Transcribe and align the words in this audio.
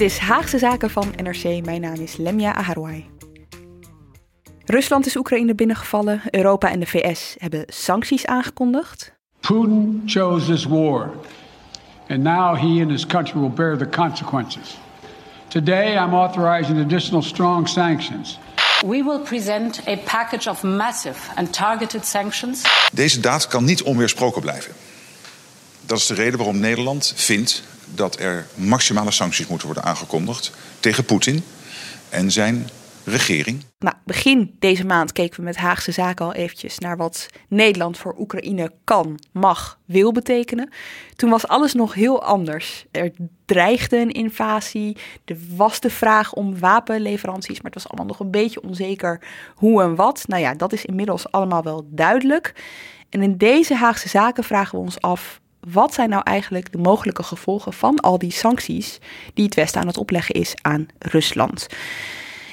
Dit 0.00 0.10
is 0.10 0.18
Haagse 0.18 0.58
Zaken 0.58 0.90
van 0.90 1.14
NRC. 1.22 1.64
Mijn 1.64 1.80
naam 1.80 1.94
is 1.94 2.16
Lemia 2.16 2.54
Aharwai. 2.54 3.06
Rusland 4.64 5.06
is 5.06 5.16
Oekraïne 5.16 5.54
binnengevallen. 5.54 6.22
Europa 6.30 6.70
en 6.70 6.80
de 6.80 6.86
VS 6.86 7.34
hebben 7.38 7.64
sancties 7.66 8.26
aangekondigd. 8.26 9.12
Putin 9.40 10.02
chose 10.06 10.52
this 10.52 10.64
war. 10.64 11.10
And 12.08 12.22
now 12.22 12.56
he 12.56 12.80
and 12.82 12.90
his 12.90 13.06
country 13.06 13.40
will 13.40 13.52
bear 13.52 13.78
the 13.78 13.88
consequences. 13.88 14.78
Today 15.48 16.04
I'm 16.04 16.14
authorizing 16.14 16.80
additional 16.80 17.22
strong 17.22 17.68
sanctions. 17.68 18.38
We 18.80 19.02
will 19.04 19.20
present 19.20 19.80
a 19.86 19.96
package 19.96 20.50
of 20.50 20.62
massive 20.62 21.18
and 21.34 21.52
targeted 21.52 22.06
sanctions. 22.06 22.62
Deze 22.92 23.20
daad 23.20 23.46
kan 23.46 23.64
niet 23.64 23.82
onweersproken 23.82 24.40
blijven. 24.40 24.72
Dat 25.86 25.98
is 25.98 26.06
de 26.06 26.14
reden 26.14 26.38
waarom 26.38 26.58
Nederland 26.58 27.12
vindt 27.16 27.69
dat 27.94 28.18
er 28.18 28.46
maximale 28.54 29.10
sancties 29.10 29.46
moeten 29.46 29.66
worden 29.66 29.84
aangekondigd 29.84 30.52
tegen 30.80 31.04
Poetin 31.04 31.44
en 32.08 32.30
zijn 32.30 32.68
regering. 33.04 33.64
Nou, 33.78 33.94
begin 34.04 34.56
deze 34.58 34.84
maand 34.84 35.12
keken 35.12 35.36
we 35.36 35.44
met 35.44 35.56
Haagse 35.56 35.92
Zaken 35.92 36.24
al 36.24 36.34
eventjes 36.34 36.78
naar 36.78 36.96
wat 36.96 37.26
Nederland 37.48 37.98
voor 37.98 38.14
Oekraïne 38.18 38.72
kan, 38.84 39.20
mag, 39.32 39.78
wil 39.84 40.12
betekenen. 40.12 40.70
Toen 41.16 41.30
was 41.30 41.48
alles 41.48 41.74
nog 41.74 41.94
heel 41.94 42.22
anders. 42.22 42.86
Er 42.90 43.10
dreigde 43.44 43.96
een 43.96 44.10
invasie, 44.10 44.96
er 45.24 45.36
was 45.56 45.80
de 45.80 45.90
vraag 45.90 46.32
om 46.32 46.58
wapenleveranties, 46.58 47.56
maar 47.56 47.72
het 47.72 47.82
was 47.82 47.88
allemaal 47.88 48.06
nog 48.06 48.20
een 48.20 48.30
beetje 48.30 48.62
onzeker 48.62 49.22
hoe 49.54 49.82
en 49.82 49.94
wat. 49.94 50.24
Nou 50.26 50.42
ja, 50.42 50.54
dat 50.54 50.72
is 50.72 50.84
inmiddels 50.84 51.32
allemaal 51.32 51.62
wel 51.62 51.86
duidelijk. 51.90 52.54
En 53.08 53.22
in 53.22 53.36
deze 53.36 53.74
Haagse 53.74 54.08
Zaken 54.08 54.44
vragen 54.44 54.78
we 54.78 54.84
ons 54.84 55.00
af 55.00 55.40
wat 55.60 55.94
zijn 55.94 56.08
nou 56.08 56.22
eigenlijk 56.24 56.72
de 56.72 56.78
mogelijke 56.78 57.22
gevolgen 57.22 57.72
van 57.72 58.00
al 58.00 58.18
die 58.18 58.32
sancties 58.32 58.98
die 59.34 59.44
het 59.44 59.54
Westen 59.54 59.80
aan 59.80 59.86
het 59.86 59.98
opleggen 59.98 60.34
is 60.34 60.54
aan 60.62 60.86
Rusland? 60.98 61.66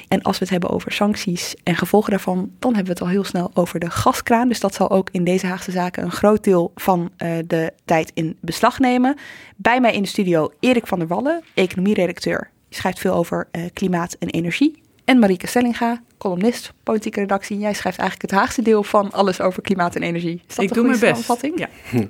En 0.08 0.22
als 0.22 0.38
we 0.38 0.44
het 0.44 0.52
hebben 0.52 0.70
over 0.70 0.92
sancties 0.92 1.56
en 1.64 1.76
gevolgen 1.76 2.10
daarvan, 2.10 2.52
dan 2.60 2.76
hebben 2.76 2.94
we 2.94 3.00
het 3.00 3.02
al 3.02 3.08
heel 3.08 3.24
snel 3.24 3.52
over 3.54 3.80
de 3.80 3.90
gaskraan. 3.90 4.48
Dus 4.48 4.60
dat 4.60 4.74
zal 4.74 4.90
ook 4.90 5.10
in 5.12 5.24
deze 5.24 5.48
Haagse 5.48 5.72
zaken 5.72 6.04
een 6.04 6.12
groot 6.12 6.44
deel 6.44 6.72
van 6.76 7.00
uh, 7.18 7.38
de 7.48 7.74
tijd 7.86 8.12
in 8.14 8.38
beslag 8.42 8.80
nemen. 8.80 9.16
Bij 9.56 9.82
mij 9.82 9.94
in 9.94 10.02
de 10.02 10.08
studio 10.08 10.52
Erik 10.60 10.88
van 10.88 11.00
der 11.00 11.08
Wallen, 11.08 11.44
economieredacteur. 11.54 12.50
Schrijft 12.70 13.00
veel 13.00 13.14
over 13.14 13.48
uh, 13.52 13.64
klimaat 13.74 14.16
en 14.20 14.30
energie. 14.30 14.82
En 15.08 15.20
Marieke 15.20 15.48
Stellinga, 15.48 16.02
columnist, 16.18 16.74
politieke 16.84 17.20
redactie. 17.20 17.58
Jij 17.58 17.74
schrijft 17.74 18.00
eigenlijk 18.00 18.32
het 18.32 18.40
Haagse 18.40 18.62
deel 18.62 18.84
van 18.84 19.12
alles 19.12 19.42
over 19.42 19.62
klimaat 19.62 19.96
en 19.96 20.04
energie. 20.04 20.42
Is 20.48 20.56
dat 20.56 20.66
ik 20.66 20.74
doe 20.74 20.88
mijn 20.88 21.00
best. 21.00 21.48
Ja. 21.56 21.70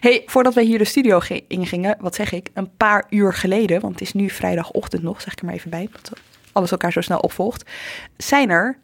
hey, 0.00 0.22
voordat 0.26 0.54
wij 0.54 0.64
hier 0.64 0.78
de 0.78 0.84
studio 0.84 1.20
ingingen, 1.46 1.96
wat 2.00 2.14
zeg 2.14 2.32
ik, 2.32 2.48
een 2.54 2.76
paar 2.76 3.06
uur 3.08 3.34
geleden, 3.34 3.80
want 3.80 3.92
het 3.92 4.02
is 4.02 4.12
nu 4.12 4.30
vrijdagochtend 4.30 5.02
nog, 5.02 5.20
zeg 5.20 5.32
ik 5.32 5.38
er 5.38 5.44
maar 5.44 5.54
even 5.54 5.70
bij, 5.70 5.88
dat 5.92 6.12
alles 6.52 6.70
elkaar 6.70 6.92
zo 6.92 7.00
snel 7.00 7.18
opvolgt, 7.18 7.70
zijn 8.16 8.50
er 8.50 8.78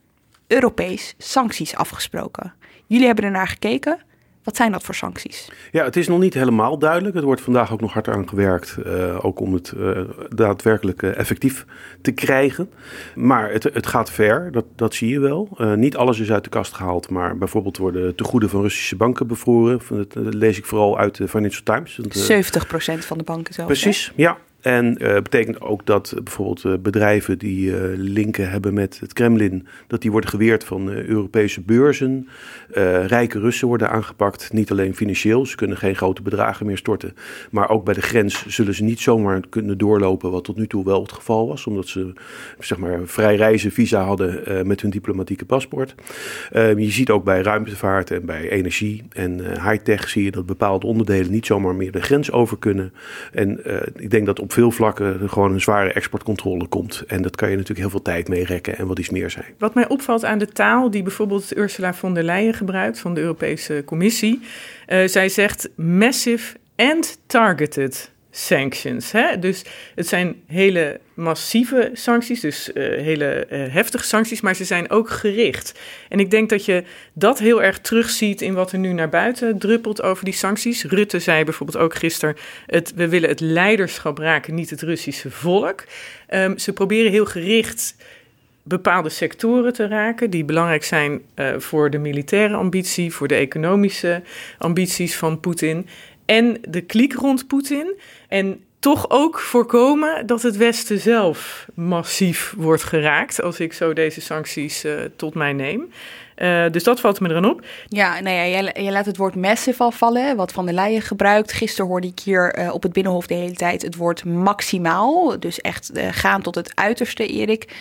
Europees 0.47 1.15
sancties 1.19 1.75
afgesproken. 1.75 2.53
Jullie 2.87 3.07
hebben 3.07 3.25
ernaar 3.25 3.49
gekeken. 3.49 3.99
Wat 4.47 4.57
zijn 4.57 4.73
dat 4.73 4.83
voor 4.83 4.95
sancties? 4.95 5.49
Ja, 5.73 5.85
het 5.85 5.97
is 5.97 6.09
nog 6.09 6.19
niet 6.19 6.35
helemaal 6.35 6.79
duidelijk. 6.79 7.15
Het 7.15 7.25
wordt 7.25 7.41
vandaag 7.41 7.73
ook 7.73 7.81
nog 7.81 7.93
hard 7.93 8.09
aan 8.09 8.29
gewerkt, 8.29 8.77
uh, 8.87 9.25
ook 9.25 9.41
om 9.41 9.55
het 9.55 9.73
uh, 9.77 10.01
daadwerkelijk 10.29 11.03
uh, 11.03 11.19
effectief 11.19 11.65
te 12.01 12.13
krijgen. 12.13 12.71
Maar 13.15 13.53
het, 13.53 13.63
het 13.63 13.87
gaat 13.87 14.11
ver, 14.11 14.53
dat, 14.53 14.65
dat 14.77 14.95
zie 14.95 15.09
je 15.09 15.21
wel. 15.21 15.49
niet 15.77 15.97
alles 15.97 16.19
is 16.19 16.33
uit 16.33 16.45
de 16.45 16.51
kast 16.51 16.75
gehaald, 16.75 17.11
maar 17.11 17.39
bijvoorbeeld 17.39 17.77
worden 17.77 18.15
tegoeden 18.15 18.49
van 18.49 18.61
Russische 18.61 18.97
banken 18.97 19.27
bevroren. 19.27 19.81
Dat 19.89 20.35
lees 20.35 20.59
ik 20.59 20.67
vooral 20.67 20.99
uit 20.99 21.17
de 21.17 21.29
Financial 21.29 21.63
Times. 21.63 22.01
70% 23.03 23.07
van 23.07 23.19
de 23.19 23.25
banken 23.25 23.55
zelf. 23.55 23.67
Precies, 23.67 24.13
ja. 24.15 24.37
En 24.67 24.97
uh, 24.99 25.15
betekent 25.15 25.61
ook 25.61 25.87
dat 25.87 26.15
bijvoorbeeld 26.25 26.65
uh, 26.65 26.73
bedrijven 26.81 27.39
die 27.39 27.73
linken 27.97 28.51
hebben 28.51 28.75
met 28.75 29.01
het 29.01 29.13
Kremlin, 29.13 29.67
dat 29.87 30.03
die 30.03 30.11
worden 30.11 30.31
geweerd 30.31 30.65
van 30.65 30.89
Europese 30.91 31.61
beurzen. 31.61 32.29
rijke 33.07 33.39
Russen 33.39 33.69
worden 33.69 33.91
aangepakt, 33.91 34.53
niet 34.53 34.71
alleen 34.71 34.95
financieel, 34.95 35.47
ze 35.47 35.57
kunnen 35.57 35.77
geen 35.77 35.97
grote 35.97 36.23
bedragen 36.23 36.67
meer 36.67 36.77
storten. 36.77 37.15
Maar 37.51 37.69
ook 37.69 37.85
bij 37.85 37.95
de 37.95 38.03
grens 38.03 38.47
zullen 38.47 38.75
ze 38.75 38.85
niet 38.85 39.01
zomaar 39.01 39.41
kunnen 39.49 39.79
doorlopen, 39.79 40.31
wat 40.31 40.45
tot 40.45 40.57
nu 40.57 40.67
toe 40.67 40.85
wel 40.85 41.03
het 41.03 41.13
geval 41.13 41.49
was, 41.49 41.67
omdat 41.67 41.89
ze 41.89 42.13
zeg 42.59 42.79
maar 42.79 43.01
vrij 43.05 43.37
reizen 43.37 43.73
visa 43.73 44.05
hadden 44.05 44.67
met 44.67 44.81
hun 44.81 44.91
diplomatieke 44.91 45.45
paspoort. 45.45 45.95
je 46.53 46.91
ziet 46.91 47.11
ook 47.11 47.25
bij 47.25 47.41
ruimtevaart 47.41 48.11
en 48.11 48.27
bij 48.27 48.49
energie 48.49 49.03
en 49.13 49.41
high-tech 49.41 50.09
zie 50.09 50.25
je 50.25 50.31
dat 50.31 50.47
bepaalde 50.47 50.87
onderdelen 50.87 51.31
niet 51.31 51.47
zomaar 51.47 51.75
meer 51.75 51.93
de 51.93 52.03
grens 52.03 52.33
over 52.33 52.59
kunnen. 52.59 52.93
En 53.33 53.61
ik 53.97 54.11
denk 54.11 54.27
dat 54.27 54.41
op 54.41 54.53
veel 54.57 54.71
vlakken 54.71 55.29
gewoon 55.29 55.53
een 55.53 55.61
zware 55.61 55.93
exportcontrole 55.93 56.67
komt. 56.67 57.05
En 57.07 57.23
dat 57.23 57.37
kan 57.37 57.49
je 57.51 57.55
natuurlijk 57.55 57.81
heel 57.81 57.91
veel 57.91 58.03
tijd 58.03 58.29
mee 58.29 58.45
rekken 58.45 58.79
en 58.79 58.87
wat 58.87 58.99
iets 58.99 59.11
meer 59.11 59.31
zijn. 59.31 59.45
Wat 59.59 59.75
mij 59.75 59.89
opvalt 59.89 60.25
aan 60.25 60.39
de 60.39 60.47
taal 60.47 60.91
die 60.91 61.03
bijvoorbeeld 61.03 61.57
Ursula 61.57 61.95
von 61.95 62.15
der 62.15 62.23
Leyen 62.23 62.55
gebruikt 62.55 62.99
van 62.99 63.15
de 63.15 63.21
Europese 63.21 63.83
Commissie. 63.85 64.41
Uh, 64.89 65.07
zij 65.07 65.29
zegt 65.29 65.69
massive 65.75 66.57
and 66.77 67.19
targeted 67.27 68.11
sanctions. 68.37 69.13
Hè? 69.13 69.39
Dus 69.39 69.65
het 69.95 70.09
zijn 70.09 70.43
hele 70.47 71.01
massieve 71.15 71.91
sancties, 71.93 72.41
dus 72.41 72.71
uh, 72.75 72.75
hele 72.85 73.47
uh, 73.51 73.73
heftige 73.73 74.05
sancties, 74.05 74.41
maar 74.41 74.55
ze 74.55 74.65
zijn 74.65 74.91
ook 74.91 75.11
gericht. 75.11 75.79
En 76.09 76.21
ik 76.21 76.31
denk 76.31 76.49
dat 76.49 76.65
je 76.65 76.85
dat 77.13 77.39
heel 77.39 77.63
erg 77.63 77.79
terugziet 77.79 78.41
in 78.41 78.55
wat 78.55 78.73
er 78.73 78.79
nu 78.79 78.93
naar 78.93 79.09
buiten 79.09 79.59
druppelt 79.59 80.03
over 80.03 80.25
die 80.25 80.35
sancties. 80.35 80.85
Rutte 80.85 81.19
zei 81.19 81.45
bijvoorbeeld 81.45 81.79
ook 81.79 81.95
gisteren: 81.95 82.37
het, 82.67 82.93
we 82.95 83.09
willen 83.09 83.29
het 83.29 83.41
leiderschap 83.41 84.19
raken, 84.19 84.55
niet 84.55 84.71
het 84.71 84.83
Russische 84.83 85.31
volk. 85.31 85.85
Um, 86.31 86.59
ze 86.59 86.73
proberen 86.73 87.11
heel 87.11 87.27
gericht 87.27 87.97
bepaalde 88.63 89.09
sectoren 89.09 89.73
te 89.73 89.87
raken 89.87 90.31
die 90.31 90.45
belangrijk 90.45 90.85
zijn 90.85 91.21
uh, 91.35 91.59
voor 91.59 91.91
de 91.91 91.99
militaire 91.99 92.55
ambitie, 92.55 93.13
voor 93.13 93.29
de 93.29 93.35
economische 93.35 94.23
ambities 94.59 95.17
van 95.17 95.41
Poetin 95.41 95.87
en 96.27 96.59
de 96.69 96.81
kliek 96.81 97.13
rond 97.13 97.47
Poetin. 97.47 97.95
En 98.29 98.65
toch 98.79 99.11
ook 99.11 99.41
voorkomen 99.41 100.27
dat 100.27 100.43
het 100.43 100.57
Westen 100.57 101.01
zelf 101.01 101.67
massief 101.75 102.55
wordt 102.57 102.83
geraakt 102.83 103.43
als 103.43 103.61
ik 103.61 103.73
zo 103.73 103.93
deze 103.93 104.21
sancties 104.21 104.85
uh, 104.85 105.01
tot 105.17 105.35
mij 105.35 105.53
neem. 105.53 105.91
Uh, 106.37 106.65
dus 106.71 106.85
dat 106.85 107.01
valt 107.01 107.21
me 107.21 107.29
eraan 107.29 107.51
op. 107.51 107.65
Ja, 107.89 108.21
nou 108.21 108.37
ja, 108.37 108.47
jij, 108.73 108.93
laat 108.93 109.07
het 109.07 109.17
woord 109.17 109.35
massive 109.35 109.83
al 109.83 109.91
vallen, 109.91 110.37
wat 110.37 110.53
Van 110.53 110.65
der 110.65 110.75
Leyen 110.75 111.03
gebruikt. 111.03 111.53
Gisteren 111.53 111.91
hoorde 111.91 112.07
ik 112.07 112.21
hier 112.21 112.59
uh, 112.59 112.75
op 112.75 112.83
het 112.83 112.93
Binnenhof 112.93 113.27
de 113.27 113.35
hele 113.35 113.55
tijd 113.55 113.83
het 113.83 113.97
woord 113.97 114.25
maximaal. 114.25 115.41
Dus 115.41 115.61
echt 115.61 115.91
gaan 116.11 116.43
tot 116.43 116.55
het 116.55 116.73
uiterste, 116.75 117.27
Erik 117.27 117.75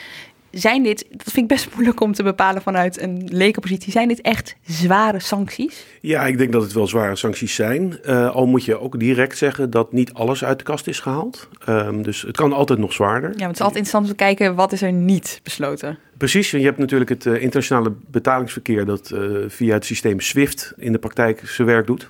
zijn 0.58 0.84
dit, 0.84 1.06
dat 1.10 1.32
vind 1.32 1.52
ik 1.52 1.58
best 1.58 1.70
moeilijk 1.74 2.02
om 2.02 2.14
te 2.14 2.24
bepalen 2.24 2.62
vanuit 2.62 3.02
een 3.02 3.28
lekenpositie, 3.32 3.92
zijn 3.92 4.08
dit 4.08 4.22
echt 4.22 4.56
zware 4.66 5.20
sancties? 5.20 5.86
Ja, 6.02 6.26
ik 6.26 6.38
denk 6.38 6.52
dat 6.52 6.62
het 6.62 6.74
wel 6.74 6.88
zware 6.88 7.16
sancties 7.16 7.56
zijn. 7.56 8.00
Uh, 8.06 8.30
al 8.36 8.46
moet 8.46 8.66
je 8.66 8.80
ook 8.80 9.00
direct 9.00 9.38
zeggen 9.38 9.70
dat 9.70 9.94
niet 9.94 10.14
alles 10.14 10.44
uit 10.44 10.58
de 10.58 10.64
kast 10.64 10.88
is 10.88 11.00
gehaald. 11.00 11.48
Um, 11.70 12.02
dus 12.02 12.22
het 12.22 12.38
kan 12.38 12.54
altijd 12.54 12.80
nog 12.80 12.94
zwaarder. 12.94 13.30
Ja, 13.30 13.36
want 13.36 13.42
het 13.42 13.56
is 13.56 13.62
altijd 13.62 13.76
interessant 13.76 14.04
om 14.04 14.10
te 14.10 14.24
kijken 14.24 14.56
wat 14.56 14.72
is 14.72 14.82
er 14.82 14.92
niet 14.92 15.40
besloten. 15.44 15.98
Precies, 16.18 16.52
je 16.52 16.60
hebt 16.60 16.78
natuurlijk 16.78 17.10
het 17.10 17.26
uh, 17.26 17.34
internationale 17.34 17.94
betalingsverkeer 18.08 18.86
dat 18.86 19.12
uh, 19.14 19.44
via 19.48 19.74
het 19.74 19.86
systeem 19.86 20.20
SWIFT 20.20 20.74
in 20.78 20.92
de 20.92 20.98
praktijk 20.98 21.42
zijn 21.48 21.68
werk 21.68 21.88
doet. 21.88 22.08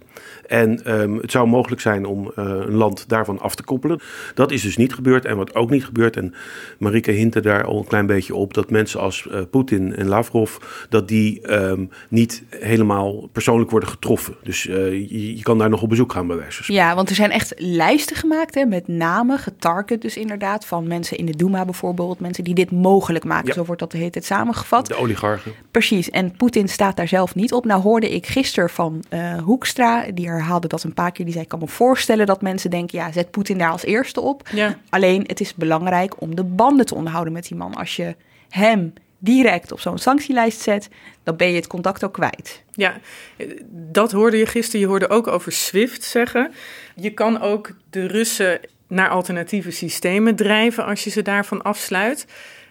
En 0.47 0.99
um, 1.01 1.17
het 1.17 1.31
zou 1.31 1.47
mogelijk 1.47 1.81
zijn 1.81 2.05
om 2.05 2.25
uh, 2.25 2.45
een 2.45 2.73
land 2.73 3.09
daarvan 3.09 3.39
af 3.39 3.55
te 3.55 3.63
koppelen. 3.63 3.99
Dat 4.33 4.51
is 4.51 4.61
dus 4.61 4.77
niet 4.77 4.93
gebeurd. 4.93 5.25
En 5.25 5.37
wat 5.37 5.55
ook 5.55 5.69
niet 5.69 5.85
gebeurt, 5.85 6.17
en 6.17 6.33
Marike 6.77 7.11
hintte 7.11 7.39
daar 7.39 7.63
al 7.63 7.77
een 7.77 7.87
klein 7.87 8.05
beetje 8.05 8.35
op, 8.35 8.53
dat 8.53 8.69
mensen 8.69 8.99
als 8.99 9.27
Poetin 9.51 9.95
en 9.95 10.07
Lavrov, 10.07 10.55
dat 10.89 11.07
die 11.07 11.53
um, 11.53 11.89
niet 12.09 12.43
helemaal 12.49 13.29
persoonlijk 13.31 13.71
worden 13.71 13.89
getroffen. 13.89 14.35
Dus 14.43 14.63
je, 14.63 15.35
je, 15.35 15.41
kan 15.41 15.57
daar 15.57 15.69
nog 15.69 15.81
op 15.81 15.89
bezoek 15.89 16.11
gaan 16.11 16.27
bij 16.27 16.37
wijze 16.37 16.63
van 16.63 16.75
Ja, 16.75 16.95
want 16.95 17.09
er 17.09 17.15
zijn 17.15 17.31
echt 17.31 17.53
lijsten 17.57 18.15
gemaakt 18.15 18.55
hè, 18.55 18.65
met 18.65 18.87
namen, 18.87 19.39
getarget 19.39 20.01
dus 20.01 20.17
inderdaad, 20.17 20.65
van 20.65 20.87
mensen 20.87 21.17
in 21.17 21.25
de 21.25 21.35
Duma 21.35 21.65
bijvoorbeeld, 21.65 22.19
mensen 22.19 22.43
die 22.43 22.55
dit 22.55 22.71
mogelijk 22.71 23.25
maken. 23.25 23.47
Ja. 23.47 23.53
Zo 23.53 23.65
wordt 23.65 23.81
dat 23.81 23.93
de 23.95 24.01
hele 24.01 24.13
tijd 24.13 24.25
samengevat. 24.25 24.87
De 24.87 24.95
oligarchen. 24.95 25.53
Precies, 25.71 26.09
en 26.09 26.31
Poetin 26.31 26.69
staat 26.69 26.95
daar 26.95 27.07
zelf 27.07 27.35
niet 27.35 27.53
op. 27.53 27.65
Nou 27.65 27.81
hoorde 27.81 28.09
ik 28.09 28.27
gisteren 28.27 28.69
van 28.69 29.03
uh, 29.09 29.37
Hoekstra, 29.37 30.05
die 30.13 30.27
herhaalde 30.27 30.67
dat 30.67 30.83
een 30.83 30.93
paar 30.93 31.11
keer. 31.11 31.25
Die 31.25 31.33
zei, 31.33 31.43
ik 31.43 31.49
kan 31.49 31.59
me 31.59 31.67
voorstellen 31.67 32.25
dat 32.25 32.41
mensen 32.41 32.69
denken, 32.69 32.99
ja, 32.99 33.11
zet 33.11 33.31
Poetin 33.31 33.57
daar 33.57 33.71
als 33.71 33.83
eerste 33.83 34.21
op. 34.21 34.49
Ja. 34.53 34.79
Alleen, 34.89 35.23
het 35.27 35.39
is 35.39 35.53
belangrijk 35.53 36.21
om 36.21 36.35
de 36.35 36.43
banden 36.43 36.85
te 36.85 36.95
onderhouden 36.95 37.33
met 37.33 37.47
die 37.47 37.57
man. 37.57 37.73
Als 37.73 37.95
je 37.95 38.15
hem 38.49 38.93
direct 39.19 39.71
op 39.71 39.79
zo'n 39.79 39.97
sanctielijst 39.97 40.61
zet, 40.61 40.89
dan 41.23 41.35
ben 41.35 41.47
je 41.47 41.55
het 41.55 41.67
contact 41.67 42.03
ook 42.03 42.13
kwijt. 42.13 42.63
Ja, 42.71 42.97
dat 43.69 44.11
hoorde 44.11 44.37
je 44.37 44.45
gisteren. 44.45 44.81
Je 44.81 44.87
hoorde 44.87 45.09
ook 45.09 45.27
over 45.27 45.51
SWIFT 45.51 46.03
zeggen. 46.03 46.51
Je 46.95 47.09
kan 47.09 47.41
ook 47.41 47.71
de 47.89 48.07
Russen 48.07 48.59
naar 48.87 49.09
alternatieve 49.09 49.71
systemen 49.71 50.35
drijven 50.35 50.85
als 50.85 51.03
je 51.03 51.09
ze 51.09 51.21
daarvan 51.21 51.61
afsluit. 51.61 52.27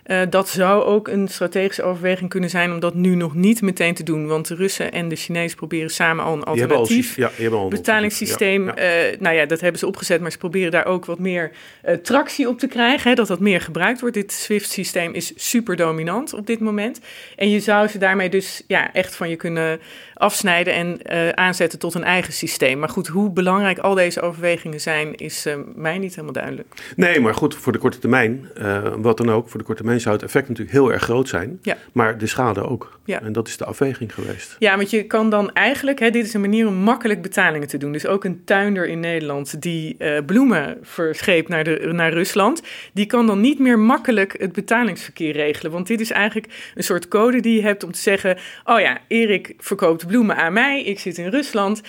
Uh, 0.06 0.20
dat 0.30 0.48
zou 0.48 0.84
ook 0.84 1.08
een 1.08 1.28
strategische 1.28 1.82
overweging 1.82 2.30
kunnen 2.30 2.50
zijn 2.50 2.72
om 2.72 2.80
dat 2.80 2.94
nu 2.94 3.14
nog 3.14 3.34
niet 3.34 3.62
meteen 3.62 3.94
te 3.94 4.02
doen. 4.02 4.26
Want 4.26 4.48
de 4.48 4.54
Russen 4.54 4.92
en 4.92 5.08
de 5.08 5.16
Chinezen 5.16 5.56
proberen 5.56 5.90
samen 5.90 6.24
al 6.24 6.32
een 6.32 6.42
alternatief 6.42 7.18
al, 7.18 7.30
ja, 7.38 7.50
al 7.50 7.68
betalingssysteem. 7.68 8.66
Ja, 8.66 8.74
ja. 8.76 9.12
Uh, 9.12 9.20
nou 9.20 9.36
ja, 9.36 9.46
dat 9.46 9.60
hebben 9.60 9.78
ze 9.78 9.86
opgezet, 9.86 10.20
maar 10.20 10.30
ze 10.30 10.38
proberen 10.38 10.70
daar 10.70 10.86
ook 10.86 11.04
wat 11.04 11.18
meer 11.18 11.50
uh, 11.84 11.94
tractie 11.94 12.48
op 12.48 12.58
te 12.58 12.66
krijgen. 12.66 13.10
Hè, 13.10 13.14
dat 13.16 13.26
dat 13.26 13.40
meer 13.40 13.60
gebruikt 13.60 14.00
wordt. 14.00 14.14
Dit 14.14 14.32
SWIFT-systeem 14.32 15.12
is 15.12 15.32
super 15.36 15.76
dominant 15.76 16.32
op 16.32 16.46
dit 16.46 16.60
moment. 16.60 17.00
En 17.36 17.50
je 17.50 17.60
zou 17.60 17.88
ze 17.88 17.98
daarmee 17.98 18.28
dus 18.28 18.62
ja, 18.66 18.92
echt 18.92 19.16
van 19.16 19.28
je 19.28 19.36
kunnen 19.36 19.80
afsnijden 20.14 20.74
en 20.74 20.98
uh, 21.12 21.28
aanzetten 21.28 21.78
tot 21.78 21.94
een 21.94 22.04
eigen 22.04 22.32
systeem. 22.32 22.78
Maar 22.78 22.88
goed, 22.88 23.06
hoe 23.06 23.30
belangrijk 23.30 23.78
al 23.78 23.94
deze 23.94 24.20
overwegingen 24.20 24.80
zijn, 24.80 25.14
is 25.14 25.46
uh, 25.46 25.54
mij 25.74 25.98
niet 25.98 26.10
helemaal 26.10 26.32
duidelijk. 26.32 26.68
Nee, 26.96 27.20
maar 27.20 27.34
goed, 27.34 27.54
voor 27.54 27.72
de 27.72 27.78
korte 27.78 27.98
termijn, 27.98 28.48
uh, 28.58 28.82
wat 28.96 29.16
dan 29.16 29.30
ook, 29.30 29.48
voor 29.48 29.58
de 29.58 29.64
korte 29.64 29.80
termijn 29.80 30.00
zou 30.00 30.14
het 30.14 30.24
effect 30.24 30.48
natuurlijk 30.48 30.76
heel 30.76 30.92
erg 30.92 31.02
groot 31.02 31.28
zijn. 31.28 31.58
Ja. 31.62 31.76
Maar 31.92 32.18
de 32.18 32.26
schade 32.26 32.68
ook. 32.68 32.98
Ja. 33.04 33.22
En 33.22 33.32
dat 33.32 33.48
is 33.48 33.56
de 33.56 33.64
afweging 33.64 34.14
geweest. 34.14 34.56
Ja, 34.58 34.76
want 34.76 34.90
je 34.90 35.04
kan 35.04 35.30
dan 35.30 35.52
eigenlijk, 35.52 35.98
hè, 35.98 36.10
dit 36.10 36.26
is 36.26 36.34
een 36.34 36.40
manier 36.40 36.66
om 36.66 36.74
makkelijk 36.74 37.22
betalingen 37.22 37.68
te 37.68 37.78
doen. 37.78 37.92
Dus 37.92 38.06
ook 38.06 38.24
een 38.24 38.42
tuinder 38.44 38.88
in 38.88 39.00
Nederland 39.00 39.62
die 39.62 39.96
bloemen 40.26 40.78
verscheept 40.82 41.48
naar, 41.48 41.64
de, 41.64 41.88
naar 41.92 42.12
Rusland, 42.12 42.62
die 42.92 43.06
kan 43.06 43.26
dan 43.26 43.40
niet 43.40 43.58
meer 43.58 43.78
makkelijk 43.78 44.34
het 44.38 44.52
betalingsverkeer 44.52 45.32
regelen. 45.32 45.72
Want 45.72 45.86
dit 45.86 46.00
is 46.00 46.10
eigenlijk 46.10 46.72
een 46.74 46.84
soort 46.84 47.08
code 47.08 47.40
die 47.40 47.56
je 47.56 47.62
hebt 47.62 47.84
om 47.84 47.92
te 47.92 47.98
zeggen: 47.98 48.36
oh 48.64 48.80
ja, 48.80 48.98
Erik 49.08 49.54
verkoopt 49.58 50.06
bloemen 50.06 50.13
aan 50.22 50.52
mij. 50.52 50.82
Ik 50.82 50.98
zit 50.98 51.18
in 51.18 51.28
Rusland. 51.28 51.82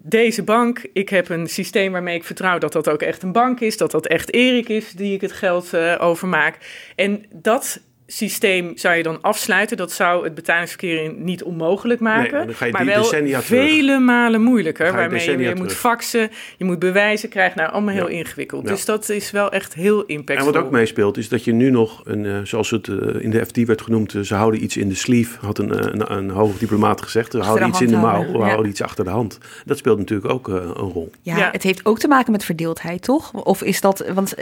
Deze 0.00 0.42
bank, 0.42 0.86
ik 0.92 1.08
heb 1.08 1.28
een 1.28 1.46
systeem 1.46 1.92
waarmee 1.92 2.16
ik 2.16 2.24
vertrouw 2.24 2.58
dat 2.58 2.72
dat 2.72 2.88
ook 2.88 3.02
echt 3.02 3.22
een 3.22 3.32
bank 3.32 3.60
is, 3.60 3.76
dat 3.76 3.90
dat 3.90 4.06
echt 4.06 4.32
Erik 4.32 4.68
is 4.68 4.92
die 4.92 5.14
ik 5.14 5.20
het 5.20 5.32
geld 5.32 5.74
uh, 5.74 5.96
overmaak. 5.98 6.58
En 6.96 7.24
dat 7.32 7.80
systeem 8.06 8.72
zou 8.74 8.94
je 8.94 9.02
dan 9.02 9.18
afsluiten. 9.20 9.76
Dat 9.76 9.92
zou 9.92 10.24
het 10.24 10.34
betalingsverkeer 10.34 11.12
niet 11.16 11.42
onmogelijk 11.42 12.00
maken. 12.00 12.46
Nee, 12.46 12.56
maar, 12.60 12.70
maar 12.70 12.84
wel 12.84 13.04
vele 13.04 13.86
terug. 13.86 14.00
malen 14.00 14.42
moeilijker. 14.42 14.86
Je 14.86 14.92
waarmee 14.92 15.30
je 15.30 15.36
weer 15.36 15.56
moet 15.56 15.72
faxen, 15.72 16.30
je 16.56 16.64
moet 16.64 16.78
bewijzen 16.78 17.28
krijgen. 17.28 17.58
Nou, 17.58 17.72
allemaal 17.72 17.94
heel 17.94 18.10
ja. 18.10 18.16
ingewikkeld. 18.16 18.64
Ja. 18.64 18.70
Dus 18.70 18.84
dat 18.84 19.08
is 19.08 19.30
wel 19.30 19.52
echt 19.52 19.74
heel 19.74 20.04
impactvol. 20.04 20.46
En 20.46 20.52
wat 20.52 20.62
ook 20.62 20.70
meespeelt 20.70 21.16
is 21.16 21.28
dat 21.28 21.44
je 21.44 21.52
nu 21.52 21.70
nog, 21.70 22.00
een, 22.04 22.24
uh, 22.24 22.38
zoals 22.42 22.70
het 22.70 22.86
uh, 22.86 23.22
in 23.22 23.30
de 23.30 23.46
FD 23.46 23.56
werd 23.56 23.82
genoemd... 23.82 24.14
Uh, 24.14 24.22
ze 24.22 24.34
houden 24.34 24.62
iets 24.62 24.76
in 24.76 24.88
de 24.88 24.94
sleeve, 24.94 25.46
had 25.46 25.58
een, 25.58 25.92
een, 25.92 26.12
een 26.12 26.30
hoge 26.30 26.58
diplomaat 26.58 27.02
gezegd. 27.02 27.32
Ze 27.32 27.38
houden 27.38 27.68
iets 27.68 27.80
in 27.80 27.88
de 27.88 27.96
mouw, 27.96 28.32
we 28.32 28.38
houden 28.38 28.70
iets 28.70 28.82
achter 28.82 29.04
de 29.04 29.10
hand. 29.10 29.38
Dat 29.64 29.78
speelt 29.78 29.98
natuurlijk 29.98 30.32
ook 30.32 30.48
een 30.48 30.72
rol. 30.72 31.10
Ja, 31.22 31.48
het 31.52 31.62
heeft 31.62 31.84
ook 31.84 31.98
te 31.98 32.08
maken 32.08 32.32
met 32.32 32.44
verdeeldheid, 32.44 33.02
toch? 33.02 33.32
Of 33.32 33.62
is 33.62 33.80
dat, 33.80 34.04
want 34.14 34.34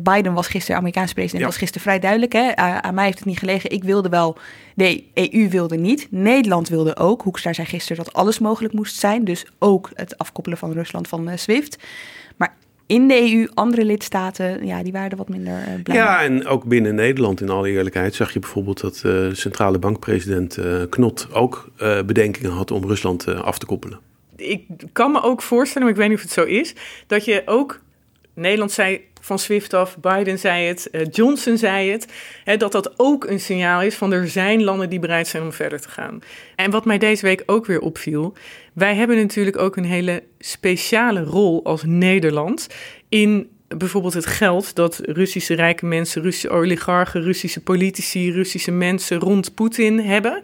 Biden 0.00 0.32
was 0.32 0.48
gisteren, 0.48 0.76
Amerikaanse 0.76 1.14
president, 1.14 1.44
was 1.44 1.56
gisteren 1.56 1.82
vrij 1.82 1.98
duidelijk... 1.98 2.32
hè 2.32 2.50
aan 2.62 2.94
mij 2.94 3.04
heeft 3.04 3.18
het 3.18 3.26
niet 3.26 3.38
gelegen. 3.38 3.70
Ik 3.70 3.84
wilde 3.84 4.08
wel, 4.08 4.36
de 4.74 5.04
EU 5.14 5.48
wilde 5.48 5.76
niet. 5.76 6.06
Nederland 6.10 6.68
wilde 6.68 6.96
ook. 6.96 7.22
Hoekstra 7.22 7.52
zei 7.52 7.66
gisteren 7.66 8.04
dat 8.04 8.12
alles 8.12 8.38
mogelijk 8.38 8.74
moest 8.74 8.98
zijn. 8.98 9.24
Dus 9.24 9.46
ook 9.58 9.90
het 9.94 10.18
afkoppelen 10.18 10.58
van 10.58 10.72
Rusland 10.72 11.08
van 11.08 11.28
uh, 11.28 11.36
SWIFT. 11.36 11.78
Maar 12.36 12.54
in 12.86 13.08
de 13.08 13.32
EU, 13.32 13.48
andere 13.54 13.84
lidstaten, 13.84 14.66
ja, 14.66 14.82
die 14.82 14.92
waren 14.92 15.10
er 15.10 15.16
wat 15.16 15.28
minder 15.28 15.58
uh, 15.58 15.82
blij 15.82 15.96
Ja, 15.96 16.22
en 16.22 16.46
ook 16.46 16.64
binnen 16.64 16.94
Nederland, 16.94 17.40
in 17.40 17.50
alle 17.50 17.70
eerlijkheid, 17.70 18.14
zag 18.14 18.32
je 18.32 18.38
bijvoorbeeld 18.38 18.80
dat 18.80 18.96
uh, 18.96 19.02
de 19.02 19.34
centrale 19.34 19.78
bankpresident 19.78 20.58
Knot 20.88 21.28
ook 21.32 21.70
bedenkingen 22.06 22.50
had 22.50 22.70
om 22.70 22.86
Rusland 22.86 23.26
af 23.26 23.58
te 23.58 23.66
koppelen. 23.66 23.98
Ik 24.36 24.66
kan 24.92 25.12
me 25.12 25.22
ook 25.22 25.42
voorstellen, 25.42 25.82
maar 25.82 25.96
ik 25.96 26.00
weet 26.00 26.08
niet 26.08 26.18
of 26.18 26.22
het 26.22 26.32
zo 26.32 26.44
is, 26.44 26.74
dat 27.06 27.24
je 27.24 27.42
ook 27.46 27.80
Nederland 28.34 28.72
zei 28.72 29.00
van 29.20 29.38
SWIFT 29.38 29.74
af, 29.74 29.98
Biden 29.98 30.38
zei 30.38 30.66
het, 30.66 30.88
uh, 30.92 31.00
Johnson 31.10 31.58
zei 31.58 31.90
het, 31.90 32.06
hè, 32.44 32.56
dat 32.56 32.72
dat 32.72 32.94
ook 32.96 33.24
een 33.24 33.40
signaal 33.40 33.82
is 33.82 33.94
van 33.94 34.12
er 34.12 34.28
zijn 34.28 34.62
landen 34.62 34.90
die 34.90 34.98
bereid 34.98 35.26
zijn 35.26 35.42
om 35.42 35.52
verder 35.52 35.80
te 35.80 35.88
gaan. 35.88 36.18
En 36.56 36.70
wat 36.70 36.84
mij 36.84 36.98
deze 36.98 37.26
week 37.26 37.42
ook 37.46 37.66
weer 37.66 37.80
opviel, 37.80 38.34
wij 38.72 38.94
hebben 38.94 39.16
natuurlijk 39.16 39.58
ook 39.58 39.76
een 39.76 39.84
hele 39.84 40.22
speciale 40.38 41.22
rol 41.22 41.64
als 41.64 41.82
Nederland 41.84 42.66
in 43.08 43.50
bijvoorbeeld 43.76 44.14
het 44.14 44.26
geld 44.26 44.74
dat 44.74 45.00
Russische 45.02 45.54
rijke 45.54 45.86
mensen, 45.86 46.22
Russische 46.22 46.50
oligarchen, 46.50 47.22
Russische 47.22 47.62
politici, 47.62 48.32
Russische 48.32 48.70
mensen 48.70 49.18
rond 49.18 49.54
Poetin 49.54 49.98
hebben. 49.98 50.42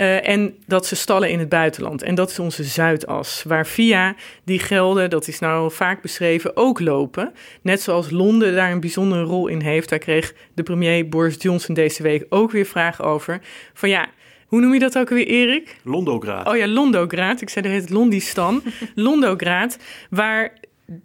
Uh, 0.00 0.28
en 0.28 0.54
dat 0.66 0.86
ze 0.86 0.96
stallen 0.96 1.30
in 1.30 1.38
het 1.38 1.48
buitenland. 1.48 2.02
En 2.02 2.14
dat 2.14 2.30
is 2.30 2.38
onze 2.38 2.64
Zuidas, 2.64 3.42
waar 3.46 3.66
via 3.66 4.14
die 4.44 4.58
gelden, 4.58 5.10
dat 5.10 5.28
is 5.28 5.38
nou 5.38 5.72
vaak 5.72 6.02
beschreven, 6.02 6.56
ook 6.56 6.80
lopen. 6.80 7.32
Net 7.62 7.82
zoals 7.82 8.10
Londen 8.10 8.54
daar 8.54 8.72
een 8.72 8.80
bijzondere 8.80 9.22
rol 9.22 9.46
in 9.46 9.60
heeft. 9.60 9.88
Daar 9.88 9.98
kreeg 9.98 10.34
de 10.54 10.62
premier 10.62 11.08
Boris 11.08 11.36
Johnson 11.38 11.74
deze 11.74 12.02
week 12.02 12.26
ook 12.28 12.50
weer 12.50 12.66
vragen 12.66 13.04
over. 13.04 13.40
Van 13.74 13.88
ja, 13.88 14.08
hoe 14.46 14.60
noem 14.60 14.72
je 14.72 14.78
dat 14.78 14.98
ook 14.98 15.08
weer, 15.08 15.26
Erik? 15.26 15.76
Londograd. 15.82 16.48
Oh 16.48 16.56
ja, 16.56 16.68
Londograd. 16.68 17.40
Ik 17.40 17.48
zei 17.48 17.66
er 17.66 17.74
het 17.74 17.90
Londistan. 17.90 18.62
Londograd, 18.94 19.78
waar 20.10 20.52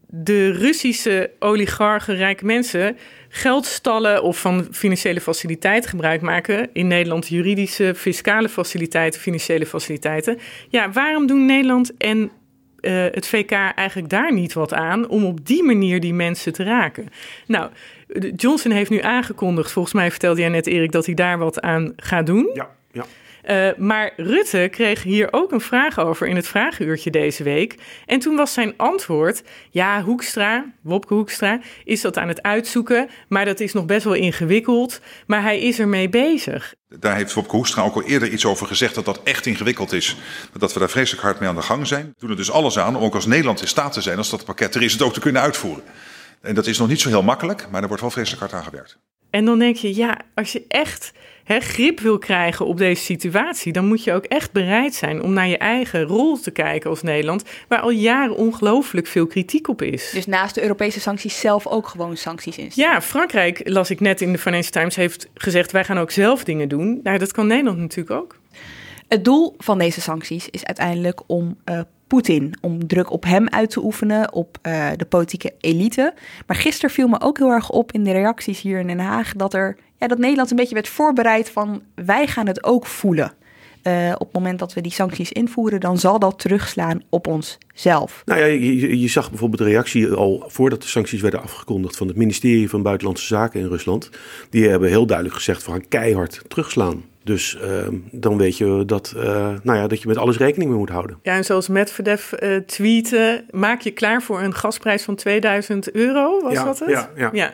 de 0.07 0.51
Russische 0.51 1.31
oligarchen, 1.39 2.15
rijke 2.15 2.45
mensen, 2.45 2.97
geldstallen 3.33 4.23
of 4.23 4.39
van 4.39 4.67
financiële 4.71 5.21
faciliteiten 5.21 5.89
gebruik 5.89 6.21
maken. 6.21 6.69
In 6.73 6.87
Nederland 6.87 7.27
juridische, 7.27 7.95
fiscale 7.95 8.49
faciliteiten, 8.49 9.21
financiële 9.21 9.65
faciliteiten. 9.65 10.37
Ja, 10.69 10.91
waarom 10.91 11.27
doen 11.27 11.45
Nederland 11.45 11.97
en 11.97 12.31
uh, 12.81 13.05
het 13.11 13.27
VK 13.27 13.51
eigenlijk 13.51 14.09
daar 14.09 14.33
niet 14.33 14.53
wat 14.53 14.73
aan 14.73 15.07
om 15.07 15.25
op 15.25 15.45
die 15.47 15.63
manier 15.63 15.99
die 15.99 16.13
mensen 16.13 16.53
te 16.53 16.63
raken? 16.63 17.09
Nou, 17.47 17.69
Johnson 18.35 18.71
heeft 18.71 18.89
nu 18.89 19.01
aangekondigd, 19.01 19.71
volgens 19.71 19.93
mij 19.93 20.09
vertelde 20.11 20.39
jij 20.39 20.49
net 20.49 20.67
Erik, 20.67 20.91
dat 20.91 21.05
hij 21.05 21.15
daar 21.15 21.37
wat 21.37 21.61
aan 21.61 21.93
gaat 21.95 22.25
doen. 22.25 22.49
Ja, 22.53 22.69
ja. 22.91 23.05
Uh, 23.49 23.69
maar 23.77 24.13
Rutte 24.15 24.67
kreeg 24.71 25.03
hier 25.03 25.27
ook 25.31 25.51
een 25.51 25.61
vraag 25.61 25.99
over 25.99 26.27
in 26.27 26.35
het 26.35 26.47
vragenuurtje 26.47 27.11
deze 27.11 27.43
week. 27.43 27.75
En 28.05 28.19
toen 28.19 28.35
was 28.35 28.53
zijn 28.53 28.73
antwoord: 28.77 29.43
ja, 29.69 30.03
Hoekstra, 30.03 30.65
Wopke 30.81 31.13
Hoekstra, 31.13 31.59
is 31.83 32.01
dat 32.01 32.17
aan 32.17 32.27
het 32.27 32.41
uitzoeken. 32.41 33.09
Maar 33.27 33.45
dat 33.45 33.59
is 33.59 33.73
nog 33.73 33.85
best 33.85 34.03
wel 34.03 34.13
ingewikkeld. 34.13 35.01
Maar 35.27 35.41
hij 35.41 35.59
is 35.59 35.79
ermee 35.79 36.09
bezig. 36.09 36.73
Daar 36.99 37.15
heeft 37.15 37.33
Wopke 37.33 37.55
Hoekstra 37.55 37.83
ook 37.83 37.95
al 37.95 38.03
eerder 38.03 38.29
iets 38.29 38.45
over 38.45 38.67
gezegd 38.67 38.95
dat 38.95 39.05
dat 39.05 39.21
echt 39.23 39.45
ingewikkeld 39.45 39.91
is. 39.91 40.17
Dat 40.57 40.73
we 40.73 40.79
daar 40.79 40.89
vreselijk 40.89 41.23
hard 41.23 41.39
mee 41.39 41.49
aan 41.49 41.55
de 41.55 41.61
gang 41.61 41.87
zijn. 41.87 42.05
We 42.05 42.13
doen 42.19 42.29
er 42.29 42.35
dus 42.35 42.51
alles 42.51 42.79
aan 42.79 42.95
om 42.95 43.03
ook 43.03 43.15
als 43.15 43.25
Nederland 43.25 43.61
in 43.61 43.67
staat 43.67 43.93
te 43.93 44.01
zijn, 44.01 44.17
als 44.17 44.29
dat 44.29 44.45
pakket 44.45 44.75
er 44.75 44.81
is, 44.81 44.91
het 44.91 45.01
ook 45.01 45.13
te 45.13 45.19
kunnen 45.19 45.41
uitvoeren. 45.41 45.83
En 46.41 46.55
dat 46.55 46.67
is 46.67 46.77
nog 46.77 46.87
niet 46.87 47.01
zo 47.01 47.09
heel 47.09 47.23
makkelijk, 47.23 47.67
maar 47.71 47.81
er 47.81 47.87
wordt 47.87 48.01
wel 48.01 48.11
vreselijk 48.11 48.41
hard 48.41 48.53
aan 48.53 48.63
gewerkt. 48.63 48.97
En 49.29 49.45
dan 49.45 49.59
denk 49.59 49.75
je, 49.75 49.95
ja, 49.95 50.17
als 50.35 50.51
je 50.51 50.65
echt 50.67 51.11
hè, 51.51 51.59
grip 51.59 51.99
wil 51.99 52.17
krijgen 52.17 52.65
op 52.65 52.77
deze 52.77 53.03
situatie, 53.03 53.73
dan 53.73 53.85
moet 53.85 54.03
je 54.03 54.13
ook 54.13 54.25
echt 54.25 54.51
bereid 54.51 54.93
zijn 54.93 55.21
om 55.21 55.33
naar 55.33 55.47
je 55.47 55.57
eigen 55.57 56.03
rol 56.03 56.39
te 56.39 56.51
kijken 56.51 56.89
als 56.89 57.01
Nederland, 57.01 57.43
waar 57.67 57.79
al 57.79 57.89
jaren 57.89 58.35
ongelooflijk 58.35 59.07
veel 59.07 59.27
kritiek 59.27 59.67
op 59.67 59.81
is. 59.81 60.11
Dus 60.13 60.25
naast 60.25 60.55
de 60.55 60.61
Europese 60.61 60.99
sancties 60.99 61.39
zelf 61.39 61.67
ook 61.67 61.87
gewoon 61.87 62.17
sancties 62.17 62.57
in. 62.57 62.71
Ja, 62.73 63.01
Frankrijk, 63.01 63.61
las 63.63 63.89
ik 63.89 63.99
net 63.99 64.21
in 64.21 64.31
de 64.31 64.37
Financial 64.37 64.71
Times, 64.71 64.95
heeft 64.95 65.27
gezegd 65.33 65.71
wij 65.71 65.83
gaan 65.83 65.97
ook 65.97 66.11
zelf 66.11 66.43
dingen 66.43 66.69
doen. 66.69 66.99
Nou, 67.03 67.17
dat 67.17 67.31
kan 67.31 67.47
Nederland 67.47 67.77
natuurlijk 67.77 68.21
ook. 68.21 68.39
Het 69.07 69.25
doel 69.25 69.55
van 69.57 69.77
deze 69.77 70.01
sancties 70.01 70.49
is 70.49 70.65
uiteindelijk 70.65 71.21
om 71.27 71.57
uh, 71.65 71.79
Poetin 72.11 72.53
om 72.61 72.87
druk 72.87 73.11
op 73.11 73.23
hem 73.23 73.49
uit 73.49 73.69
te 73.69 73.83
oefenen, 73.83 74.33
op 74.33 74.57
uh, 74.67 74.87
de 74.97 75.05
politieke 75.05 75.53
elite. 75.59 76.13
Maar 76.47 76.55
gisteren 76.55 76.89
viel 76.89 77.07
me 77.07 77.21
ook 77.21 77.37
heel 77.37 77.49
erg 77.49 77.69
op 77.69 77.91
in 77.91 78.03
de 78.03 78.11
reacties 78.11 78.61
hier 78.61 78.79
in 78.79 78.87
Den 78.87 78.99
Haag 78.99 79.33
dat 79.33 79.53
er 79.53 79.77
ja, 79.97 80.07
dat 80.07 80.17
Nederland 80.17 80.51
een 80.51 80.55
beetje 80.55 80.73
werd 80.73 80.87
voorbereid 80.87 81.49
van 81.49 81.81
wij 81.95 82.27
gaan 82.27 82.47
het 82.47 82.63
ook 82.63 82.85
voelen. 82.85 83.33
Uh, 83.83 84.11
op 84.13 84.25
het 84.25 84.33
moment 84.33 84.59
dat 84.59 84.73
we 84.73 84.81
die 84.81 84.91
sancties 84.91 85.31
invoeren, 85.31 85.79
dan 85.79 85.97
zal 85.97 86.19
dat 86.19 86.39
terugslaan 86.39 87.01
op 87.09 87.27
onszelf. 87.27 88.21
Nou 88.25 88.39
ja, 88.39 88.45
je, 88.45 88.99
je, 88.99 89.07
zag 89.07 89.29
bijvoorbeeld 89.29 89.61
de 89.61 89.67
reactie 89.67 90.11
al 90.11 90.43
voordat 90.47 90.81
de 90.81 90.87
sancties 90.87 91.21
werden 91.21 91.41
afgekondigd 91.41 91.97
van 91.97 92.07
het 92.07 92.17
ministerie 92.17 92.69
van 92.69 92.81
Buitenlandse 92.81 93.25
Zaken 93.25 93.59
in 93.59 93.67
Rusland. 93.67 94.09
Die 94.49 94.69
hebben 94.69 94.89
heel 94.89 95.05
duidelijk 95.05 95.37
gezegd 95.37 95.63
van 95.63 95.87
keihard 95.87 96.41
terugslaan. 96.47 97.03
Dus 97.23 97.57
uh, 97.63 97.87
dan 98.11 98.37
weet 98.37 98.57
je 98.57 98.83
dat, 98.85 99.13
uh, 99.15 99.23
nou 99.63 99.77
ja, 99.77 99.87
dat 99.87 100.01
je 100.01 100.07
met 100.07 100.17
alles 100.17 100.37
rekening 100.37 100.69
mee 100.69 100.79
moet 100.79 100.89
houden. 100.89 101.19
Ja, 101.21 101.35
en 101.35 101.45
zoals 101.45 101.67
Medvedev 101.67 102.31
uh, 102.31 102.57
tweette, 102.57 103.43
maak 103.49 103.81
je 103.81 103.91
klaar 103.91 104.21
voor 104.21 104.41
een 104.41 104.53
gasprijs 104.53 105.03
van 105.03 105.15
2000 105.15 105.91
euro, 105.91 106.41
was 106.41 106.53
ja, 106.53 106.63
dat 106.63 106.79
het? 106.79 106.89
Ja, 106.89 107.09
ja. 107.15 107.29
ja. 107.33 107.53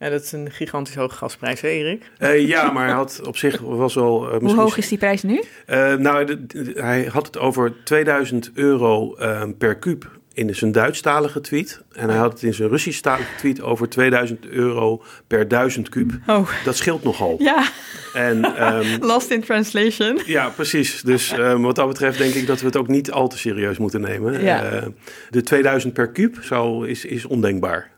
Ja, 0.00 0.10
dat 0.10 0.22
is 0.22 0.32
een 0.32 0.50
gigantisch 0.50 0.94
hoge 0.94 1.16
gasprijs, 1.16 1.60
hè 1.60 1.68
Erik? 1.68 2.10
Uh, 2.18 2.46
ja, 2.48 2.70
maar 2.70 2.86
hij 2.86 2.94
had 2.94 3.20
op 3.26 3.36
zich 3.36 3.60
was 3.60 3.94
wel... 3.94 4.34
Uh, 4.34 4.40
Hoe 4.40 4.54
hoog 4.54 4.76
is 4.76 4.88
die 4.88 4.98
prijs 4.98 5.22
nu? 5.22 5.42
Uh, 5.66 5.94
nou, 5.94 6.24
de, 6.24 6.46
de, 6.46 6.72
hij 6.74 7.04
had 7.12 7.26
het 7.26 7.38
over 7.38 7.72
2000 7.84 8.50
euro 8.54 9.16
per 9.58 9.76
kuub 9.76 10.17
in 10.38 10.54
zijn 10.54 10.72
Duitsstalige 10.72 11.40
tweet. 11.40 11.82
En 11.92 12.08
hij 12.08 12.18
had 12.18 12.32
het 12.32 12.42
in 12.42 12.54
zijn 12.54 12.68
Russisch-talige 12.68 13.36
tweet 13.36 13.60
over 13.60 13.88
2000 13.88 14.46
euro 14.46 15.02
per 15.26 15.48
1000 15.48 15.88
kuub. 15.88 16.12
Oh. 16.26 16.48
Dat 16.64 16.76
scheelt 16.76 17.02
nogal. 17.02 17.36
Ja. 17.38 17.70
En, 18.14 18.64
um, 18.74 18.98
Lost 19.10 19.30
in 19.30 19.40
translation. 19.40 20.20
Ja, 20.26 20.48
precies. 20.48 21.02
Dus 21.02 21.32
um, 21.32 21.62
wat 21.68 21.76
dat 21.76 21.88
betreft 21.88 22.18
denk 22.18 22.34
ik 22.34 22.46
dat 22.46 22.60
we 22.60 22.66
het 22.66 22.76
ook 22.76 22.88
niet 22.88 23.10
al 23.10 23.28
te 23.28 23.38
serieus 23.38 23.78
moeten 23.78 24.00
nemen. 24.00 24.42
Ja. 24.42 24.84
de 25.30 25.42
2000 25.42 25.92
per 25.92 26.08
kuub 26.08 26.38
zou, 26.40 26.88
is, 26.88 27.04
is 27.04 27.24
ondenkbaar. 27.24 27.90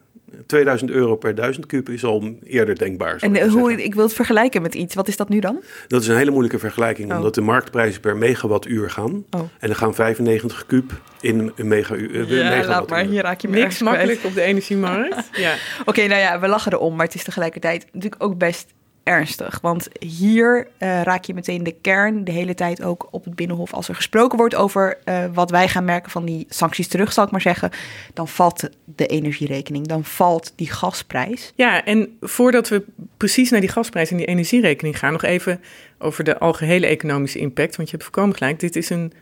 2000 0.46 0.90
euro 0.90 1.16
per 1.16 1.34
1000 1.34 1.66
kuub 1.66 1.88
is 1.88 2.04
al 2.04 2.34
eerder 2.44 2.78
denkbaar. 2.78 3.16
En 3.20 3.36
ik, 3.36 3.42
hoe, 3.42 3.82
ik 3.84 3.94
wil 3.94 4.04
het 4.04 4.12
vergelijken 4.12 4.62
met 4.62 4.74
iets. 4.74 4.94
Wat 4.94 5.08
is 5.08 5.16
dat 5.16 5.28
nu 5.28 5.40
dan? 5.40 5.62
Dat 5.88 6.02
is 6.02 6.08
een 6.08 6.16
hele 6.16 6.30
moeilijke 6.30 6.58
vergelijking, 6.58 7.10
Oh. 7.10 7.16
omdat 7.16 7.34
de 7.34 7.40
marktprijzen 7.40 8.00
per 8.00 8.16
megawattuur 8.16 8.90
gaan. 8.90 9.24
Oh. 9.30 9.40
En 9.58 9.68
er 9.68 9.76
gaan 9.76 9.94
95 9.94 10.66
kuub 10.66 11.00
in 11.20 11.52
een 11.56 11.68
mega, 11.68 11.94
uh, 11.94 12.10
Ja, 12.12 12.18
megawattuur. 12.18 12.66
laat 12.66 12.88
maar. 12.88 13.04
Hier 13.04 13.22
raak 13.22 13.40
je 13.40 13.48
Niks 13.48 13.80
makkelijk 13.80 14.20
op 14.24 14.34
de 14.34 14.42
energiemarkt. 14.42 15.28
ja. 15.36 15.54
Oké, 15.84 16.06
nou 16.06 16.20
ja, 16.20 16.40
we 16.40 16.48
lachen 16.48 16.72
erom, 16.72 16.96
maar 16.96 17.06
het 17.06 17.14
is 17.14 17.24
tegelijkertijd 17.24 17.86
natuurlijk 17.92 18.22
ook 18.22 18.38
best 18.38 18.66
ernstig. 19.02 19.58
Want 19.62 19.88
hier 19.98 20.68
uh, 20.78 21.02
raak 21.02 21.24
je 21.24 21.34
meteen 21.34 21.62
de 21.62 21.74
kern 21.80 22.24
de 22.24 22.32
hele 22.32 22.54
tijd 22.54 22.82
ook 22.82 23.08
op 23.10 23.24
het 23.24 23.34
Binnenhof. 23.34 23.72
Als 23.72 23.88
er 23.88 23.94
gesproken 23.94 24.38
wordt 24.38 24.54
over 24.54 24.98
uh, 25.04 25.24
wat 25.32 25.50
wij 25.50 25.68
gaan 25.68 25.84
merken 25.84 26.10
van 26.10 26.24
die 26.24 26.46
sancties 26.48 26.88
terug, 26.88 27.12
zal 27.12 27.24
ik 27.24 27.30
maar 27.30 27.40
zeggen, 27.40 27.70
dan 28.14 28.28
valt 28.28 28.68
de 28.84 29.06
energierekening, 29.06 29.86
dan 29.86 30.04
valt 30.04 30.52
die 30.56 30.70
gasprijs. 30.70 31.52
Ja, 31.54 31.84
en 31.84 32.16
voordat 32.20 32.68
we 32.68 32.84
precies 33.16 33.50
naar 33.50 33.60
die 33.60 33.68
gasprijs 33.68 34.10
en 34.10 34.16
die 34.16 34.26
energierekening 34.26 34.98
gaan, 34.98 35.12
nog 35.12 35.22
even 35.22 35.60
over 35.98 36.24
de 36.24 36.38
algehele 36.38 36.86
economische 36.86 37.38
impact. 37.38 37.76
Want 37.76 37.90
je 37.90 37.96
hebt 37.96 38.08
voorkomen 38.08 38.36
gelijk, 38.36 38.60
dit 38.60 38.76
is 38.76 38.90
een 38.90 39.12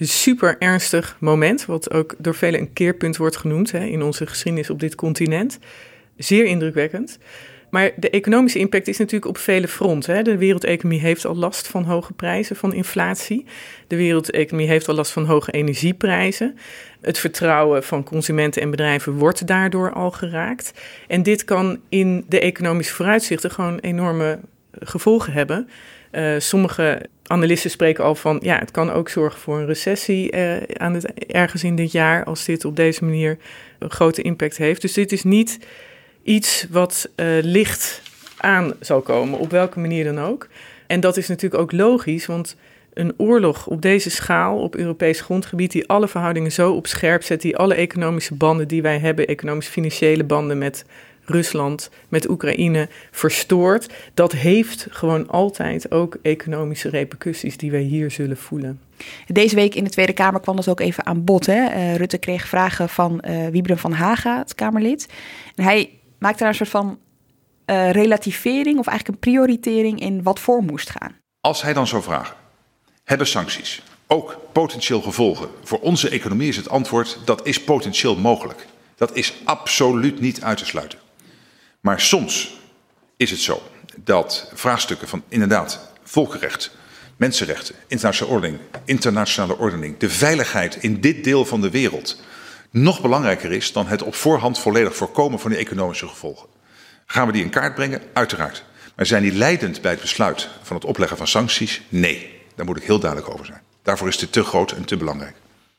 super 0.00 0.56
ernstig 0.58 1.16
moment, 1.20 1.64
wat 1.64 1.90
ook 1.90 2.14
door 2.18 2.34
velen 2.34 2.60
een 2.60 2.72
keerpunt 2.72 3.16
wordt 3.16 3.36
genoemd 3.36 3.72
hè, 3.72 3.84
in 3.84 4.02
onze 4.02 4.26
geschiedenis 4.26 4.70
op 4.70 4.80
dit 4.80 4.94
continent. 4.94 5.58
Zeer 6.16 6.44
indrukwekkend. 6.44 7.18
Maar 7.70 7.90
de 7.96 8.10
economische 8.10 8.58
impact 8.58 8.88
is 8.88 8.98
natuurlijk 8.98 9.30
op 9.30 9.38
vele 9.38 9.68
fronten. 9.68 10.14
Hè. 10.14 10.22
De 10.22 10.38
wereldeconomie 10.38 11.00
heeft 11.00 11.26
al 11.26 11.36
last 11.36 11.68
van 11.68 11.84
hoge 11.84 12.12
prijzen, 12.12 12.56
van 12.56 12.72
inflatie. 12.72 13.44
De 13.86 13.96
wereldeconomie 13.96 14.68
heeft 14.68 14.88
al 14.88 14.94
last 14.94 15.12
van 15.12 15.24
hoge 15.24 15.50
energieprijzen. 15.50 16.58
Het 17.00 17.18
vertrouwen 17.18 17.84
van 17.84 18.04
consumenten 18.04 18.62
en 18.62 18.70
bedrijven 18.70 19.12
wordt 19.12 19.46
daardoor 19.46 19.92
al 19.92 20.10
geraakt. 20.10 20.72
En 21.06 21.22
dit 21.22 21.44
kan 21.44 21.80
in 21.88 22.24
de 22.28 22.40
economische 22.40 22.94
vooruitzichten 22.94 23.50
gewoon 23.50 23.78
enorme 23.78 24.38
gevolgen 24.72 25.32
hebben. 25.32 25.68
Uh, 26.12 26.34
sommige 26.38 27.02
analisten 27.26 27.70
spreken 27.70 28.04
al 28.04 28.14
van, 28.14 28.38
ja, 28.42 28.58
het 28.58 28.70
kan 28.70 28.90
ook 28.90 29.08
zorgen 29.08 29.40
voor 29.40 29.58
een 29.58 29.66
recessie 29.66 30.36
uh, 30.36 30.56
aan 30.72 30.94
het, 30.94 31.12
ergens 31.14 31.64
in 31.64 31.76
dit 31.76 31.92
jaar, 31.92 32.24
als 32.24 32.44
dit 32.44 32.64
op 32.64 32.76
deze 32.76 33.04
manier 33.04 33.38
een 33.78 33.90
grote 33.90 34.22
impact 34.22 34.56
heeft. 34.56 34.80
Dus 34.80 34.92
dit 34.92 35.12
is 35.12 35.22
niet 35.22 35.58
iets 36.28 36.66
wat 36.70 37.08
uh, 37.16 37.26
licht 37.42 38.02
aan 38.36 38.72
zal 38.80 39.00
komen, 39.00 39.38
op 39.38 39.50
welke 39.50 39.80
manier 39.80 40.04
dan 40.04 40.18
ook. 40.18 40.48
En 40.86 41.00
dat 41.00 41.16
is 41.16 41.28
natuurlijk 41.28 41.62
ook 41.62 41.72
logisch, 41.72 42.26
want 42.26 42.56
een 42.92 43.14
oorlog 43.16 43.66
op 43.66 43.82
deze 43.82 44.10
schaal, 44.10 44.58
op 44.58 44.76
Europees 44.76 45.20
grondgebied, 45.20 45.72
die 45.72 45.88
alle 45.88 46.08
verhoudingen 46.08 46.52
zo 46.52 46.72
op 46.72 46.86
scherp 46.86 47.22
zet, 47.22 47.40
die 47.40 47.56
alle 47.56 47.74
economische 47.74 48.34
banden 48.34 48.68
die 48.68 48.82
wij 48.82 48.98
hebben, 48.98 49.26
economisch-financiële 49.26 50.24
banden 50.24 50.58
met 50.58 50.84
Rusland, 51.24 51.90
met 52.08 52.28
Oekraïne, 52.28 52.88
verstoort, 53.10 53.88
dat 54.14 54.32
heeft 54.32 54.86
gewoon 54.90 55.28
altijd 55.28 55.90
ook 55.90 56.18
economische 56.22 56.88
repercussies 56.88 57.56
die 57.56 57.70
wij 57.70 57.80
hier 57.80 58.10
zullen 58.10 58.36
voelen. 58.36 58.80
Deze 59.26 59.54
week 59.54 59.74
in 59.74 59.84
de 59.84 59.90
Tweede 59.90 60.12
Kamer 60.12 60.40
kwam 60.40 60.56
dat 60.56 60.68
ook 60.68 60.80
even 60.80 61.06
aan 61.06 61.24
bod. 61.24 61.46
Hè? 61.46 61.70
Uh, 61.70 61.94
Rutte 61.94 62.18
kreeg 62.18 62.48
vragen 62.48 62.88
van 62.88 63.22
uh, 63.28 63.46
Wiebren 63.46 63.78
van 63.78 63.92
Haga, 63.92 64.38
het 64.38 64.54
Kamerlid. 64.54 65.08
En 65.54 65.64
hij 65.64 65.90
maakte 66.18 66.38
daar 66.38 66.48
een 66.48 66.54
soort 66.54 66.68
van 66.68 66.98
uh, 67.66 67.90
relativering 67.90 68.78
of 68.78 68.86
eigenlijk 68.86 69.08
een 69.08 69.32
prioritering 69.32 70.00
in 70.00 70.22
wat 70.22 70.40
voor 70.40 70.62
moest 70.62 70.90
gaan. 70.90 71.16
Als 71.40 71.62
hij 71.62 71.72
dan 71.72 71.86
zou 71.86 72.02
vragen, 72.02 72.36
hebben 73.04 73.26
sancties 73.26 73.82
ook 74.06 74.36
potentieel 74.52 75.00
gevolgen 75.00 75.48
voor 75.62 75.80
onze 75.80 76.08
economie, 76.08 76.48
is 76.48 76.56
het 76.56 76.68
antwoord 76.68 77.18
dat 77.24 77.46
is 77.46 77.64
potentieel 77.64 78.16
mogelijk. 78.16 78.66
Dat 78.96 79.16
is 79.16 79.34
absoluut 79.44 80.20
niet 80.20 80.42
uit 80.42 80.58
te 80.58 80.64
sluiten. 80.64 80.98
Maar 81.80 82.00
soms 82.00 82.58
is 83.16 83.30
het 83.30 83.40
zo 83.40 83.62
dat 83.96 84.50
vraagstukken 84.54 85.08
van 85.08 85.22
inderdaad 85.28 85.90
volkenrecht, 86.02 86.70
mensenrechten, 87.16 87.74
internationale 87.86 88.34
ordening, 88.34 88.60
internationale 88.84 89.58
ordening, 89.58 89.98
de 89.98 90.10
veiligheid 90.10 90.76
in 90.76 91.00
dit 91.00 91.24
deel 91.24 91.44
van 91.44 91.60
de 91.60 91.70
wereld 91.70 92.20
nog 92.70 93.00
belangrijker 93.00 93.52
is 93.52 93.72
dan 93.72 93.86
het 93.86 94.02
op 94.02 94.14
voorhand 94.14 94.58
volledig 94.58 94.96
voorkomen 94.96 95.38
van 95.38 95.50
die 95.50 95.58
economische 95.58 96.08
gevolgen. 96.08 96.48
Gaan 97.06 97.26
we 97.26 97.32
die 97.32 97.42
in 97.42 97.50
kaart 97.50 97.74
brengen? 97.74 98.02
Uiteraard. 98.12 98.64
Maar 98.96 99.06
zijn 99.06 99.22
die 99.22 99.34
leidend 99.34 99.80
bij 99.80 99.90
het 99.90 100.00
besluit 100.00 100.48
van 100.62 100.76
het 100.76 100.84
opleggen 100.84 101.16
van 101.16 101.26
sancties? 101.26 101.82
Nee, 101.88 102.30
daar 102.54 102.66
moet 102.66 102.76
ik 102.76 102.82
heel 102.82 102.98
duidelijk 102.98 103.32
over 103.32 103.46
zijn. 103.46 103.60
Daarvoor 103.82 104.08
is 104.08 104.18
dit 104.18 104.32
te 104.32 104.42
groot 104.44 104.72
en 104.72 104.84
te 104.84 104.96
belangrijk. 104.96 105.34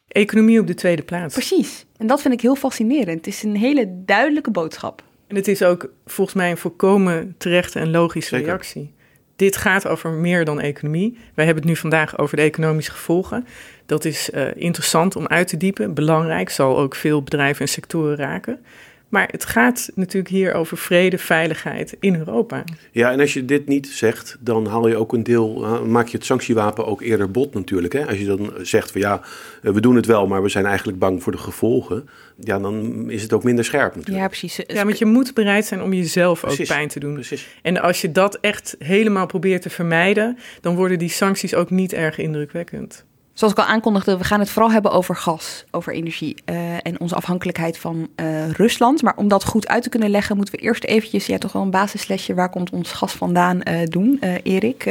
Economie 0.08 0.60
op 0.60 0.67
de 0.67 0.74
tweede 0.74 1.01
plaats. 1.01 1.34
Precies. 1.34 1.86
En 1.98 2.08
dat 2.08 2.22
vind 2.22 2.34
ik 2.34 2.41
heel 2.41 2.55
fascinerend. 2.55 3.25
Het 3.25 3.27
is 3.27 3.43
een 3.43 3.55
hele 3.55 4.03
duidelijke 4.05 4.51
boodschap. 4.51 5.03
En 5.27 5.36
het 5.36 5.48
is 5.48 5.63
ook 5.63 5.89
volgens 6.05 6.36
mij 6.38 6.51
een 6.51 6.58
volkomen 6.58 7.36
terechte 7.38 7.79
en 7.79 7.91
logische 7.91 8.29
Zeker. 8.29 8.48
reactie. 8.48 8.93
Dit 9.36 9.58
gaat 9.58 9.88
over 9.88 10.10
meer 10.12 10.46
dan 10.46 10.60
economie. 10.60 11.17
Wij 11.34 11.46
hebben 11.46 11.63
het 11.63 11.72
nu 11.72 11.79
vandaag 11.79 12.17
over 12.17 12.36
de 12.36 12.43
economische 12.43 12.91
gevolgen. 12.91 13.48
Dat 13.89 14.05
is 14.05 14.29
uh, 14.34 14.48
interessant 14.55 15.15
om 15.15 15.27
uit 15.27 15.48
te 15.48 15.58
diepen. 15.58 15.93
Belangrijk, 15.93 16.50
zal 16.50 16.79
ook 16.79 16.96
veel 16.96 17.24
bedrijven 17.24 17.62
en 17.62 17.67
sectoren 17.67 18.15
raken. 18.15 18.60
Maar 19.08 19.27
het 19.31 19.46
gaat 19.46 19.89
natuurlijk 19.96 20.34
hier 20.34 20.53
over 20.53 20.77
vrede, 20.77 21.17
veiligheid 21.17 21.96
in 22.00 22.15
Europa. 22.15 22.63
Ja, 22.91 23.12
en 23.12 23.19
als 23.19 23.34
je 23.34 23.46
dit 23.46 23.67
niet 23.67 23.88
zegt, 23.88 24.38
dan 24.39 24.65
haal 24.65 24.88
je 24.88 24.96
ook 24.96 25.13
een 25.13 25.24
deel, 25.24 25.63
uh, 25.63 25.81
maak 25.81 26.08
je 26.08 26.17
het 26.17 26.25
sanctiewapen 26.25 26.86
ook 26.86 27.01
eerder 27.01 27.31
bot 27.31 27.53
natuurlijk. 27.53 27.93
Hè? 27.93 28.08
Als 28.08 28.17
je 28.17 28.25
dan 28.25 28.53
zegt 28.62 28.91
van 28.91 29.01
ja, 29.01 29.22
uh, 29.62 29.74
we 29.74 29.81
doen 29.81 29.96
het 29.96 30.05
wel, 30.05 30.27
maar 30.27 30.43
we 30.43 30.50
zijn 30.50 30.65
eigenlijk 30.65 31.00
bang 31.00 31.24
voor 31.24 31.31
de 31.31 31.38
gevolgen. 31.38 32.10
Ja, 32.39 32.60
dan 32.60 33.05
is 33.10 33.22
het 33.22 33.34
ook 33.34 33.43
minder 33.43 33.65
scherp 33.65 33.96
natuurlijk. 33.96 34.17
Ja, 34.17 34.27
precies. 34.27 34.60
Ja, 34.67 34.86
want 34.86 34.98
je 34.98 35.05
moet 35.05 35.34
bereid 35.34 35.65
zijn 35.65 35.81
om 35.81 35.93
jezelf 35.93 36.39
Precies, 36.39 36.60
ook 36.60 36.77
pijn 36.77 36.88
te 36.88 37.00
doen. 37.00 37.13
Precies. 37.13 37.48
En 37.62 37.81
als 37.81 38.01
je 38.01 38.12
dat 38.12 38.38
echt 38.41 38.75
helemaal 38.79 39.25
probeert 39.25 39.62
te 39.62 39.69
vermijden, 39.69 40.38
dan 40.62 40.75
worden 40.75 41.00
die 41.00 41.10
sancties 41.10 41.55
ook 41.55 41.69
niet 41.69 41.93
erg 41.93 42.17
indrukwekkend. 42.17 43.08
Zoals 43.39 43.53
ik 43.53 43.60
al 43.60 43.65
aankondigde, 43.65 44.17
we 44.17 44.24
gaan 44.24 44.39
het 44.39 44.50
vooral 44.50 44.72
hebben 44.72 44.91
over 44.91 45.15
gas, 45.15 45.63
over 45.72 45.93
energie 45.93 46.36
uh, 46.46 46.74
en 46.74 47.00
onze 47.00 47.15
afhankelijkheid 47.15 47.77
van 47.77 48.08
uh, 48.15 48.51
Rusland. 48.51 49.01
Maar 49.01 49.13
om 49.15 49.27
dat 49.27 49.43
goed 49.43 49.67
uit 49.67 49.84
te 49.84 49.89
kunnen 49.89 50.10
leggen, 50.10 50.36
moeten 50.36 50.55
we 50.55 50.62
eerst 50.62 50.84
eventjes, 50.84 51.25
ja, 51.25 51.38
toch 51.38 51.51
wel 51.51 51.62
een 51.62 51.72
basislesje, 51.72 52.34
waar 52.34 52.50
komt 52.50 52.69
ons 52.69 52.91
gas 52.91 53.13
vandaan 53.13 53.62
uh, 53.63 53.79
doen, 53.84 54.19
Erik? 54.43 54.84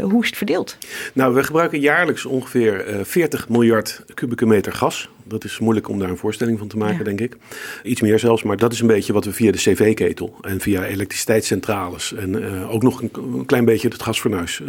hoe 0.00 0.22
is 0.22 0.28
het 0.28 0.36
verdeeld? 0.36 0.78
Nou, 1.12 1.34
we 1.34 1.42
gebruiken 1.42 1.80
jaarlijks 1.80 2.26
ongeveer 2.26 2.84
40 3.02 3.48
miljard 3.48 4.02
kubieke 4.14 4.46
meter 4.46 4.72
gas. 4.72 5.08
Dat 5.24 5.44
is 5.44 5.58
moeilijk 5.58 5.88
om 5.88 5.98
daar 5.98 6.10
een 6.10 6.16
voorstelling 6.16 6.58
van 6.58 6.68
te 6.68 6.76
maken, 6.76 6.98
ja. 6.98 7.04
denk 7.04 7.20
ik. 7.20 7.36
Iets 7.82 8.00
meer 8.00 8.18
zelfs, 8.18 8.42
maar 8.42 8.56
dat 8.56 8.72
is 8.72 8.80
een 8.80 8.86
beetje 8.86 9.12
wat 9.12 9.24
we 9.24 9.32
via 9.32 9.52
de 9.52 9.58
cv-ketel 9.58 10.34
en 10.40 10.60
via 10.60 10.84
elektriciteitscentrales 10.84 12.12
en 12.12 12.66
ook 12.66 12.82
nog 12.82 13.02
een, 13.02 13.10
een, 13.12 13.46
klein 13.46 13.64
beetje 13.64 13.88
het 13.88 14.02
gasfornuis 14.02 14.62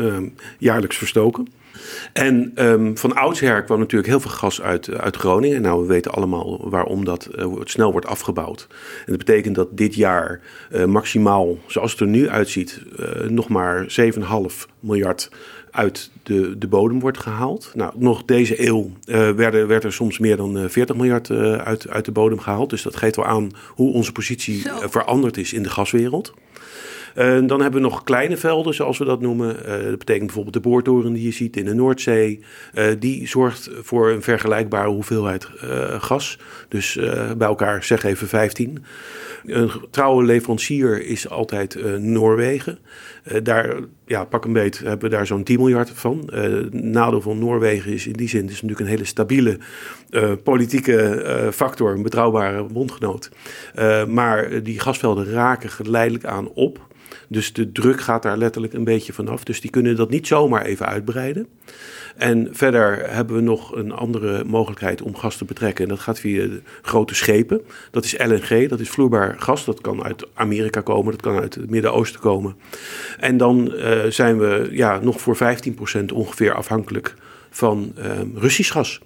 jaarlijks 0.57 0.97
verstoken. 0.97 1.47
En 2.13 2.51
ehm, 2.55 2.95
van 2.95 3.15
oudsher 3.15 3.63
kwam 3.63 3.79
natuurlijk 3.79 4.09
heel 4.09 4.19
veel 4.19 4.31
gas 4.31 4.61
uit, 4.61 4.93
uit 4.93 5.15
Groningen. 5.15 5.61
Nou, 5.61 5.81
we 5.81 5.87
weten 5.87 6.11
allemaal 6.11 6.69
waarom 6.69 7.05
dat 7.05 7.29
uh, 7.35 7.45
snel 7.63 7.91
wordt 7.91 8.07
afgebouwd. 8.07 8.67
En 9.05 9.05
dat 9.05 9.17
betekent 9.17 9.55
dat 9.55 9.77
dit 9.77 9.95
jaar 9.95 10.41
uh, 10.71 10.85
maximaal, 10.85 11.57
zoals 11.67 11.91
het 11.91 11.99
er 11.99 12.07
nu 12.07 12.29
uitziet, 12.29 12.81
nog 13.27 13.47
maar 13.47 13.99
7,5 14.13 14.19
miljard 14.79 15.29
uit 15.77 16.11
de, 16.23 16.57
de 16.57 16.67
bodem 16.67 16.99
wordt 16.99 17.17
gehaald. 17.17 17.71
Nou, 17.75 17.93
nog 17.95 18.25
deze 18.25 18.67
eeuw 18.67 18.91
uh, 19.05 19.29
werden, 19.29 19.67
werd 19.67 19.83
er 19.83 19.93
soms 19.93 20.17
meer 20.17 20.37
dan 20.37 20.57
uh, 20.57 20.69
40 20.69 20.95
miljard 20.95 21.29
uh, 21.29 21.53
uit, 21.53 21.89
uit 21.89 22.05
de 22.05 22.11
bodem 22.11 22.39
gehaald. 22.39 22.69
Dus 22.69 22.81
dat 22.81 22.95
geeft 22.95 23.15
wel 23.15 23.25
aan 23.25 23.51
hoe 23.67 23.93
onze 23.93 24.11
positie 24.11 24.63
veranderd 24.79 25.37
is 25.37 25.53
in 25.53 25.63
de 25.63 25.69
gaswereld. 25.69 26.33
Uh, 27.17 27.47
dan 27.47 27.61
hebben 27.61 27.81
we 27.81 27.87
nog 27.87 28.03
kleine 28.03 28.37
velden, 28.37 28.73
zoals 28.73 28.97
we 28.97 29.05
dat 29.05 29.21
noemen. 29.21 29.55
Uh, 29.55 29.89
dat 29.89 29.97
betekent 29.97 30.25
bijvoorbeeld 30.25 30.53
de 30.53 30.69
boortoren 30.69 31.13
die 31.13 31.23
je 31.23 31.31
ziet 31.31 31.57
in 31.57 31.65
de 31.65 31.73
Noordzee. 31.73 32.39
Uh, 32.73 32.85
die 32.99 33.27
zorgt 33.27 33.69
voor 33.81 34.09
een 34.09 34.21
vergelijkbare 34.21 34.89
hoeveelheid 34.89 35.47
gas. 35.99 36.39
Dus 36.67 36.99
bij 37.37 37.47
elkaar 37.47 37.83
zeg 37.83 38.03
even 38.03 38.27
15. 38.27 38.83
Een 39.45 39.71
trouwe 39.91 40.23
leverancier 40.23 41.05
is 41.05 41.29
altijd 41.29 41.99
Noorwegen. 41.99 42.77
daar, 43.43 43.75
ja, 44.05 44.25
pak 44.25 44.45
een 44.45 44.53
beet, 44.53 44.77
hebben 44.79 45.09
we 45.09 45.15
daar 45.15 45.27
zo'n 45.27 45.43
10 45.43 45.57
miljard 45.57 45.89
van. 45.89 46.29
het 46.31 46.73
nadeel 46.73 47.21
van 47.21 47.39
Noorwegen 47.39 47.91
is 47.91 48.07
in 48.07 48.13
die 48.13 48.29
zin, 48.29 48.41
het 48.41 48.51
is 48.51 48.61
natuurlijk 48.61 48.89
een 48.89 48.95
hele 48.95 49.05
stabiele 49.05 49.57
politieke 50.43 51.49
factor, 51.53 51.91
een 51.91 52.03
betrouwbare 52.03 52.63
bondgenoot. 52.63 53.29
maar 54.07 54.63
die 54.63 54.79
gasvelden 54.79 55.31
raken 55.31 55.69
geleidelijk 55.69 56.25
aan 56.25 56.49
op. 56.53 56.86
Dus 57.27 57.53
de 57.53 57.71
druk 57.71 58.01
gaat 58.01 58.23
daar 58.23 58.37
letterlijk 58.37 58.73
een 58.73 58.83
beetje 58.83 59.13
vanaf. 59.13 59.43
Dus 59.43 59.61
die 59.61 59.69
kunnen 59.69 59.95
dat 59.95 60.09
niet 60.09 60.27
zomaar 60.27 60.65
even 60.65 60.85
uitbreiden. 60.85 61.47
En 62.15 62.47
verder 62.51 63.09
hebben 63.09 63.35
we 63.35 63.41
nog 63.41 63.75
een 63.75 63.91
andere 63.91 64.43
mogelijkheid 64.43 65.01
om 65.01 65.15
gas 65.15 65.37
te 65.37 65.45
betrekken. 65.45 65.83
En 65.83 65.89
dat 65.89 65.99
gaat 65.99 66.19
via 66.19 66.47
grote 66.81 67.15
schepen. 67.15 67.61
Dat 67.91 68.03
is 68.03 68.17
LNG, 68.17 68.69
dat 68.69 68.79
is 68.79 68.89
vloeibaar 68.89 69.35
gas. 69.39 69.65
Dat 69.65 69.81
kan 69.81 70.03
uit 70.03 70.27
Amerika 70.33 70.81
komen, 70.81 71.11
dat 71.11 71.21
kan 71.21 71.39
uit 71.39 71.55
het 71.55 71.69
Midden-Oosten 71.69 72.19
komen. 72.19 72.55
En 73.19 73.37
dan 73.37 73.73
uh, 73.75 74.03
zijn 74.09 74.39
we 74.39 74.67
ja, 74.71 74.99
nog 74.99 75.21
voor 75.21 75.37
15% 75.37 76.05
ongeveer 76.13 76.53
afhankelijk 76.53 77.13
van 77.49 77.93
uh, 77.97 78.05
Russisch 78.35 78.71
gas. 78.71 79.01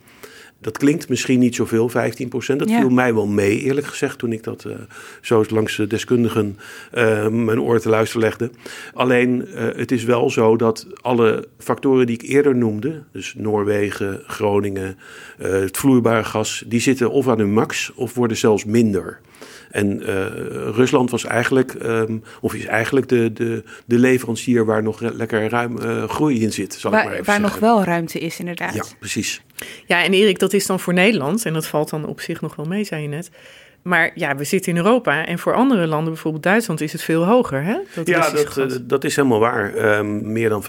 Dat 0.61 0.77
klinkt 0.77 1.09
misschien 1.09 1.39
niet 1.39 1.55
zoveel, 1.55 1.89
15 1.89 2.29
procent. 2.29 2.59
Dat 2.59 2.69
ja. 2.69 2.79
viel 2.79 2.89
mij 2.89 3.13
wel 3.13 3.27
mee, 3.27 3.59
eerlijk 3.59 3.87
gezegd, 3.87 4.17
toen 4.17 4.31
ik 4.31 4.43
dat 4.43 4.63
uh, 4.67 4.73
zo 5.21 5.43
langs 5.49 5.75
de 5.75 5.87
deskundigen 5.87 6.57
uh, 6.93 7.27
mijn 7.27 7.61
oor 7.61 7.79
te 7.79 7.89
luisteren 7.89 8.21
legde. 8.21 8.51
Alleen, 8.93 9.47
uh, 9.47 9.63
het 9.75 9.91
is 9.91 10.03
wel 10.03 10.29
zo 10.29 10.55
dat 10.55 10.87
alle 11.01 11.47
factoren 11.57 12.05
die 12.05 12.15
ik 12.15 12.29
eerder 12.29 12.55
noemde, 12.55 13.03
dus 13.11 13.33
Noorwegen, 13.37 14.21
Groningen, 14.27 14.97
het 15.37 15.77
vloeibare 15.77 16.23
gas, 16.23 16.63
die 16.67 16.79
zitten 16.79 17.11
of 17.11 17.27
aan 17.27 17.39
hun 17.39 17.53
max 17.53 17.91
of 17.95 18.13
worden 18.13 18.37
zelfs 18.37 18.65
minder. 18.65 19.19
En 19.71 20.01
uh, 20.01 20.25
Rusland 20.73 21.09
was 21.09 21.25
eigenlijk, 21.25 21.73
um, 21.73 22.23
of 22.41 22.53
is 22.53 22.65
eigenlijk 22.65 23.09
de, 23.09 23.33
de, 23.33 23.63
de 23.85 23.99
leverancier 23.99 24.65
waar 24.65 24.83
nog 24.83 24.99
lekker 24.99 25.49
ruim 25.49 25.77
uh, 25.77 26.09
groei 26.09 26.41
in 26.41 26.51
zit. 26.51 26.73
Zal 26.73 26.91
waar 26.91 26.99
ik 26.99 27.05
maar 27.05 27.13
even 27.13 27.25
waar 27.25 27.39
zeggen. 27.39 27.59
nog 27.59 27.69
wel 27.69 27.83
ruimte 27.83 28.19
is, 28.19 28.39
inderdaad. 28.39 28.73
Ja, 28.73 28.83
precies. 28.99 29.41
Ja, 29.85 30.03
en 30.03 30.13
Erik, 30.13 30.39
dat 30.39 30.53
is 30.53 30.65
dan 30.65 30.79
voor 30.79 30.93
Nederland, 30.93 31.45
en 31.45 31.53
dat 31.53 31.67
valt 31.67 31.89
dan 31.89 32.05
op 32.05 32.19
zich 32.19 32.41
nog 32.41 32.55
wel 32.55 32.65
mee, 32.65 32.83
zei 32.83 33.01
je 33.01 33.07
net. 33.07 33.31
Maar 33.81 34.11
ja, 34.15 34.35
we 34.35 34.43
zitten 34.43 34.71
in 34.71 34.77
Europa 34.77 35.25
en 35.25 35.39
voor 35.39 35.53
andere 35.53 35.87
landen, 35.87 36.13
bijvoorbeeld 36.13 36.43
Duitsland, 36.43 36.81
is 36.81 36.91
het 36.91 37.01
veel 37.01 37.25
hoger. 37.25 37.63
Hè? 37.63 37.77
Dat 37.95 38.07
ja, 38.07 38.29
dat, 38.29 38.57
uh, 38.57 38.77
dat 38.81 39.03
is 39.03 39.15
helemaal 39.15 39.39
waar. 39.39 39.97
Um, 39.97 40.31
meer 40.31 40.49
dan 40.49 40.63
55% 40.63 40.65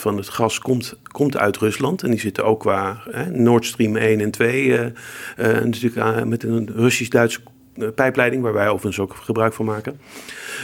van 0.00 0.16
het 0.16 0.28
gas 0.28 0.58
komt, 0.58 0.98
komt 1.02 1.36
uit 1.36 1.56
Rusland. 1.56 2.02
En 2.02 2.10
die 2.10 2.20
zitten 2.20 2.44
ook 2.44 2.60
qua 2.60 3.02
hè, 3.10 3.30
Nord 3.30 3.66
Stream 3.66 3.96
1 3.96 4.20
en 4.20 4.30
2 4.30 4.64
uh, 4.64 4.80
uh, 4.80 4.90
natuurlijk 5.36 6.24
met 6.24 6.42
een 6.42 6.70
Russisch-Duitse 6.74 7.40
pijpleiding, 7.94 8.42
waar 8.42 8.52
wij 8.52 8.68
overigens 8.68 8.98
ook 8.98 9.14
gebruik 9.22 9.52
van 9.52 9.64
maken. 9.64 10.00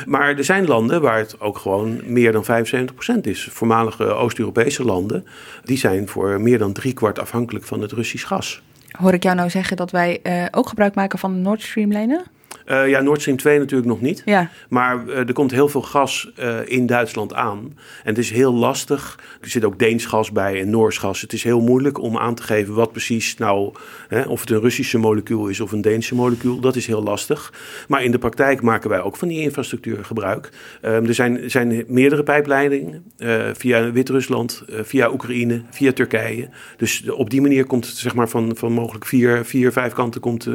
Maar 0.07 0.37
er 0.37 0.45
zijn 0.45 0.67
landen 0.67 1.01
waar 1.01 1.19
het 1.19 1.41
ook 1.41 1.59
gewoon 1.59 2.01
meer 2.05 2.33
dan 2.33 2.45
75% 2.45 3.21
is. 3.23 3.49
Voormalige 3.53 4.05
Oost-Europese 4.05 4.85
landen, 4.85 5.27
die 5.65 5.79
zijn 5.79 6.09
voor 6.09 6.41
meer 6.41 6.59
dan 6.59 6.73
driekwart 6.73 7.19
afhankelijk 7.19 7.65
van 7.65 7.81
het 7.81 7.93
Russisch 7.93 8.27
gas. 8.27 8.63
Hoor 8.91 9.13
ik 9.13 9.23
jou 9.23 9.37
nou 9.37 9.51
zeggen 9.51 9.77
dat 9.77 9.91
wij 9.91 10.21
uh, 10.23 10.45
ook 10.51 10.69
gebruik 10.69 10.95
maken 10.95 11.19
van 11.19 11.33
de 11.33 11.39
Nord 11.39 11.63
Stream-lijnen? 11.63 12.25
Uh, 12.67 12.89
ja, 12.89 13.01
Nord 13.01 13.21
Stream 13.21 13.39
2 13.39 13.59
natuurlijk 13.59 13.89
nog 13.89 14.01
niet. 14.01 14.23
Ja. 14.25 14.51
Maar 14.69 15.05
uh, 15.07 15.17
er 15.17 15.33
komt 15.33 15.51
heel 15.51 15.69
veel 15.69 15.83
gas 15.83 16.33
uh, 16.41 16.59
in 16.65 16.87
Duitsland 16.87 17.35
aan. 17.35 17.59
En 18.05 18.09
het 18.09 18.19
is 18.19 18.31
heel 18.31 18.55
lastig. 18.55 19.19
Er 19.41 19.49
zit 19.49 19.65
ook 19.65 19.79
Deens 19.79 20.07
gas 20.07 20.33
bij 20.33 20.61
en 20.61 20.71
Noors 20.71 20.99
gas. 20.99 21.21
Het 21.21 21.33
is 21.33 21.43
heel 21.43 21.61
moeilijk 21.61 22.01
om 22.01 22.19
aan 22.19 22.35
te 22.35 22.43
geven 22.43 22.75
wat 22.75 22.93
precies 22.93 23.37
nou... 23.37 23.73
Hè, 24.09 24.23
of 24.23 24.41
het 24.41 24.51
een 24.51 24.61
Russische 24.61 24.99
molecuul 24.99 25.49
is 25.49 25.61
of 25.61 25.73
een 25.73 25.81
Deense 25.81 26.15
molecuul. 26.15 26.61
Dat 26.61 26.77
is 26.77 26.87
heel 26.87 27.03
lastig. 27.03 27.53
Maar 27.89 28.05
in 28.05 28.11
de 28.11 28.19
praktijk 28.19 28.63
maken 28.63 28.91
wij 28.91 29.01
ook 29.01 29.17
van 29.17 29.29
die 29.29 29.41
infrastructuur 29.41 30.05
gebruik. 30.05 30.51
Um, 30.83 31.07
er 31.07 31.15
zijn, 31.15 31.51
zijn 31.51 31.85
meerdere 31.87 32.23
pijpleidingen. 32.23 33.05
via 33.53 33.93
Wit-Rusland, 33.93 34.65
via 34.69 35.11
Oekraïne, 35.13 35.63
via 35.71 35.93
Turkije. 35.93 36.49
Dus 36.77 37.11
op 37.11 37.31
die 37.31 37.41
manier 37.41 37.65
komt 37.65 37.87
het 37.87 37.97
zeg 37.97 38.15
maar 38.15 38.29
van, 38.29 38.57
van 38.57 38.73
mogelijk 38.73 39.07
vier, 39.07 39.45
vier, 39.45 39.73
vijf 39.73 39.93
kanten... 39.93 40.21
komt 40.21 40.49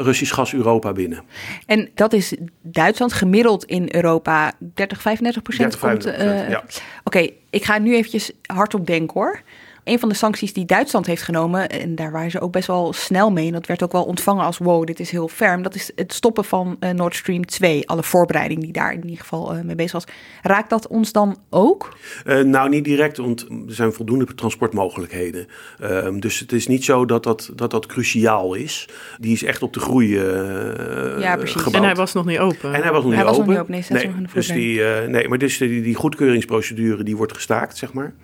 Russisch 0.00 0.34
gas 0.34 0.54
Europa 0.54 0.65
Europa 0.66 0.92
binnen. 0.92 1.22
En 1.66 1.90
dat 1.94 2.12
is 2.12 2.34
Duitsland 2.62 3.12
gemiddeld 3.12 3.64
in 3.64 3.88
Europa 3.90 4.52
30, 4.58 5.00
35 5.00 5.42
procent? 5.42 5.80
30, 5.80 5.80
35 5.80 6.44
uh, 6.44 6.50
ja. 6.50 6.58
Oké, 6.58 6.68
okay, 7.04 7.36
ik 7.50 7.64
ga 7.64 7.78
nu 7.78 7.94
eventjes 7.94 8.32
hardop 8.46 8.86
denken 8.86 9.20
hoor. 9.20 9.42
Een 9.86 9.98
van 9.98 10.08
de 10.08 10.14
sancties 10.14 10.52
die 10.52 10.64
Duitsland 10.64 11.06
heeft 11.06 11.22
genomen, 11.22 11.68
en 11.68 11.94
daar 11.94 12.12
waren 12.12 12.30
ze 12.30 12.40
ook 12.40 12.52
best 12.52 12.66
wel 12.66 12.92
snel 12.92 13.30
mee, 13.30 13.46
en 13.46 13.52
dat 13.52 13.66
werd 13.66 13.82
ook 13.82 13.92
wel 13.92 14.04
ontvangen 14.04 14.44
als 14.44 14.58
wow, 14.58 14.86
dit 14.86 15.00
is 15.00 15.10
heel 15.10 15.28
ferm, 15.28 15.62
dat 15.62 15.74
is 15.74 15.90
het 15.94 16.12
stoppen 16.12 16.44
van 16.44 16.76
uh, 16.80 16.90
Nord 16.90 17.14
Stream 17.14 17.44
2. 17.44 17.88
Alle 17.88 18.02
voorbereiding 18.02 18.60
die 18.60 18.72
daar 18.72 18.92
in 18.92 19.02
ieder 19.02 19.18
geval 19.18 19.56
uh, 19.56 19.62
mee 19.62 19.74
bezig 19.74 19.92
was. 19.92 20.04
Raakt 20.42 20.70
dat 20.70 20.86
ons 20.86 21.12
dan 21.12 21.36
ook? 21.50 21.96
Uh, 22.24 22.40
nou, 22.40 22.68
niet 22.68 22.84
direct, 22.84 23.16
want 23.16 23.40
er 23.42 23.74
zijn 23.74 23.92
voldoende 23.92 24.34
transportmogelijkheden. 24.34 25.46
Uh, 25.82 26.08
dus 26.18 26.38
het 26.38 26.52
is 26.52 26.66
niet 26.66 26.84
zo 26.84 27.04
dat 27.04 27.22
dat, 27.22 27.50
dat 27.54 27.70
dat 27.70 27.86
cruciaal 27.86 28.54
is. 28.54 28.88
Die 29.20 29.32
is 29.32 29.42
echt 29.42 29.62
op 29.62 29.72
de 29.72 29.80
groei 29.80 30.14
ja, 30.18 31.36
precies. 31.36 31.62
gebouwd. 31.62 31.74
En 31.74 31.82
hij 31.82 31.94
was 31.94 32.12
nog 32.12 32.24
niet 32.24 32.38
open. 32.38 32.74
En 32.74 32.82
hij 32.82 32.92
was 32.92 33.02
nog 33.04 33.12
hij 33.14 33.22
niet 33.22 33.30
was 33.30 33.38
open. 33.38 33.54
Nog 33.54 33.68
niet 33.68 33.84
open. 33.84 33.96
Nee, 33.96 34.06
nee, 34.08 34.26
dus 34.34 34.46
die, 34.46 34.80
nee, 35.08 35.28
maar 35.28 35.38
dus 35.38 35.58
die, 35.58 35.82
die 35.82 35.94
goedkeuringsprocedure 35.94 37.02
die 37.02 37.16
wordt 37.16 37.34
gestaakt, 37.34 37.76
zeg 37.76 37.92
maar. 37.92 38.14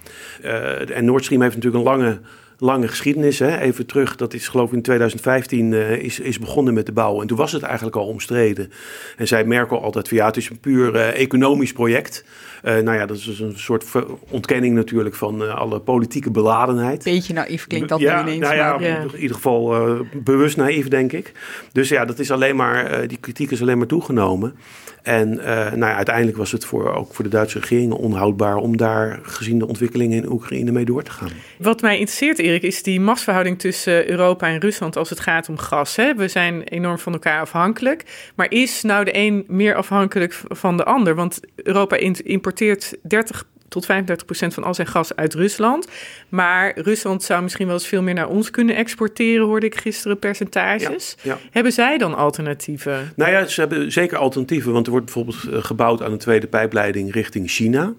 en 0.95 1.05
Nord 1.05 1.25
Stream 1.25 1.43
heeft 1.43 1.52
natuurlijk 1.55 1.85
een 1.85 1.91
lange, 1.91 2.21
lange 2.59 2.89
geschiedenis. 2.89 3.39
Hè? 3.39 3.59
Even 3.59 3.87
terug, 3.87 4.17
dat 4.17 4.35
is 4.35 4.49
geloof 4.49 4.69
ik 4.69 4.75
in 4.75 4.83
2015 4.83 5.73
uh, 5.73 5.91
is, 5.91 6.21
is 6.21 6.39
begonnen 6.39 6.75
met 6.75 6.87
de 6.87 6.93
bouw. 6.93 7.21
En 7.21 7.27
toen 7.27 7.37
was 7.37 7.53
het 7.53 7.63
eigenlijk 7.63 7.97
al 7.97 8.07
omstreden. 8.07 8.73
En 9.17 9.29
zei 9.29 9.45
Merkel 9.45 9.83
altijd 9.83 10.09
van 10.09 10.17
ja, 10.17 10.27
het 10.27 10.37
is 10.37 10.51
een 10.51 10.61
puur 10.61 10.95
uh, 10.95 11.21
economisch 11.21 11.73
project. 11.73 12.25
Uh, 12.65 12.79
nou 12.79 12.99
ja, 12.99 13.07
dat 13.07 13.17
is 13.17 13.25
dus 13.25 13.41
een 13.41 13.59
soort 13.59 13.85
ontkenning 14.29 14.75
natuurlijk 14.75 15.15
van 15.15 15.43
uh, 15.43 15.55
alle 15.55 15.81
politieke 15.81 16.31
beladenheid. 16.31 17.05
Beetje 17.05 17.33
naïef 17.33 17.67
klinkt 17.67 17.89
dat 17.89 18.01
ja, 18.01 18.17
nu 18.17 18.23
ineens. 18.23 18.43
Nou 18.43 18.55
ja, 18.55 18.73
maar, 18.73 18.83
ja, 18.83 19.01
in 19.01 19.21
ieder 19.21 19.37
geval 19.37 19.91
uh, 19.91 20.01
bewust 20.15 20.57
naïef, 20.57 20.89
denk 20.89 21.13
ik. 21.13 21.33
Dus 21.73 21.89
ja, 21.89 22.05
dat 22.05 22.19
is 22.19 22.31
alleen 22.31 22.57
maar, 22.57 23.07
die 23.09 23.19
kritiek 23.21 23.51
is 23.51 23.61
alleen 23.63 23.79
maar 23.79 23.87
toegenomen. 23.87 24.55
En 25.03 25.35
nou 25.35 25.79
ja, 25.79 25.95
uiteindelijk 25.95 26.37
was 26.37 26.53
het 26.53 26.65
voor, 26.65 26.95
ook 26.95 27.15
voor 27.15 27.25
de 27.25 27.31
Duitse 27.31 27.59
regering 27.59 27.93
onhoudbaar 27.93 28.57
om 28.57 28.77
daar 28.77 29.21
gezien 29.23 29.59
de 29.59 29.67
ontwikkelingen 29.67 30.23
in 30.23 30.31
Oekraïne 30.31 30.73
mee 30.73 30.85
door 30.85 31.03
te 31.03 31.11
gaan. 31.11 31.31
Wat 31.59 31.81
mij 31.81 31.99
interesseert, 31.99 32.39
Erik, 32.39 32.63
is 32.63 32.83
die 32.83 33.01
machtsverhouding 33.01 33.59
tussen 33.59 34.11
Europa 34.11 34.47
en 34.47 34.61
Rusland 34.61 34.97
als 34.97 35.11
het 35.11 35.21
gaat 35.21 35.49
om 35.49 35.59
gas. 35.59 35.97
Hè? 35.97 36.15
We 36.15 36.29
zijn 36.29 36.63
enorm 36.63 36.99
van 36.99 37.13
elkaar 37.13 37.41
afhankelijk. 37.41 38.31
Maar 38.35 38.51
is 38.51 38.83
nou 38.83 39.05
de 39.05 39.17
een 39.17 39.45
meer 39.49 39.75
afhankelijk 39.75 40.41
van 40.49 40.77
de 40.77 40.85
ander? 40.85 41.15
Want 41.15 41.41
Europa 41.55 41.97
importeert 41.97 42.52
30 42.53 43.45
tot 43.69 43.85
35 43.85 44.27
procent 44.27 44.55
van 44.55 44.65
al 44.65 44.75
zijn 44.75 44.87
gas 44.87 45.17
uit 45.17 45.35
Rusland. 45.35 45.89
Maar 46.29 46.79
Rusland 46.79 47.23
zou 47.23 47.43
misschien 47.43 47.67
wel 47.67 47.75
eens 47.75 47.87
veel 47.87 48.03
meer 48.03 48.15
naar 48.15 48.29
ons 48.29 48.51
kunnen 48.51 48.77
exporteren, 48.77 49.47
hoorde 49.47 49.67
ik 49.67 49.77
gisteren 49.77 50.19
percentages. 50.19 51.17
Ja, 51.23 51.33
ja. 51.33 51.39
Hebben 51.51 51.73
zij 51.73 51.99
dan 51.99 52.15
alternatieven? 52.15 53.13
Nou 53.17 53.31
ja, 53.31 53.47
ze 53.47 53.61
hebben 53.61 53.93
zeker 53.93 54.19
alternatieven. 54.19 54.73
Want 54.73 54.87
er 54.87 54.93
wordt 54.93 55.07
bijvoorbeeld 55.07 55.65
gebouwd 55.65 56.03
aan 56.03 56.13
een 56.13 56.19
tweede 56.19 56.47
pijpleiding 56.47 57.13
richting 57.13 57.51
China. 57.51 57.93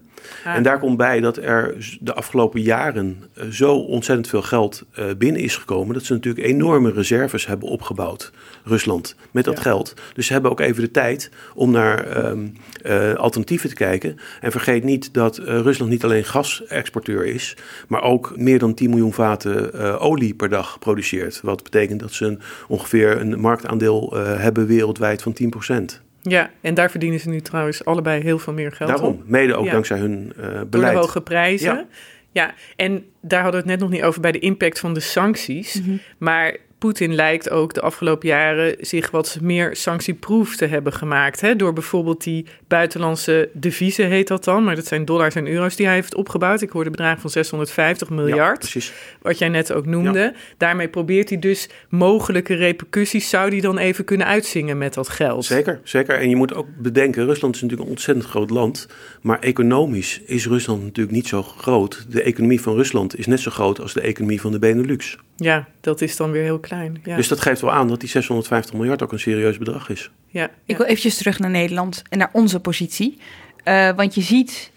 En 0.44 0.62
daar 0.62 0.78
komt 0.78 0.96
bij 0.96 1.20
dat 1.20 1.36
er 1.36 1.74
de 2.00 2.14
afgelopen 2.14 2.60
jaren 2.60 3.22
zo 3.50 3.74
ontzettend 3.74 4.28
veel 4.28 4.42
geld 4.42 4.84
binnen 5.18 5.42
is 5.42 5.56
gekomen. 5.56 5.94
Dat 5.94 6.04
ze 6.04 6.12
natuurlijk 6.12 6.46
enorme 6.46 6.92
reserves 6.92 7.46
hebben 7.46 7.68
opgebouwd, 7.68 8.32
Rusland, 8.64 9.16
met 9.30 9.44
dat 9.44 9.56
ja. 9.56 9.62
geld. 9.62 9.94
Dus 10.14 10.26
ze 10.26 10.32
hebben 10.32 10.50
ook 10.50 10.60
even 10.60 10.82
de 10.82 10.90
tijd 10.90 11.30
om 11.54 11.70
naar 11.70 12.26
um, 12.26 12.56
uh, 12.82 13.14
alternatieven 13.14 13.68
te 13.68 13.74
kijken. 13.74 14.18
En 14.40 14.50
vergeet 14.50 14.84
niet 14.84 15.14
dat 15.14 15.38
uh, 15.38 15.44
Rusland 15.44 15.90
niet 15.90 16.04
alleen 16.04 16.24
gasexporteur 16.24 17.26
is, 17.26 17.56
maar 17.88 18.02
ook 18.02 18.32
meer 18.36 18.58
dan 18.58 18.74
10 18.74 18.90
miljoen 18.90 19.12
vaten 19.12 19.70
uh, 19.74 20.02
olie 20.02 20.34
per 20.34 20.48
dag 20.48 20.78
produceert. 20.78 21.40
Wat 21.42 21.62
betekent 21.62 22.00
dat 22.00 22.12
ze 22.12 22.24
een, 22.24 22.40
ongeveer 22.68 23.20
een 23.20 23.40
marktaandeel 23.40 24.14
hebben 24.16 24.66
wereldwijd 24.66 25.22
van 25.22 25.32
10 25.32 25.50
procent. 25.50 26.03
Ja, 26.30 26.50
en 26.60 26.74
daar 26.74 26.90
verdienen 26.90 27.20
ze 27.20 27.28
nu 27.28 27.40
trouwens 27.40 27.84
allebei 27.84 28.22
heel 28.22 28.38
veel 28.38 28.52
meer 28.52 28.72
geld 28.72 28.90
Daarom, 28.90 29.14
op. 29.14 29.22
mede 29.28 29.54
ook 29.54 29.64
ja. 29.64 29.72
dankzij 29.72 29.98
hun 29.98 30.32
uh, 30.36 30.44
beleid. 30.44 30.70
Door 30.70 30.80
de 30.80 30.96
hoge 30.96 31.20
prijzen. 31.20 31.74
Ja. 31.74 31.86
Ja, 32.30 32.54
en 32.76 33.04
daar 33.20 33.42
hadden 33.42 33.62
we 33.62 33.70
het 33.70 33.78
net 33.78 33.88
nog 33.88 33.98
niet 33.98 34.02
over 34.02 34.20
bij 34.20 34.32
de 34.32 34.38
impact 34.38 34.78
van 34.78 34.94
de 34.94 35.00
sancties. 35.00 35.80
Maar 36.18 36.56
Poetin 36.84 37.14
lijkt 37.14 37.50
ook 37.50 37.74
de 37.74 37.80
afgelopen 37.80 38.28
jaren 38.28 38.76
zich 38.80 39.10
wat 39.10 39.38
meer 39.42 39.76
sanctieproef 39.76 40.56
te 40.56 40.66
hebben 40.66 40.92
gemaakt. 40.92 41.40
Hè? 41.40 41.56
Door 41.56 41.72
bijvoorbeeld 41.72 42.22
die 42.24 42.46
buitenlandse 42.68 43.48
deviezen, 43.52 44.08
heet 44.08 44.28
dat 44.28 44.44
dan. 44.44 44.64
Maar 44.64 44.74
dat 44.74 44.86
zijn 44.86 45.04
dollars 45.04 45.34
en 45.34 45.46
euro's 45.46 45.76
die 45.76 45.86
hij 45.86 45.94
heeft 45.94 46.14
opgebouwd. 46.14 46.60
Ik 46.60 46.70
hoorde 46.70 46.90
bedragen 46.90 47.20
van 47.20 47.30
650 47.30 48.10
miljard. 48.10 48.58
precies. 48.58 48.92
Wat 49.22 49.38
jij 49.38 49.48
net 49.48 49.72
ook 49.72 49.86
noemde. 49.86 50.34
Daarmee 50.56 50.88
probeert 50.88 51.28
hij 51.28 51.38
dus 51.38 51.68
mogelijke 51.88 52.54
repercussies. 52.54 53.28
Zou 53.28 53.50
die 53.50 53.60
dan 53.60 53.78
even 53.78 54.04
kunnen 54.04 54.26
uitzingen 54.26 54.78
met 54.78 54.94
dat 54.94 55.08
geld? 55.08 55.44
Zeker, 55.44 55.80
zeker. 55.84 56.18
En 56.18 56.28
je 56.28 56.36
moet 56.36 56.54
ook 56.54 56.66
bedenken, 56.78 57.24
Rusland 57.24 57.54
is 57.54 57.60
natuurlijk 57.60 57.88
een 57.88 57.96
ontzettend 57.96 58.26
groot 58.26 58.50
land. 58.50 58.88
Maar 59.20 59.38
economisch 59.38 60.20
is 60.26 60.46
Rusland 60.46 60.82
natuurlijk 60.82 61.16
niet 61.16 61.28
zo 61.28 61.42
groot. 61.42 62.06
De 62.08 62.22
economie 62.22 62.60
van 62.60 62.74
Rusland 62.74 63.18
is 63.18 63.26
net 63.26 63.40
zo 63.40 63.50
groot 63.50 63.80
als 63.80 63.92
de 63.92 64.00
economie 64.00 64.40
van 64.40 64.52
de 64.52 64.58
Benelux. 64.58 65.18
Ja, 65.36 65.68
dat 65.80 66.00
is 66.00 66.16
dan 66.16 66.30
weer 66.30 66.42
heel 66.42 66.58
klein. 66.58 67.00
Ja. 67.04 67.16
Dus 67.16 67.28
dat 67.28 67.40
geeft 67.40 67.60
wel 67.60 67.72
aan 67.72 67.88
dat 67.88 68.00
die 68.00 68.08
650 68.08 68.74
miljard 68.74 69.02
ook 69.02 69.12
een 69.12 69.18
serieus 69.20 69.58
bedrag 69.58 69.88
is. 69.88 70.10
ja, 70.26 70.50
Ik 70.64 70.76
wil 70.76 70.86
eventjes 70.86 71.16
terug 71.16 71.38
naar 71.38 71.50
Nederland 71.50 72.02
en 72.08 72.18
naar 72.18 72.30
onze 72.32 72.60
positie. 72.60 73.18
Eh, 73.64 73.90
want 73.96 74.14
je 74.14 74.20
ziet, 74.20 74.70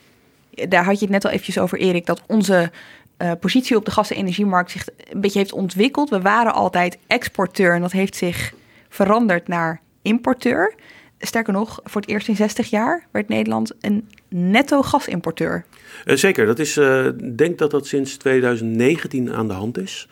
daar 0.69 0.85
had 0.85 0.93
je 0.95 1.01
het 1.01 1.09
net 1.09 1.25
al 1.25 1.31
eventjes 1.31 1.57
over, 1.57 1.77
Erik, 1.77 2.05
dat 2.05 2.21
onze 2.27 2.71
eh, 3.17 3.31
positie 3.39 3.75
op 3.75 3.85
de 3.85 3.91
gas- 3.91 4.11
en 4.11 4.17
energiemarkt 4.17 4.71
zich 4.71 4.87
een 5.11 5.21
beetje 5.21 5.39
heeft 5.39 5.53
ontwikkeld. 5.53 6.09
We 6.09 6.21
waren 6.21 6.53
altijd 6.53 6.97
exporteur 7.07 7.73
en 7.75 7.81
dat 7.81 7.91
heeft 7.91 8.15
zich 8.15 8.53
veranderd 8.89 9.47
naar 9.47 9.81
importeur. 10.01 10.73
Sterker 11.19 11.53
nog, 11.53 11.79
voor 11.83 12.01
het 12.01 12.09
eerst 12.09 12.27
in 12.27 12.35
60 12.35 12.69
jaar 12.69 13.07
werd 13.11 13.27
Nederland 13.27 13.73
een 13.81 14.09
netto 14.29 14.81
gasimporteur. 14.81 15.65
Eh, 16.05 16.15
zeker, 16.15 16.45
dat 16.45 16.59
is, 16.59 16.77
eh, 16.77 17.05
ik 17.05 17.37
denk 17.37 17.57
dat 17.57 17.71
dat 17.71 17.87
sinds 17.87 18.17
2019 18.17 19.33
aan 19.33 19.47
de 19.47 19.53
hand 19.53 19.77
is. 19.77 20.07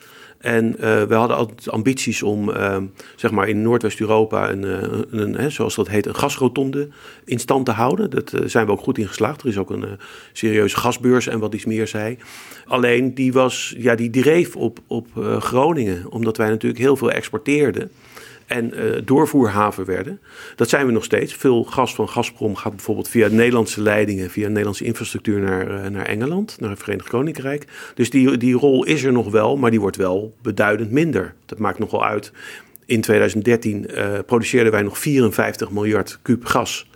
En 0.45 0.77
eh, 0.79 1.03
we 1.03 1.13
hadden 1.13 1.37
altijd 1.37 1.69
ambities 1.69 2.23
om, 2.23 2.51
eh, 2.51 2.77
zeg 3.15 3.31
maar, 3.31 3.47
in 3.47 3.61
Noordwest-Europa 3.61 4.49
een, 4.49 4.63
eh, 4.63 5.19
een, 5.19 5.51
zoals 5.51 5.75
dat 5.75 5.87
heet, 5.87 6.05
een 6.05 6.15
gasrotonde 6.15 6.87
in 7.23 7.39
stand 7.39 7.65
te 7.65 7.71
houden. 7.71 8.09
Dat 8.09 8.33
eh, 8.33 8.41
zijn 8.45 8.65
we 8.65 8.71
ook 8.71 8.81
goed 8.81 8.97
in 8.97 9.07
geslaagd. 9.07 9.41
Er 9.41 9.47
is 9.47 9.57
ook 9.57 9.69
een 9.69 9.85
serieuze 10.33 10.77
gasbeurs 10.77 11.27
en 11.27 11.39
wat 11.39 11.53
iets 11.53 11.65
meer 11.65 11.87
zei. 11.87 12.17
Alleen 12.65 13.13
die 13.13 13.33
was, 13.33 13.75
ja, 13.77 13.95
die 13.95 14.09
dreef 14.09 14.55
op, 14.55 14.79
op 14.87 15.07
Groningen, 15.39 16.11
omdat 16.11 16.37
wij 16.37 16.49
natuurlijk 16.49 16.81
heel 16.81 16.95
veel 16.95 17.11
exporteerden 17.11 17.91
en 18.45 18.73
eh, 18.73 19.01
doorvoerhaven 19.05 19.85
werden. 19.85 20.19
Dat 20.55 20.69
zijn 20.69 20.85
we 20.85 20.91
nog 20.91 21.03
steeds. 21.03 21.33
Veel 21.33 21.63
gas 21.63 21.95
van 21.95 22.09
Gazprom 22.09 22.55
gaat 22.55 22.75
bijvoorbeeld 22.75 23.09
via 23.09 23.27
Nederlandse 23.27 23.81
leidingen, 23.81 24.29
via 24.29 24.47
Nederlandse 24.47 24.83
infrastructuur 24.83 25.39
naar, 25.39 25.83
eh, 25.83 25.89
naar 25.89 26.05
Engeland, 26.05 26.57
naar 26.59 26.69
het 26.69 26.79
Verenigd 26.79 27.09
Koninkrijk. 27.09 27.65
Dus 27.95 28.09
die, 28.09 28.37
die 28.37 28.55
rol 28.55 28.85
is 28.85 29.03
er 29.03 29.11
nog 29.11 29.31
wel, 29.31 29.57
maar 29.57 29.71
die 29.71 29.79
wordt 29.79 29.97
wel 29.97 30.35
beduidend 30.41 30.91
minder. 30.91 31.33
Dat 31.45 31.59
maakt 31.59 31.79
nogal 31.79 32.05
uit. 32.05 32.31
In 32.85 33.01
2013 33.01 33.87
eh, 33.87 34.19
produceerden 34.25 34.71
wij 34.71 34.81
nog 34.81 34.97
54 34.97 35.71
miljard 35.71 36.19
kuub 36.21 36.45
gas. 36.45 36.89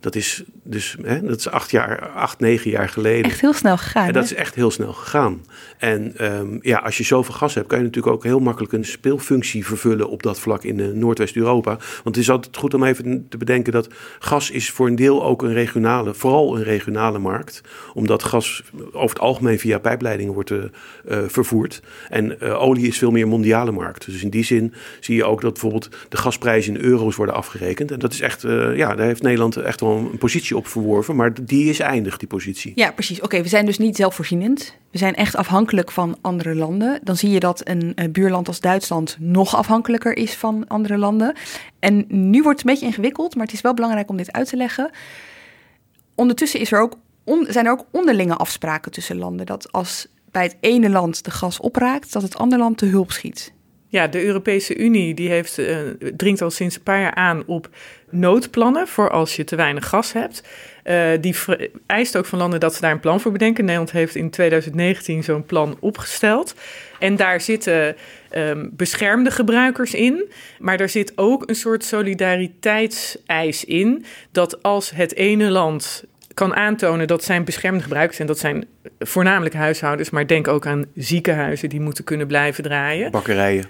Dat 0.00 0.14
is 0.14 0.44
dus 0.70 0.96
hè, 1.02 1.22
dat 1.22 1.38
is 1.38 1.48
acht, 1.48 1.70
jaar, 1.70 2.08
acht, 2.08 2.38
negen 2.40 2.70
jaar 2.70 2.88
geleden. 2.88 3.30
Echt 3.30 3.40
heel 3.40 3.52
snel 3.52 3.76
gegaan. 3.76 4.06
En 4.06 4.12
dat 4.12 4.28
hè? 4.28 4.34
is 4.34 4.36
echt 4.36 4.54
heel 4.54 4.70
snel 4.70 4.92
gegaan. 4.92 5.44
En 5.78 6.16
ehm, 6.16 6.58
ja, 6.60 6.78
als 6.78 6.96
je 6.96 7.04
zoveel 7.04 7.34
gas 7.34 7.54
hebt, 7.54 7.66
kan 7.66 7.78
je 7.78 7.84
natuurlijk 7.84 8.14
ook 8.14 8.24
heel 8.24 8.40
makkelijk 8.40 8.72
een 8.72 8.84
speelfunctie 8.84 9.66
vervullen 9.66 10.08
op 10.08 10.22
dat 10.22 10.40
vlak 10.40 10.64
in 10.64 10.80
eh, 10.80 10.86
Noordwest-Europa. 10.86 11.70
Want 11.76 12.04
het 12.04 12.16
is 12.16 12.30
altijd 12.30 12.56
goed 12.56 12.74
om 12.74 12.84
even 12.84 13.26
te 13.28 13.36
bedenken 13.36 13.72
dat 13.72 13.88
gas 14.18 14.50
is 14.50 14.70
voor 14.70 14.86
een 14.86 14.96
deel 14.96 15.24
ook 15.24 15.42
een 15.42 15.52
regionale, 15.52 16.14
vooral 16.14 16.56
een 16.56 16.62
regionale 16.62 17.18
markt. 17.18 17.60
Omdat 17.94 18.22
gas 18.22 18.62
over 18.92 19.16
het 19.16 19.20
algemeen 19.20 19.58
via 19.58 19.78
pijpleidingen 19.78 20.34
wordt 20.34 20.50
eh, 20.50 20.58
eh, 21.06 21.18
vervoerd. 21.26 21.82
En 22.08 22.40
olie 22.40 22.86
is 22.86 22.98
veel 22.98 23.10
meer 23.10 23.28
mondiale 23.28 23.70
markt. 23.70 24.04
Dus 24.04 24.22
in 24.22 24.30
die 24.30 24.44
zin 24.44 24.74
zie 25.00 25.16
je 25.16 25.24
ook 25.24 25.40
dat 25.40 25.52
bijvoorbeeld 25.52 25.88
de 26.08 26.16
gasprijzen 26.16 26.76
in 26.76 26.84
euro's 26.84 27.16
worden 27.16 27.34
afgerekend. 27.34 27.90
En 27.90 27.98
dat 27.98 28.12
is 28.12 28.20
echt, 28.20 28.42
ja, 28.74 28.94
daar 28.94 29.06
heeft 29.06 29.22
Nederland 29.22 29.56
echt 29.56 29.80
wel 29.80 29.87
een 29.96 30.18
positie 30.18 30.56
op 30.56 30.66
verworven. 30.66 31.16
Maar 31.16 31.44
die 31.44 31.68
is 31.68 31.80
eindig, 31.80 32.16
die 32.16 32.28
positie. 32.28 32.72
Ja, 32.74 32.92
precies. 32.92 33.20
Oké, 33.20 33.42
we 33.42 33.48
zijn 33.48 33.66
dus 33.66 33.78
niet 33.78 33.96
zelfvoorzienend. 33.96 34.76
We 34.90 34.98
zijn 34.98 35.14
echt 35.14 35.36
afhankelijk 35.36 35.90
van 35.90 36.18
andere 36.20 36.54
landen. 36.54 37.00
Dan 37.02 37.16
zie 37.16 37.30
je 37.30 37.40
dat 37.40 37.68
een, 37.68 37.92
eh, 37.94 38.08
buurland 38.10 38.48
als 38.48 38.60
Duitsland 38.60 39.16
nog 39.20 39.56
afhankelijker 39.56 40.16
is 40.16 40.34
van 40.34 40.64
andere 40.68 40.98
landen. 40.98 41.34
En 41.78 42.04
nu 42.08 42.42
wordt 42.42 42.58
het 42.58 42.68
een 42.68 42.74
beetje 42.74 42.86
ingewikkeld, 42.88 43.34
maar 43.34 43.44
het 43.44 43.54
is 43.54 43.60
wel 43.60 43.74
belangrijk 43.74 44.10
om 44.10 44.16
dit 44.16 44.32
uit 44.32 44.48
te 44.48 44.56
leggen. 44.56 44.90
Ondertussen 46.14 46.60
is 46.60 46.72
er 46.72 46.80
ook 46.80 46.96
on- 47.24 47.46
zijn 47.48 47.66
er 47.66 47.72
ook 47.72 47.84
onderlinge 47.90 48.36
afspraken 48.36 48.92
tussen 48.92 49.18
landen. 49.18 49.46
Dat 49.46 49.72
als 49.72 50.06
bij 50.30 50.42
het 50.42 50.56
ene 50.60 50.90
land 50.90 51.24
de 51.24 51.30
gas 51.30 51.60
opraakt, 51.60 52.12
dat 52.12 52.22
het 52.22 52.36
andere 52.36 52.62
land 52.62 52.78
te 52.78 52.86
hulp 52.86 53.12
schiet. 53.12 53.52
Ja, 53.90 54.06
de 54.06 54.24
Europese 54.24 54.76
Unie 54.76 55.14
die 55.14 55.28
heeft, 55.28 55.58
eh, 55.58 55.78
dringt 56.16 56.42
al 56.42 56.50
sinds 56.50 56.76
een 56.76 56.82
paar 56.82 57.00
jaar 57.00 57.14
aan 57.14 57.46
op 57.46 57.68
noodplannen 58.10 58.88
voor 58.88 59.10
als 59.10 59.36
je 59.36 59.44
te 59.44 59.56
weinig 59.56 59.88
gas 59.88 60.12
hebt. 60.12 60.42
Eh, 60.82 61.10
die 61.20 61.34
eist 61.86 62.16
ook 62.16 62.26
van 62.26 62.38
landen 62.38 62.60
dat 62.60 62.74
ze 62.74 62.80
daar 62.80 62.92
een 62.92 63.00
plan 63.00 63.20
voor 63.20 63.32
bedenken. 63.32 63.64
Nederland 63.64 63.92
heeft 63.92 64.14
in 64.14 64.30
2019 64.30 65.24
zo'n 65.24 65.44
plan 65.44 65.76
opgesteld. 65.80 66.54
En 66.98 67.16
daar 67.16 67.40
zitten 67.40 67.96
ehm, 68.30 68.66
beschermde 68.70 69.30
gebruikers 69.30 69.94
in. 69.94 70.32
Maar 70.58 70.76
daar 70.76 70.88
zit 70.88 71.12
ook 71.16 71.48
een 71.48 71.54
soort 71.54 71.84
solidariteitseis 71.84 73.64
in. 73.64 74.04
Dat 74.32 74.62
als 74.62 74.90
het 74.90 75.14
ene 75.14 75.50
land 75.50 76.04
kan 76.34 76.54
aantonen 76.54 77.06
dat 77.06 77.24
zijn 77.24 77.44
beschermde 77.44 77.82
gebruikers, 77.82 78.18
en 78.18 78.26
dat 78.26 78.38
zijn 78.38 78.66
voornamelijk 78.98 79.54
huishoudens, 79.54 80.10
maar 80.10 80.26
denk 80.26 80.48
ook 80.48 80.66
aan 80.66 80.84
ziekenhuizen 80.94 81.68
die 81.68 81.80
moeten 81.80 82.04
kunnen 82.04 82.26
blijven 82.26 82.62
draaien 82.62 83.10
Bakkerijen. 83.10 83.66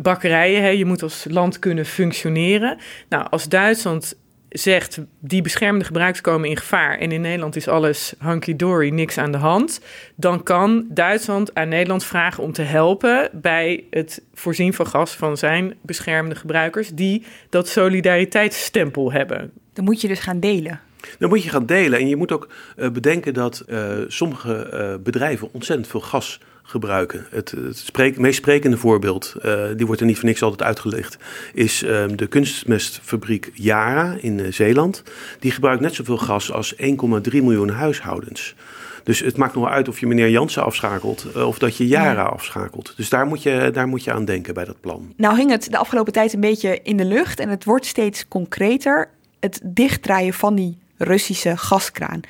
Bakkerijen. 0.00 0.62
Hè, 0.62 0.68
je 0.68 0.84
moet 0.84 1.02
als 1.02 1.26
land 1.30 1.58
kunnen 1.58 1.86
functioneren. 1.86 2.78
Nou, 3.08 3.26
als 3.30 3.48
Duitsland 3.48 4.16
zegt 4.48 5.00
die 5.20 5.42
beschermde 5.42 5.84
gebruikers 5.84 6.20
komen 6.20 6.48
in 6.48 6.56
gevaar 6.56 6.98
en 6.98 7.12
in 7.12 7.20
Nederland 7.20 7.56
is 7.56 7.68
alles 7.68 8.14
hunky-dory, 8.18 8.88
niks 8.88 9.18
aan 9.18 9.32
de 9.32 9.38
hand, 9.38 9.80
dan 10.16 10.42
kan 10.42 10.86
Duitsland 10.88 11.54
aan 11.54 11.68
Nederland 11.68 12.04
vragen 12.04 12.42
om 12.42 12.52
te 12.52 12.62
helpen 12.62 13.30
bij 13.32 13.84
het 13.90 14.22
voorzien 14.34 14.74
van 14.74 14.86
gas 14.86 15.12
van 15.12 15.36
zijn 15.36 15.74
beschermde 15.82 16.34
gebruikers 16.34 16.88
die 16.88 17.24
dat 17.50 17.68
solidariteitsstempel 17.68 19.12
hebben. 19.12 19.52
Dan 19.72 19.84
moet 19.84 20.00
je 20.00 20.08
dus 20.08 20.20
gaan 20.20 20.40
delen. 20.40 20.80
Dan 21.18 21.28
moet 21.28 21.42
je 21.42 21.50
gaan 21.50 21.66
delen. 21.66 21.98
En 21.98 22.08
je 22.08 22.16
moet 22.16 22.32
ook 22.32 22.48
eh, 22.76 22.90
bedenken 22.90 23.34
dat 23.34 23.60
eh, 23.60 23.90
sommige 24.08 24.54
eh, 24.54 24.94
bedrijven 25.02 25.48
ontzettend 25.52 25.88
veel 25.88 26.00
gas 26.00 26.40
gebruiken. 26.72 27.26
Het, 27.30 27.50
het 27.50 27.76
spreek- 27.76 28.18
meest 28.18 28.36
sprekende 28.36 28.76
voorbeeld, 28.76 29.34
eh, 29.42 29.64
die 29.76 29.86
wordt 29.86 30.00
er 30.00 30.06
niet 30.06 30.18
voor 30.18 30.28
niks 30.28 30.42
altijd 30.42 30.62
uitgelegd, 30.62 31.16
is 31.54 31.82
ehm, 31.82 32.16
de 32.16 32.26
kunstmestfabriek 32.26 33.50
Yara 33.54 34.16
in 34.20 34.40
eh, 34.40 34.52
Zeeland. 34.52 35.02
Die 35.38 35.50
gebruikt 35.50 35.80
net 35.80 35.94
zoveel 35.94 36.18
gas 36.18 36.52
als 36.52 36.74
1,3 36.76 37.42
miljoen 37.42 37.68
huishoudens. 37.68 38.54
Dus 39.02 39.20
het 39.20 39.36
maakt 39.36 39.54
nog 39.54 39.64
wel 39.64 39.72
uit 39.72 39.88
of 39.88 40.00
je 40.00 40.06
meneer 40.06 40.30
Jansen 40.30 40.64
afschakelt 40.64 41.26
eh, 41.34 41.46
of 41.46 41.58
dat 41.58 41.76
je 41.76 41.86
Yara 41.86 42.22
afschakelt. 42.22 42.92
Dus 42.96 43.08
daar 43.08 43.26
moet, 43.26 43.42
je, 43.42 43.70
daar 43.72 43.88
moet 43.88 44.04
je 44.04 44.12
aan 44.12 44.24
denken 44.24 44.54
bij 44.54 44.64
dat 44.64 44.80
plan. 44.80 45.12
Nou 45.16 45.36
hing 45.36 45.50
het 45.50 45.70
de 45.70 45.78
afgelopen 45.78 46.12
tijd 46.12 46.32
een 46.32 46.40
beetje 46.40 46.80
in 46.82 46.96
de 46.96 47.04
lucht 47.04 47.40
en 47.40 47.48
het 47.48 47.64
wordt 47.64 47.86
steeds 47.86 48.28
concreter. 48.28 49.08
Het 49.40 49.60
dichtdraaien 49.64 50.34
van 50.34 50.54
die 50.54 50.78
Russische 50.96 51.56
gaskraan. 51.56 52.20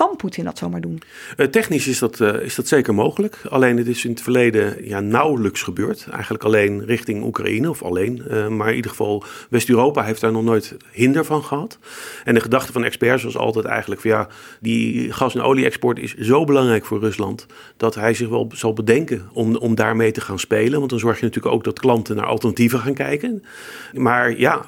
Kan 0.00 0.16
Poetin 0.16 0.44
dat 0.44 0.58
zomaar 0.58 0.80
doen? 0.80 1.02
Eh, 1.36 1.46
technisch 1.46 1.86
is 1.86 1.98
dat, 1.98 2.20
eh, 2.20 2.42
is 2.42 2.54
dat 2.54 2.68
zeker 2.68 2.94
mogelijk. 2.94 3.38
Alleen 3.48 3.76
het 3.76 3.86
is 3.86 4.04
in 4.04 4.10
het 4.10 4.22
verleden 4.22 4.86
ja, 4.86 5.00
nauwelijks 5.00 5.62
gebeurd. 5.62 6.06
Eigenlijk 6.10 6.44
alleen 6.44 6.84
richting 6.84 7.24
Oekraïne, 7.24 7.70
of 7.70 7.82
alleen. 7.82 8.22
eh, 8.28 8.48
maar 8.48 8.68
in 8.68 8.74
ieder 8.74 8.90
geval, 8.90 9.24
West-Europa 9.50 10.02
heeft 10.02 10.20
daar 10.20 10.32
nog 10.32 10.44
nooit 10.44 10.76
hinder 10.92 11.24
van 11.24 11.44
gehad. 11.44 11.78
En 12.24 12.34
de 12.34 12.40
gedachte 12.40 12.72
van 12.72 12.84
experts 12.84 13.22
was 13.22 13.36
altijd 13.36 13.64
eigenlijk 13.64 14.00
van 14.00 14.10
ja, 14.10 14.28
die 14.60 15.12
gas- 15.12 15.34
en 15.34 15.40
olie-export 15.40 15.98
is 15.98 16.14
zo 16.14 16.44
belangrijk 16.44 16.84
voor 16.84 17.00
Rusland. 17.00 17.46
dat 17.76 17.94
hij 17.94 18.14
zich 18.14 18.28
wel 18.28 18.50
zal 18.54 18.72
bedenken 18.72 19.28
om, 19.32 19.56
om 19.56 19.74
daarmee 19.74 20.12
te 20.12 20.20
gaan 20.20 20.38
spelen. 20.38 20.78
Want 20.78 20.90
dan 20.90 20.98
zorg 20.98 21.18
je 21.20 21.24
natuurlijk 21.24 21.54
ook 21.54 21.64
dat 21.64 21.78
klanten 21.78 22.16
naar 22.16 22.26
alternatieven 22.26 22.78
gaan 22.78 22.94
kijken. 22.94 23.44
Maar 23.92 24.38
ja, 24.38 24.64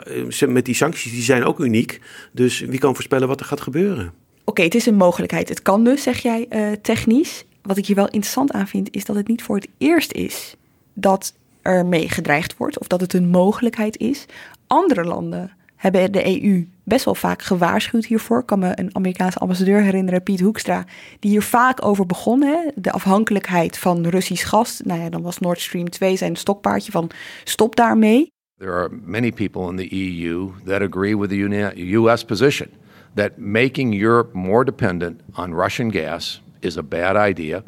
met 0.46 0.64
die 0.64 0.74
sancties, 0.74 1.12
die 1.12 1.22
zijn 1.22 1.44
ook 1.44 1.58
uniek. 1.60 2.00
Dus 2.32 2.60
wie 2.60 2.78
kan 2.78 2.94
voorspellen 2.94 3.28
wat 3.28 3.40
er 3.40 3.46
gaat 3.46 3.60
gebeuren? 3.60 4.21
Oké, 4.44 4.62
het 4.62 4.74
is 4.74 4.86
een 4.86 4.94
mogelijkheid. 4.94 5.48
Het 5.48 5.62
kan 5.62 5.84
dus, 5.84 6.02
zeg 6.02 6.18
jij, 6.18 6.46
eh, 6.48 6.72
technisch. 6.82 7.44
Wat 7.62 7.76
ik 7.76 7.86
hier 7.86 7.96
wel 7.96 8.04
interessant 8.04 8.52
aan 8.52 8.68
vind, 8.68 8.94
is 8.94 9.04
dat 9.04 9.16
het 9.16 9.28
niet 9.28 9.42
voor 9.42 9.56
het 9.56 9.68
eerst 9.78 10.12
is 10.12 10.56
dat 10.94 11.34
er 11.62 11.86
mee 11.86 12.08
gedreigd 12.08 12.56
wordt 12.56 12.78
of 12.78 12.86
dat 12.86 13.00
het 13.00 13.12
een 13.12 13.28
mogelijkheid 13.28 13.98
is. 13.98 14.26
Andere 14.66 15.04
landen 15.04 15.50
hebben 15.76 16.12
de 16.12 16.44
EU 16.44 16.68
best 16.84 17.04
wel 17.04 17.14
vaak 17.14 17.42
gewaarschuwd 17.42 18.04
hiervoor. 18.04 18.40
Ik 18.40 18.46
kan 18.46 18.58
me 18.58 18.72
een 18.74 18.90
Amerikaanse 18.92 19.38
ambassadeur 19.38 19.82
herinneren, 19.82 20.22
Piet 20.22 20.40
Hoekstra, 20.40 20.84
die 21.18 21.30
hier 21.30 21.42
vaak 21.42 21.84
over 21.84 22.06
begon. 22.06 22.42
Hè? 22.42 22.56
De 22.74 22.92
afhankelijkheid 22.92 23.78
van 23.78 24.06
Russisch 24.06 24.48
gas. 24.48 24.80
Nou 24.84 25.00
ja, 25.00 25.08
dan 25.08 25.22
was 25.22 25.38
Nord 25.38 25.60
Stream 25.60 25.90
2 25.90 26.16
zijn 26.16 26.36
stokpaardje 26.36 26.92
van 26.92 27.10
stop 27.44 27.76
daarmee. 27.76 28.30
There 28.58 28.72
are 28.72 28.88
many 29.04 29.32
people 29.32 29.68
in 29.68 29.76
the 29.76 29.94
EU 29.94 30.50
that 30.64 30.80
agree 30.80 31.18
with 31.18 31.30
the 31.30 31.94
US 31.94 32.24
position 32.24 32.68
that 33.14 33.38
making 33.38 33.92
Europe 33.92 34.34
more 34.34 34.64
dependent 34.64 35.20
on 35.34 35.54
Russian 35.54 35.90
gas 35.90 36.40
is 36.60 36.76
a 36.76 36.82
bad 36.82 37.16
idea. 37.28 37.62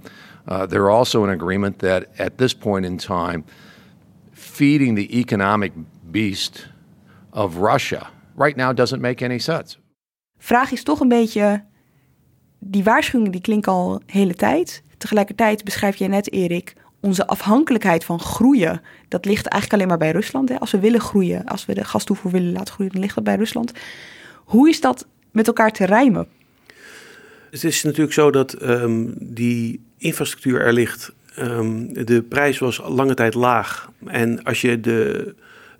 Uh, 0.48 0.66
they're 0.66 0.90
also 0.90 1.24
in 1.24 1.30
agreement 1.30 1.78
that 1.78 2.06
at 2.18 2.38
this 2.38 2.54
point 2.54 2.84
in 2.84 2.96
time, 2.96 3.44
feeding 4.32 4.96
the 4.96 5.18
economic 5.18 5.72
beast 6.10 6.68
of 7.32 7.56
Russia 7.56 8.10
right 8.36 8.56
now 8.56 8.72
doesn't 8.72 9.00
make 9.00 9.24
any 9.24 9.38
sense. 9.38 9.76
Vraag 10.38 10.72
is 10.72 10.82
toch 10.82 11.00
een 11.00 11.08
beetje, 11.08 11.64
die 12.58 12.84
waarschuwingen 12.84 13.32
die 13.32 13.40
klinken 13.40 13.72
al 13.72 14.02
hele 14.06 14.34
tijd. 14.34 14.82
Tegelijkertijd 14.98 15.64
beschrijf 15.64 15.96
jij 15.96 16.08
net, 16.08 16.32
Erik, 16.32 16.74
onze 17.00 17.26
afhankelijkheid 17.26 18.04
van 18.04 18.20
groeien. 18.20 18.80
Dat 19.08 19.24
ligt 19.24 19.46
eigenlijk 19.46 19.72
alleen 19.72 19.88
maar 19.88 20.06
bij 20.06 20.20
Rusland. 20.20 20.48
Hè? 20.48 20.58
Als 20.60 20.70
we 20.70 20.78
willen 20.78 21.00
groeien, 21.00 21.44
als 21.44 21.66
we 21.66 21.74
de 21.74 21.84
gastoevoer 21.84 22.30
willen 22.30 22.52
laten 22.52 22.74
groeien, 22.74 22.92
dan 22.92 23.00
ligt 23.00 23.14
dat 23.14 23.24
bij 23.24 23.36
Rusland. 23.36 23.72
Hoe 24.44 24.68
is 24.68 24.80
dat 24.80 25.06
met 25.34 25.46
elkaar 25.46 25.70
te 25.70 25.84
rijmen? 25.84 26.26
Het 27.50 27.64
is 27.64 27.82
natuurlijk 27.82 28.12
zo 28.12 28.30
dat 28.30 28.52
ehm, 28.52 29.04
die 29.14 29.80
infrastructuur 29.98 30.60
er 30.60 30.72
ligt. 30.72 31.12
Ehm, 31.34 32.04
de 32.04 32.22
prijs 32.22 32.58
was 32.58 32.80
lange 32.86 33.14
tijd 33.14 33.34
laag. 33.34 33.90
En 34.06 34.42
als 34.42 34.60
je 34.60 34.80
de 34.80 35.34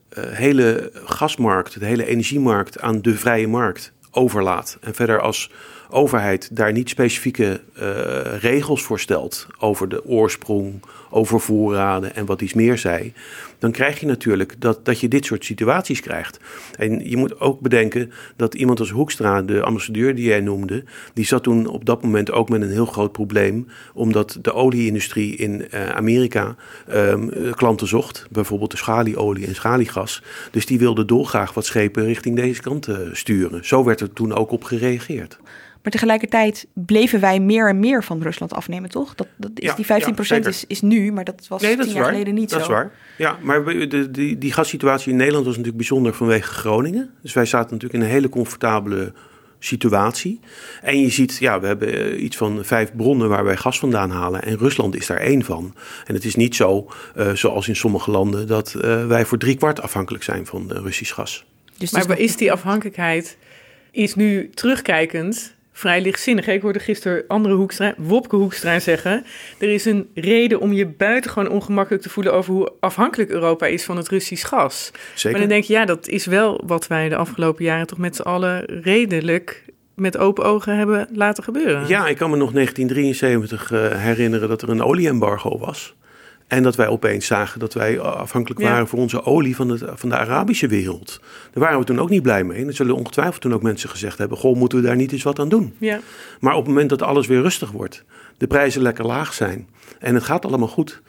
eh, 0.09 0.25
hele 0.25 0.91
gasmarkt, 1.05 1.81
de 1.81 1.87
hele 1.87 2.07
energiemarkt 2.07 2.81
aan 2.81 3.03
de 3.03 3.15
vrije 3.15 3.49
markt 3.49 3.93
overlaat. 4.11 4.79
En 4.81 4.95
verder 4.95 5.21
als 5.21 5.51
overheid 5.91 6.57
daar 6.57 6.73
niet 6.73 6.89
specifieke 6.89 7.61
uh, 7.79 7.83
regels 8.41 8.83
voor 8.83 9.01
stelt 9.01 9.47
over 9.59 9.89
de 9.89 10.05
oorsprong, 10.05 10.83
over 11.15 11.41
voorraden 11.41 12.15
en 12.15 12.27
wat 12.27 12.41
iets 12.41 12.55
meer 12.55 12.79
zei, 12.79 13.13
dan 13.59 13.73
krijg 13.73 14.01
je 14.01 14.07
natuurlijk 14.07 14.55
dat, 14.59 14.85
dat 14.85 15.01
je 15.01 15.09
dit 15.09 15.25
soort 15.25 15.45
situaties 15.45 16.01
krijgt. 16.01 16.41
En 16.77 17.11
je 17.11 17.17
moet 17.17 17.41
ook 17.41 17.61
bedenken 17.61 18.11
dat 18.37 18.55
iemand 18.55 18.81
als 18.81 18.91
Hoekstra, 18.91 19.43
de 19.43 19.63
ambassadeur 19.63 20.15
die 20.15 20.25
jij 20.25 20.41
noemde, 20.41 20.85
die 21.15 21.25
zat 21.25 21.43
toen 21.43 21.67
op 21.67 21.85
dat 21.85 22.03
moment 22.03 22.31
ook 22.31 22.49
met 22.49 22.63
een 22.63 22.71
heel 22.71 22.87
groot 22.87 23.13
probleem, 23.13 23.69
omdat 23.95 24.39
de 24.43 24.53
olieindustrie 24.53 25.37
in 25.37 25.67
uh, 25.75 25.89
Amerika 25.89 26.57
um, 26.93 27.31
klanten 27.55 27.87
zocht, 27.87 28.27
bijvoorbeeld 28.31 28.71
de 28.71 28.77
schalieolie 28.77 29.47
en 29.47 29.55
schaliegas. 29.55 30.23
Dus 30.51 30.67
die 30.67 30.79
wilde 30.79 31.05
dolgraag 31.05 31.55
wat 31.55 31.67
schepen 31.67 32.05
richting 32.05 32.37
deze 32.37 32.61
kant 32.61 32.89
uh, 32.89 32.97
sturen. 33.13 33.67
Zo 33.67 33.85
werd 33.85 34.01
er 34.01 34.13
toen 34.13 34.35
ook 34.35 34.51
op 34.51 34.65
gereageerd. 34.65 35.39
Maar 35.85 35.93
tegelijkertijd 35.93 36.67
bleven 36.73 37.21
wij 37.21 37.41
meer 37.41 37.69
en 37.69 37.79
meer 37.79 38.05
van 38.05 38.23
Rusland 38.23 38.53
afnemen, 38.53 38.91
toch? 38.91 39.15
Dat, 39.15 39.27
dat 39.37 39.51
is, 39.55 39.69
Ja, 39.69 39.75
die 39.75 40.15
15% 40.15 40.27
ja, 40.27 40.37
is, 40.37 40.65
is 40.67 40.81
nu, 40.81 41.13
maar 41.13 41.25
dat 41.25 41.47
was 41.49 41.63
Nee, 41.63 41.71
dat 41.71 41.81
tien 41.81 41.89
is 41.89 41.95
jaar 41.95 42.03
waar. 42.03 42.13
geleden 42.13 42.35
niet 42.35 42.51
dat 42.51 42.59
zo. 42.59 42.65
is 42.65 42.73
waar. 42.73 42.93
Ja, 43.19 43.39
maar 43.43 43.65
de, 43.65 44.11
die, 44.11 44.39
die 44.39 44.53
gassituatie 44.53 45.11
in 45.11 45.17
Nederland 45.17 45.45
was 45.45 45.57
natuurlijk 45.57 45.83
bijzonder 45.83 46.15
vanwege 46.15 46.53
Groningen. 46.53 47.11
Dus 47.23 47.33
wij 47.33 47.47
zaten 47.47 47.71
natuurlijk 47.73 48.03
in 48.03 48.09
een 48.09 48.15
hele 48.15 48.29
comfortabele 48.29 49.13
situatie. 49.59 50.41
En 50.83 51.01
je 51.01 51.11
ziet, 51.11 51.37
ja, 51.39 51.61
we 51.61 51.67
hebben 51.67 51.93
eh, 51.95 52.23
iets 52.23 52.37
van 52.37 52.65
vijf 52.65 52.95
bronnen 52.97 53.29
waar 53.29 53.45
wij 53.45 53.57
gas 53.57 53.79
vandaan 53.79 54.11
halen. 54.11 54.43
En 54.43 54.59
Rusland 54.59 54.97
is 54.97 55.07
daar 55.07 55.21
één 55.21 55.43
van. 55.45 55.75
En 56.07 56.15
het 56.15 56.25
is 56.25 56.35
niet 56.35 56.55
zo, 56.55 56.89
eh, 57.15 57.33
zoals 57.33 57.69
in 57.69 57.77
sommige 57.77 58.11
landen, 58.11 58.47
dat 58.47 58.75
eh, 58.75 59.07
wij 59.07 59.25
voor 59.25 59.39
driekwart 59.39 59.81
afhankelijk 59.83 60.25
zijn 60.25 60.47
van 60.47 60.73
Russisch 60.73 61.15
gas. 61.15 61.45
Dus 61.79 61.91
Maar 61.91 62.19
is 62.19 62.37
die 62.37 62.53
afhankelijkheid 62.53 63.37
is 63.91 64.15
nu 64.15 64.51
terugkijkend 64.55 65.54
vrij 65.77 66.01
lichtzinnig. 66.01 66.47
Ik 66.47 66.63
hoorde 66.63 66.79
gisteren 66.79 67.25
andere 67.29 67.55
Hoekstra, 67.55 67.95
Wopke 67.97 68.37
Hoekstra 68.37 68.79
zeggen... 68.79 69.25
er 69.59 69.69
is 69.69 69.85
een 69.85 70.09
reden 70.15 70.61
om 70.61 70.73
je 70.73 70.87
buitengewoon 70.87 71.51
ongemakkelijk 71.51 72.03
te 72.03 72.11
voelen... 72.11 72.33
over 72.33 72.53
hoe 72.53 72.73
afhankelijk 72.81 73.31
Europa 73.31 73.67
is 73.67 73.85
van 73.85 73.97
het 73.97 74.09
Russisch 74.09 74.49
gas. 74.49 74.91
Zeker. 75.15 75.31
Maar 75.31 75.41
dan 75.41 75.49
denk 75.49 75.65
je, 75.65 75.73
ja, 75.73 75.85
dat 75.85 76.09
is 76.09 76.27
wel 76.27 76.63
wat 76.67 76.87
wij 76.87 77.09
de 77.09 77.17
afgelopen 77.17 77.65
jaren... 77.65 77.87
toch 77.87 77.99
met 77.99 78.17
z'n 78.17 78.23
allen 78.23 78.65
redelijk 78.65 79.65
met 79.95 80.17
open 80.17 80.45
ogen 80.45 80.77
hebben 80.77 81.09
laten 81.13 81.45
gebeuren. 81.45 81.89
Ja, 81.89 82.07
ik 82.07 82.17
kan 82.17 82.31
me 82.31 82.37
nog 82.37 82.53
1973 82.53 83.73
eh, 83.73 84.03
herinneren 84.03 84.49
dat 84.49 84.63
er 84.63 84.69
een 84.69 84.83
olieembargo 84.83 85.59
was. 85.59 85.95
En 86.47 86.63
dat 86.63 86.77
wij 86.77 86.89
opeens 86.89 87.27
zagen 87.27 87.61
dat 87.61 87.75
wij 87.75 88.01
afhankelijk 88.01 88.61
Ja. 88.61 88.69
waren 88.71 88.89
voor 88.89 88.99
onze 88.99 89.25
olie 89.25 89.57
van, 89.57 89.69
het, 89.69 89.83
van 89.95 90.09
de 90.09 90.17
Arabische 90.17 90.67
wereld. 90.67 91.21
Daar 91.53 91.63
waren 91.63 91.79
we 91.79 91.85
toen 91.85 92.01
ook 92.01 92.11
niet 92.11 92.23
blij 92.23 92.45
mee. 92.45 92.61
En 92.61 92.67
er 92.67 92.75
zullen 92.75 92.95
ongetwijfeld 92.95 93.41
toen 93.41 93.55
ook 93.55 93.63
mensen 93.63 93.89
gezegd 93.89 94.19
hebben: 94.19 94.39
Goh, 94.39 94.57
moeten 94.57 94.79
we 94.81 94.87
daar 94.87 94.97
niet 94.97 95.13
eens 95.13 95.23
wat 95.23 95.39
aan 95.39 95.49
doen? 95.49 95.75
Ja. 95.79 96.01
Maar 96.41 96.53
op 96.53 96.59
het 96.59 96.69
moment 96.69 96.91
dat 96.91 97.03
alles 97.03 97.27
weer 97.27 97.43
rustig 97.43 97.71
wordt, 97.71 98.05
de 98.37 98.47
prijzen 98.47 98.83
lekker 98.83 99.07
laag 99.07 99.35
zijn 99.35 99.69
en 99.99 100.15
het 100.15 100.25
gaat 100.25 100.45
allemaal 100.45 100.69
goed, 100.69 101.03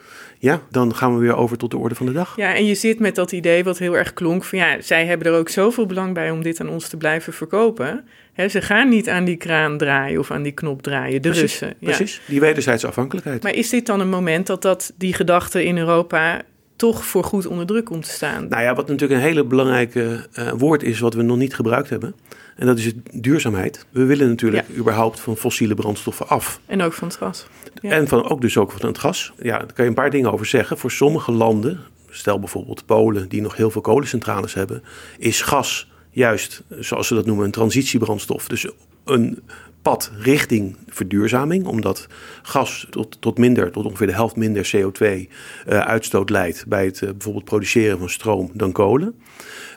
ja, 0.46 0.62
dan 0.70 0.94
gaan 0.94 1.14
we 1.14 1.20
weer 1.20 1.36
over 1.36 1.58
tot 1.58 1.70
de 1.70 1.76
orde 1.76 1.94
van 1.94 2.06
de 2.06 2.12
dag. 2.12 2.36
Ja, 2.36 2.54
en 2.54 2.66
je 2.66 2.74
zit 2.74 2.98
met 2.98 3.14
dat 3.14 3.32
idee 3.32 3.64
wat 3.64 3.78
heel 3.78 3.96
erg 3.96 4.12
klonk 4.12 4.44
van 4.44 4.58
ja, 4.58 4.80
zij 4.80 5.06
hebben 5.06 5.26
er 5.26 5.38
ook 5.38 5.48
zoveel 5.48 5.86
belang 5.86 6.14
bij 6.14 6.30
om 6.30 6.42
dit 6.42 6.60
aan 6.60 6.68
ons 6.68 6.88
te 6.88 6.96
blijven 6.96 7.32
verkopen. 7.32 8.04
Ze 8.48 8.60
gaan 8.60 8.88
niet 8.88 9.08
aan 9.08 9.24
die 9.24 9.36
kraan 9.36 9.78
draaien 9.78 10.18
of 10.18 10.30
aan 10.30 10.42
die 10.42 10.52
knop 10.52 10.82
draaien, 10.82 11.22
de 11.22 11.28
Precies, 11.28 11.40
Russen. 11.40 11.68
Ja. 11.68 11.74
Precies, 11.78 12.20
die 12.26 12.40
wederzijdse 12.40 12.86
afhankelijkheid. 12.86 13.42
Maar 13.42 13.54
is 13.54 13.70
dit 13.70 13.86
dan 13.86 14.00
een 14.00 14.08
moment 14.08 14.46
dat, 14.46 14.62
dat 14.62 14.92
die 14.98 15.14
gedachte 15.14 15.64
in 15.64 15.78
Europa 15.78 16.42
toch 16.76 17.04
voor 17.04 17.24
goed 17.24 17.46
onder 17.46 17.66
druk 17.66 17.84
komt 17.84 18.04
te 18.04 18.10
staan? 18.10 18.48
Nou 18.48 18.62
ja, 18.62 18.74
wat 18.74 18.88
natuurlijk 18.88 19.20
een 19.20 19.26
hele 19.26 19.44
belangrijke 19.44 20.26
eh, 20.32 20.52
woord 20.52 20.82
is 20.82 20.98
wat 21.00 21.14
we 21.14 21.22
nog 21.22 21.36
niet 21.36 21.54
gebruikt 21.54 21.90
hebben. 21.90 22.14
En 22.56 22.66
dat 22.66 22.78
is 22.78 22.84
het 22.84 22.96
duurzaamheid. 23.12 23.86
We 23.90 24.04
willen 24.04 24.28
natuurlijk 24.28 24.66
überhaupt 24.76 25.20
van 25.20 25.36
fossiele 25.36 25.74
brandstoffen 25.74 26.28
af. 26.28 26.60
En 26.66 26.82
ook 26.82 26.92
van 26.92 27.08
het 27.08 27.16
gas. 27.16 27.46
Ja. 27.80 27.90
En 27.90 28.08
van 28.08 28.28
ook 28.28 28.40
dus 28.40 28.56
ook 28.56 28.72
van 28.72 28.88
het 28.88 28.98
gas. 28.98 29.32
Ja, 29.38 29.58
daar 29.58 29.72
kan 29.72 29.84
je 29.84 29.90
een 29.90 29.96
paar 29.96 30.10
dingen 30.10 30.32
over 30.32 30.46
zeggen. 30.46 30.78
Voor 30.78 30.90
sommige 30.90 31.32
landen, 31.32 31.80
stel 32.10 32.38
bijvoorbeeld 32.38 32.86
Polen, 32.86 33.28
die 33.28 33.40
nog 33.40 33.56
heel 33.56 33.70
veel 33.70 33.80
kolencentrales 33.80 34.54
hebben, 34.54 34.82
is 35.18 35.42
gas 35.42 35.90
juist, 36.10 36.62
zoals 36.68 37.06
ze 37.06 37.14
dat 37.14 37.26
noemen, 37.26 37.44
een 37.44 37.50
transitiebrandstof. 37.50 38.48
Dus 38.48 38.66
een 39.04 39.42
pad 39.82 40.10
richting 40.18 40.76
verduurzaming, 40.88 41.66
omdat 41.66 42.06
gas 42.42 42.86
tot, 42.90 43.20
tot 43.20 43.38
minder, 43.38 43.70
tot 43.70 43.84
ongeveer 43.84 44.06
de 44.06 44.12
helft 44.12 44.36
minder 44.36 44.70
CO2-uitstoot 44.76 46.30
leidt 46.30 46.66
bij 46.66 46.84
het 46.84 47.02
eh, 47.02 47.10
bijvoorbeeld 47.10 47.44
produceren 47.44 47.98
van 47.98 48.10
stroom 48.10 48.50
dan 48.52 48.72
kolen. 48.72 49.14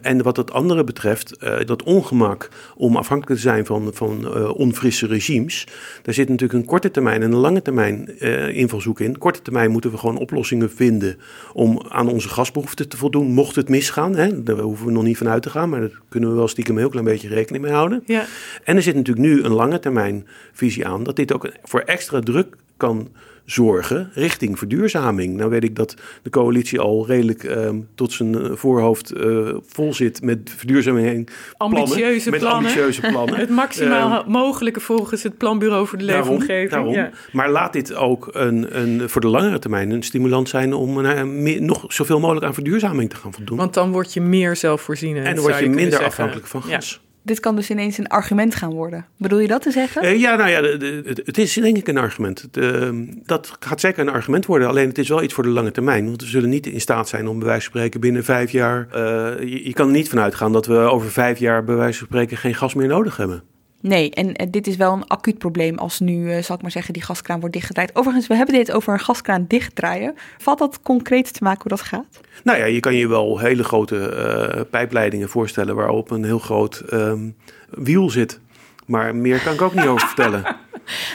En 0.02 0.24
wat 0.24 0.38
het 0.38 0.52
andere 0.52 0.84
betreft, 0.84 1.38
eh, 1.38 1.58
dat 1.66 1.84
ongemak 1.84 2.50
om 2.76 2.96
afhankelijk 2.96 3.40
te 3.40 3.48
zijn 3.48 3.66
van, 3.66 3.90
van 3.94 4.34
eh, 4.34 4.56
onfrisse 4.56 5.08
regimes, 5.08 5.68
daar 6.02 6.14
zit 6.14 6.30
natuurlijk 6.30 6.60
een 6.60 6.66
korte 6.66 6.92
termijn 6.92 7.22
en 7.22 7.32
een 7.32 7.38
lange 7.38 7.62
termijn 7.62 8.20
eh, 8.20 8.56
invalshoek 8.56 9.00
in. 9.00 9.18
Korte 9.18 9.42
termijn 9.42 9.72
moeten 9.72 9.92
we 9.92 9.98
gewoon 9.98 10.18
oplossingen 10.18 10.72
vinden 10.72 11.18
om 11.54 11.82
aan 11.90 12.10
onze 12.10 12.30
gasbehoeften 12.30 12.90
te 12.90 12.98
voldoen, 12.98 13.32
mocht 13.32 13.56
het 13.56 13.70
misgaan. 13.70 14.16
Hè? 14.16 14.44
Daar 14.44 14.60
hoeven 14.60 14.86
we 14.86 14.92
nog 14.92 15.04
niet 15.04 15.18
van 15.18 15.30
uit 15.30 15.44
te 15.44 15.50
gaan, 15.50 15.70
maar 15.70 15.80
daar 15.80 16.00
kunnen 16.10 16.30
we 16.30 16.36
wel 16.36 16.48
stiekem 16.48 16.74
een 16.74 16.82
heel 16.82 16.90
klein 16.90 17.06
beetje 17.06 17.28
rekening 17.28 17.64
mee 17.64 17.74
houden. 17.74 18.04
Ja. 18.06 18.26
En 18.64 18.76
er 18.76 18.82
zit 18.82 18.96
natuurlijk 18.96 19.28
nu 19.28 19.44
een 19.44 19.54
lange 19.54 19.80
termijn 19.80 20.28
visie 20.54 20.88
aan 20.88 21.04
dat 21.04 21.16
dit 21.16 21.34
ook 21.34 21.52
voor 21.64 21.80
extra 21.80 22.20
druk 22.20 22.56
kan 22.78 23.10
zorgen 23.52 24.10
richting 24.14 24.58
verduurzaming. 24.58 25.36
Nou 25.38 25.50
weet 25.50 25.64
ik 25.64 25.76
dat 25.76 25.96
de 26.24 26.30
coalitie 26.30 26.80
al 26.80 27.08
redelijk 27.08 27.44
ehm, 27.44 27.80
tot 27.96 28.12
zijn 28.12 28.36
eh, 28.42 28.52
voorhoofd 28.54 29.12
eh, 29.12 29.50
vol 29.66 29.94
zit 29.94 30.22
met 30.22 30.40
verduurzaming 30.58 31.30
plannen, 31.58 31.80
Ambitieuze 31.80 32.30
met 32.30 32.40
plannen. 32.40 32.60
ambitieuze 32.60 33.02
plannen. 33.02 33.36
Het 33.40 33.50
maximaal 33.50 34.20
Ehm, 34.20 34.32
mogelijke 34.32 34.80
volgens 34.80 35.24
het 35.24 35.38
Planbureau 35.38 35.88
voor 35.88 35.98
de 35.98 36.04
Leefomgeving. 36.04 36.70
Daarom, 36.70 36.94
Ja. 36.94 37.10
Maar 37.32 37.50
laat 37.52 37.74
dit 37.74 37.94
ook 37.96 38.30
een, 38.32 38.80
een, 38.82 39.10
voor 39.10 39.22
de 39.22 39.28
langere 39.28 39.60
termijn 39.60 39.90
een 39.92 40.04
stimulans 40.04 40.50
zijn 40.50 40.74
om 40.74 41.02
meer, 41.44 41.62
nog 41.62 41.86
zoveel 41.88 42.20
mogelijk 42.20 42.46
aan 42.46 42.54
verduurzaming 42.54 43.10
te 43.10 43.16
gaan 43.16 43.34
voldoen. 43.34 43.58
Want 43.58 43.74
dan 43.74 43.92
word 43.92 44.14
je 44.14 44.22
meer 44.22 44.56
zelfvoorzienend. 44.56 45.26
en 45.26 45.36
dan 45.36 45.44
word 45.44 45.60
je 45.60 45.70
minder 45.70 46.04
afhankelijk 46.04 46.48
van 46.48 46.64
Ja. 46.68 46.80
Dit 47.30 47.40
kan 47.40 47.56
dus 47.56 47.70
ineens 47.70 47.98
een 47.98 48.08
argument 48.08 48.56
gaan 48.56 48.74
worden. 48.74 49.06
Bedoel 49.18 49.40
je 49.40 49.48
dat 49.48 49.62
te 49.62 49.72
zeggen? 49.72 50.02
Eh, 50.02 50.20
ja, 50.20 50.36
nou 50.36 50.50
ja, 50.50 50.62
het, 51.24 51.38
is 51.38 51.54
denk 51.54 51.78
ik 51.78 51.88
een 51.88 51.98
argument. 51.98 52.48
Dat 53.26 53.58
gaat 53.60 53.80
zeker 53.80 54.00
een 54.00 54.14
argument 54.14 54.46
worden. 54.46 54.68
Alleen 54.68 54.88
het 54.88 54.98
is 54.98 55.10
wel 55.10 55.24
iets 55.24 55.34
voor 55.34 55.44
de 55.44 55.50
lange 55.50 55.72
termijn. 55.72 56.06
Want 56.06 56.22
we 56.22 56.28
zullen 56.28 56.50
niet 56.50 56.68
in 56.68 56.82
staat 56.82 57.10
zijn 57.10 57.28
om 57.28 57.40
bij 57.40 57.48
wijze 57.48 57.62
van 57.62 57.72
spreken 57.72 58.00
binnen 58.00 58.24
vijf 58.24 58.52
jaar... 58.52 58.88
eh, 58.92 59.66
je, 59.66 59.74
kan 59.74 59.88
er 59.88 59.94
niet 59.94 60.10
van 60.10 60.20
uitgaan 60.20 60.54
dat 60.54 60.66
we 60.66 60.78
over 60.78 61.12
vijf 61.12 61.40
jaar 61.40 61.64
bij 61.64 61.76
wijze 61.76 61.98
van 61.98 62.08
spreken 62.08 62.38
geen 62.38 62.56
gas 62.56 62.74
meer 62.74 62.88
nodig 62.88 63.18
hebben. 63.18 63.44
Nee, 63.82 64.12
en 64.12 64.36
eh, 64.36 64.48
dit 64.50 64.68
is 64.68 64.76
wel 64.76 64.94
een 64.94 65.08
acuut 65.08 65.38
probleem 65.38 65.78
als 65.78 66.00
nu, 66.00 66.32
eh, 66.32 66.44
zal 66.44 66.56
ik 66.56 66.62
maar 66.62 66.72
zeggen, 66.72 66.94
die 66.94 67.04
gaskraan 67.04 67.40
wordt 67.40 67.54
dichtgedraaid. 67.56 67.96
Overigens, 67.96 68.28
we 68.28 68.36
hebben 68.36 68.56
dit 68.56 68.72
over 68.72 68.94
een 68.94 69.00
gaskraan 69.00 69.46
dichtdraaien. 69.48 70.16
Valt 70.38 70.60
dat 70.60 70.82
concreet 70.82 71.34
te 71.34 71.44
maken 71.44 71.62
hoe 71.62 71.72
dat 71.78 71.82
gaat? 71.82 72.06
Nou 72.44 72.58
ja, 72.58 72.66
je 72.66 72.80
kan 72.80 72.96
je 72.96 73.08
wel 73.08 73.40
hele 73.40 73.64
grote 73.64 74.10
eh, 74.10 74.62
pijpleidingen 74.70 75.30
voorstellen... 75.30 75.76
waarop 75.76 76.12
een 76.12 76.24
heel 76.24 76.40
groot 76.40 76.80
ehm, 76.90 77.30
wiel 77.70 78.10
zit. 78.10 78.40
Maar 78.86 79.16
meer 79.16 79.40
kan 79.40 79.54
ik 79.54 79.62
ook 79.62 79.74
niet 79.76 79.86
over 79.88 80.08
vertellen. 80.08 80.44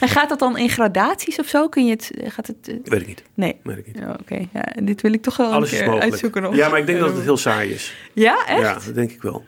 En 0.01 0.09
gaat 0.09 0.29
dat 0.29 0.39
dan 0.39 0.59
in 0.59 0.69
gradaties 0.69 1.39
of 1.39 1.47
zo? 1.47 1.69
Kun 1.69 1.85
je 1.87 1.91
het, 1.91 2.11
gaat 2.25 2.47
het, 2.47 2.79
Weet 2.85 3.01
ik 3.01 3.07
niet. 3.07 3.23
nee. 3.35 3.57
Weet 3.63 3.79
ik 3.79 3.87
niet. 3.87 3.99
Ja, 3.99 4.17
Oké, 4.21 4.47
ja, 4.53 4.65
dit 4.83 5.01
wil 5.03 5.13
ik 5.13 5.23
toch 5.23 5.37
wel 5.37 5.53
Alles 5.53 5.69
een 5.69 5.75
is 5.75 5.81
keer 5.81 5.91
mogelijk. 5.91 6.11
uitzoeken. 6.13 6.57
Ja, 6.57 6.69
maar 6.69 6.79
ik 6.79 6.87
denk 6.87 6.99
dat 6.99 7.15
het 7.15 7.23
heel 7.23 7.37
saai 7.37 7.71
is. 7.71 7.95
Ja, 8.13 8.47
echt? 8.47 8.61
Ja, 8.61 8.75
dat 8.75 8.95
denk 8.95 9.11
ik 9.11 9.23
wel. 9.23 9.45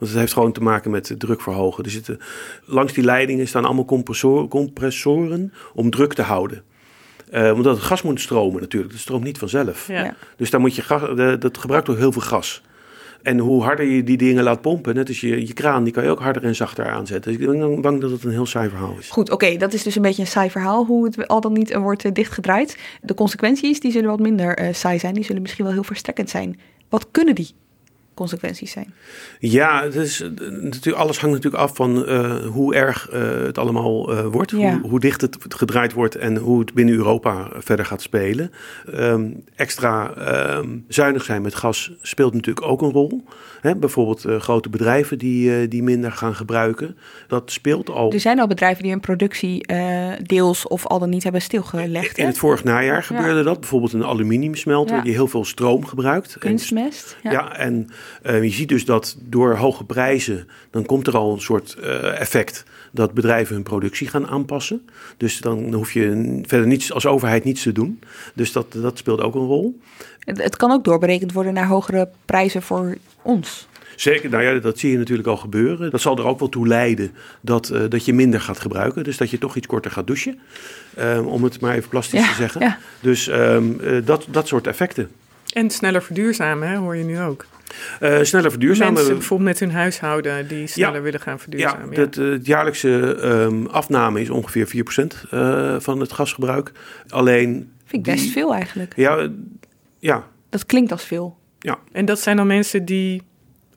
Want 0.00 0.12
het 0.12 0.20
heeft 0.20 0.32
gewoon 0.32 0.52
te 0.52 0.62
maken 0.62 0.90
met 0.90 1.14
druk 1.18 1.40
verhogen. 1.40 1.84
Er 1.84 1.90
zitten, 1.90 2.18
langs 2.64 2.92
die 2.92 3.04
leidingen 3.04 3.48
staan 3.48 3.64
allemaal 3.64 3.84
compressor- 3.84 4.48
compressoren 4.48 5.52
om 5.74 5.90
druk 5.90 6.14
te 6.14 6.22
houden. 6.22 6.62
Eh, 7.30 7.52
omdat 7.54 7.76
het 7.76 7.84
gas 7.84 8.02
moet 8.02 8.20
stromen 8.20 8.60
natuurlijk. 8.60 8.92
Het 8.92 9.00
stroomt 9.00 9.24
niet 9.24 9.38
vanzelf. 9.38 9.86
Ja. 9.88 10.14
Dus 10.36 10.50
daar 10.50 10.60
moet 10.60 10.74
je 10.74 10.82
gas, 10.82 11.00
de- 11.00 11.36
dat 11.38 11.58
gebruikt 11.58 11.88
ook 11.88 11.96
heel 11.96 12.12
veel 12.12 12.22
gas. 12.22 12.62
En 13.22 13.38
hoe 13.38 13.62
harder 13.62 13.86
je 13.86 14.04
die 14.04 14.16
dingen 14.16 14.42
laat 14.42 14.60
pompen, 14.60 14.94
net 14.94 15.08
als 15.08 15.20
je, 15.20 15.46
je 15.46 15.52
kraan, 15.52 15.84
die 15.84 15.92
kan 15.92 16.04
je 16.04 16.10
ook 16.10 16.20
harder 16.20 16.44
en 16.44 16.54
zachter 16.56 16.88
aanzetten. 16.90 17.32
Dus 17.32 17.40
ik 17.40 17.58
ben 17.58 17.80
bang 17.80 18.00
dat 18.00 18.10
het 18.10 18.24
een 18.24 18.30
heel 18.30 18.46
saai 18.46 18.68
verhaal 18.68 18.96
is. 18.98 19.08
Goed, 19.10 19.30
oké, 19.30 19.56
dat 19.56 19.72
is 19.72 19.82
dus 19.82 19.96
een 19.96 20.02
beetje 20.02 20.22
een 20.22 20.28
saai 20.28 20.50
verhaal 20.50 20.84
hoe 20.86 21.04
het 21.04 21.28
al 21.28 21.40
dan 21.40 21.52
niet 21.52 21.74
wordt 21.74 22.04
uh, 22.04 22.12
dichtgedraaid. 22.12 22.78
De 23.02 23.14
consequenties 23.14 23.80
die 23.80 23.92
zullen 23.92 24.10
wat 24.10 24.20
minder 24.20 24.60
uh, 24.62 24.74
saai 24.74 24.98
zijn, 24.98 25.14
die 25.14 25.24
zullen 25.24 25.42
misschien 25.42 25.64
wel 25.64 25.72
heel 25.74 25.84
verstrekkend 25.84 26.30
zijn. 26.30 26.60
Wat 26.88 27.06
kunnen 27.10 27.34
die 27.34 27.48
consequenties 28.20 28.70
zijn? 28.70 28.94
Ja, 29.38 29.82
is, 29.82 30.20
natuurlijk, 30.38 30.96
alles 30.96 31.18
hangt 31.18 31.34
natuurlijk 31.34 31.62
af 31.62 31.76
van 31.76 32.08
uh, 32.08 32.46
hoe 32.46 32.74
erg 32.74 33.12
uh, 33.12 33.20
het 33.30 33.58
allemaal 33.58 34.12
uh, 34.12 34.26
wordt. 34.26 34.50
Ja. 34.50 34.78
Hoe, 34.80 34.90
hoe, 34.90 35.00
dicht 35.00 35.20
het 35.20 35.36
gedraaid 35.48 35.92
wordt 35.92 36.16
en 36.16 36.36
hoe 36.36 36.60
het 36.60 36.74
binnen 36.74 36.94
Europa 36.94 37.48
verder 37.58 37.84
gaat 37.84 38.02
spelen. 38.02 38.50
Um, 38.94 39.44
extra 39.54 40.12
um, 40.56 40.84
zuinig 40.88 41.24
zijn 41.24 41.42
met 41.42 41.54
gas 41.54 41.92
speelt 42.02 42.34
natuurlijk 42.34 42.66
ook 42.66 42.82
een 42.82 42.90
rol. 42.90 43.24
Hè, 43.60 43.76
bijvoorbeeld 43.76 44.26
grote 44.38 44.68
bedrijven 44.68 45.18
die, 45.18 45.68
die 45.68 45.82
minder 45.82 46.12
gaan 46.12 46.34
gebruiken. 46.34 46.96
Dat 47.26 47.50
speelt 47.50 47.90
al. 47.90 48.12
Er 48.12 48.20
zijn 48.20 48.40
al 48.40 48.46
bedrijven 48.46 48.82
die 48.82 48.92
hun 48.92 49.00
productie 49.00 49.66
deels 50.22 50.68
of 50.68 50.86
al 50.86 50.98
dan 50.98 51.08
niet 51.10 51.22
hebben 51.22 51.42
stilgelegd. 51.42 52.18
In, 52.18 52.26
het 52.26 52.38
vorig 52.38 52.64
najaar 52.64 53.02
gebeurde 53.02 53.38
ja. 53.38 53.42
dat. 53.42 53.60
Bijvoorbeeld 53.60 53.92
een 53.92 54.04
aluminiumsmelter 54.04 54.96
ja. 54.96 55.02
die 55.02 55.12
heel 55.12 55.28
veel 55.28 55.44
stroom 55.44 55.84
gebruikt. 55.84 56.38
Kunstmest. 56.38 57.16
En, 57.22 57.32
ja, 57.32 57.56
en 57.56 57.88
uh, 58.22 58.42
je 58.42 58.50
ziet 58.50 58.68
dus 58.68 58.84
dat 58.84 59.16
door 59.20 59.56
hoge 59.56 59.84
prijzen, 59.84 60.48
dan 60.70 60.86
komt 60.86 61.06
er 61.06 61.16
al 61.16 61.32
een 61.32 61.40
soort 61.40 61.76
uh, 61.80 62.20
effect 62.20 62.64
dat 62.92 63.14
bedrijven 63.14 63.54
hun 63.54 63.62
productie 63.62 64.08
gaan 64.08 64.26
aanpassen. 64.26 64.88
Dus 65.16 65.38
dan 65.38 65.74
hoef 65.74 65.92
je 65.92 66.38
verder 66.42 66.66
niets 66.66 66.92
als 66.92 67.06
overheid 67.06 67.44
niets 67.44 67.62
te 67.62 67.72
doen. 67.72 68.00
Dus 68.34 68.52
dat, 68.52 68.72
dat 68.72 68.98
speelt 68.98 69.20
ook 69.20 69.34
een 69.34 69.46
rol. 69.46 69.80
Het, 70.18 70.56
kan 70.56 70.70
ook 70.70 70.84
doorberekend 70.84 71.32
worden 71.32 71.54
naar 71.54 71.66
hogere 71.66 72.08
prijzen 72.24 72.62
voor 72.62 72.96
ons. 73.22 73.68
Zeker, 73.96 74.30
nou 74.30 74.42
ja, 74.42 74.58
dat 74.58 74.78
zie 74.78 74.90
je 74.90 74.98
natuurlijk 74.98 75.28
al 75.28 75.36
gebeuren. 75.36 75.90
Dat 75.90 76.00
zal 76.00 76.18
er 76.18 76.24
ook 76.24 76.38
wel 76.38 76.48
toe 76.48 76.66
leiden 76.66 77.12
dat, 77.40 77.70
uh, 77.70 77.82
dat 77.88 78.04
je 78.04 78.12
minder 78.12 78.40
gaat 78.40 78.60
gebruiken. 78.60 79.04
Dus 79.04 79.16
dat 79.16 79.30
je 79.30 79.38
toch 79.38 79.56
iets 79.56 79.66
korter 79.66 79.90
gaat 79.90 80.06
douchen. 80.06 80.38
Um, 80.98 81.26
om 81.26 81.44
het 81.44 81.60
maar 81.60 81.74
even 81.74 81.88
plastisch 81.88 82.20
ja, 82.20 82.28
te 82.28 82.34
zeggen. 82.34 82.60
Ja. 82.60 82.78
Dus 83.00 83.28
um, 83.28 83.78
uh, 83.80 84.06
dat, 84.06 84.26
dat 84.30 84.48
soort 84.48 84.66
effecten. 84.66 85.10
En 85.52 85.70
sneller 85.70 86.02
verduurzamen, 86.02 86.68
hè, 86.68 86.76
hoor 86.76 86.96
je 86.96 87.04
nu 87.04 87.20
ook. 87.20 87.46
Uh, 88.00 88.18
sneller 88.22 88.50
verduurzamen. 88.50 88.92
Mensen 88.92 89.14
bijvoorbeeld 89.14 89.48
met 89.48 89.60
hun 89.60 89.70
huishouden 89.70 90.48
die 90.48 90.66
sneller 90.66 90.94
ja, 90.94 91.00
willen 91.00 91.20
gaan 91.20 91.38
verduurzamen. 91.38 91.94
Ja, 91.94 92.00
het, 92.00 92.14
het 92.14 92.46
jaarlijkse 92.46 92.88
um, 93.24 93.66
afname 93.66 94.20
is 94.20 94.30
ongeveer 94.30 94.68
4% 95.24 95.30
uh, 95.34 95.76
van 95.78 96.00
het 96.00 96.12
gasgebruik. 96.12 96.72
Alleen... 97.08 97.72
Vind 97.84 98.06
ik 98.06 98.12
best 98.12 98.24
die, 98.24 98.32
veel 98.32 98.54
eigenlijk. 98.54 98.92
Ja, 98.96 99.28
ja. 99.98 100.24
Dat 100.48 100.66
klinkt 100.66 100.92
als 100.92 101.04
veel. 101.04 101.38
Ja. 101.58 101.78
En 101.92 102.04
dat 102.04 102.20
zijn 102.20 102.36
dan 102.36 102.46
mensen 102.46 102.84
die 102.84 103.22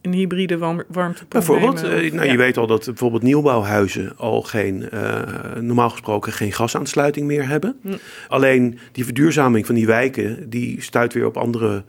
een 0.04 0.14
hybride 0.14 0.58
warm, 0.58 0.84
warmtepomp 0.88 1.32
Bijvoorbeeld, 1.32 1.82
nemen, 1.82 2.16
nou, 2.16 2.26
ja. 2.26 2.32
je 2.32 2.38
weet 2.38 2.58
al 2.58 2.68
dat 2.68 2.86
bijvoorbeeld 2.86 3.24
nieuwbouwhuizen 3.24 4.18
al 4.18 4.42
geen, 4.42 4.90
uh, 4.94 5.22
normaal 5.60 5.90
gesproken 5.90 6.34
geen 6.34 6.52
gasaansluiting 6.52 7.28
meer 7.28 7.48
hebben. 7.48 7.76
Hm. 7.82 7.94
Alleen 8.28 8.80
die 8.92 9.04
verduurzaming 9.04 9.66
van 9.66 9.76
die 9.76 9.86
wijken, 9.86 10.50
die 10.50 10.82
stuit 10.82 11.14
weer 11.14 11.26
op 11.26 11.38
andere 11.38 11.84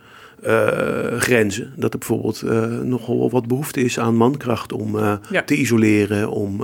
uh, 0.46 1.20
grenzen. 1.20 1.72
Dat 1.76 1.92
er 1.92 1.98
bijvoorbeeld 1.98 2.42
uh, 2.44 2.66
nogal 2.66 3.30
wat 3.30 3.46
behoefte 3.46 3.80
is 3.80 3.98
aan 3.98 4.16
mankracht 4.16 4.72
om 4.72 4.96
uh, 4.96 5.14
ja. 5.30 5.42
te 5.42 5.54
isoleren, 5.54 6.30
om 6.30 6.62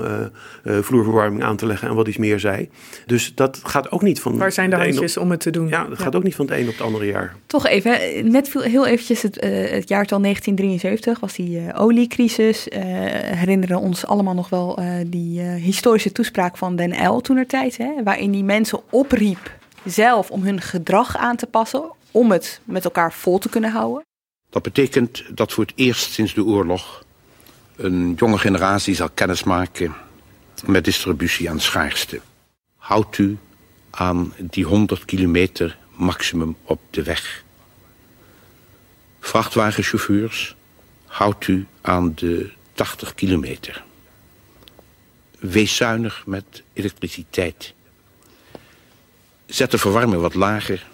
vloerverwarming 0.65 1.43
aan 1.43 1.57
te 1.57 1.67
leggen 1.67 1.89
en 1.89 1.95
wat 1.95 2.09
iets 2.09 2.17
meer 2.17 2.41
zij. 2.41 2.71
Dus 3.07 3.35
dat 3.35 3.61
gaat 3.65 3.91
ook 3.91 4.03
niet 4.03 4.21
van. 4.21 4.39
Waar 4.39 4.53
zijn 4.53 4.71
de 4.71 4.77
handjes 4.77 5.17
om 5.17 5.31
het 5.31 5.41
te 5.41 5.51
doen? 5.51 5.69
Ja, 5.69 5.85
dat 5.85 5.99
ja. 5.99 6.05
gaat 6.05 6.17
ook 6.17 6.23
niet 6.23 6.35
van 6.35 6.47
het 6.47 6.59
een 6.59 6.67
op 6.67 6.73
het 6.73 6.83
andere 6.83 7.07
jaar. 7.07 7.37
Toch 7.47 7.67
even, 7.67 7.99
net 8.31 8.49
viel 8.49 8.61
heel 8.61 8.87
eventjes 8.87 9.23
het, 9.23 9.35
het 9.71 9.89
jaartal 9.89 10.21
1973 10.21 11.21
was 11.21 11.35
die 11.35 11.75
oliecrisis. 11.75 12.67
herinneren 12.71 13.79
ons 13.79 14.07
allemaal 14.07 14.35
nog 14.35 14.49
wel 14.49 14.79
die 15.07 15.41
historische 15.41 16.13
toespraak 16.13 16.57
van 16.57 16.77
Den 16.77 17.09
L 17.09 17.21
toen 17.21 17.37
er 17.37 17.47
tijd, 17.47 17.77
hè, 17.77 17.91
waarin 18.05 18.31
die 18.31 18.45
mensen 18.45 18.81
opriep 18.91 19.59
zelf 19.85 20.31
om 20.31 20.43
hun 20.43 20.61
gedrag 20.61 21.17
aan 21.17 21.37
te 21.37 21.47
passen 21.47 21.83
om 22.11 22.31
het 22.31 22.61
met 22.65 22.85
elkaar 22.85 23.13
vol 23.13 23.39
te 23.39 23.49
kunnen 23.49 23.71
houden? 23.71 24.05
Dat 24.51 24.63
betekent 24.63 25.37
dat 25.37 25.53
voor 25.53 25.65
het 25.65 25.73
eerst 25.77 26.13
sinds 26.13 26.35
de 26.35 26.45
oorlog 26.45 27.05
een 27.77 28.15
jonge 28.17 28.39
generatie 28.39 28.95
zal 28.95 29.11
kennismaken 29.11 29.95
met 30.65 30.85
distributie 30.85 31.51
aan 31.51 31.61
schaarste. 31.61 32.21
Houdt 32.77 33.19
u 33.19 33.39
aan 33.91 34.35
die 34.39 34.65
100 34.65 35.05
kilometer 35.05 35.79
maximum 35.97 36.57
op 36.65 36.81
de 36.91 37.03
weg. 37.03 37.45
Vrachtwagenchauffeurs, 39.21 40.57
houdt 41.07 41.47
u 41.47 41.67
aan 41.81 42.13
de 42.15 42.51
80 42.73 43.15
kilometer. 43.15 43.85
Wees 45.39 45.77
zuinig 45.77 46.23
met 46.27 46.63
elektriciteit. 46.73 47.75
Zet 49.47 49.71
de 49.71 49.79
verwarming 49.79 50.21
wat 50.21 50.35
lager 50.35 50.87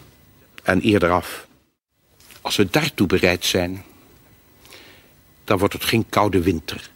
en 0.66 0.80
eerder 0.80 1.10
af. 1.10 1.46
Als 2.40 2.56
we 2.56 2.68
daartoe 2.70 3.06
bereid 3.06 3.44
zijn, 3.44 3.84
dan 5.44 5.58
wordt 5.58 5.74
het 5.74 5.84
geen 5.84 6.06
koude 6.08 6.42
winter, 6.42 6.90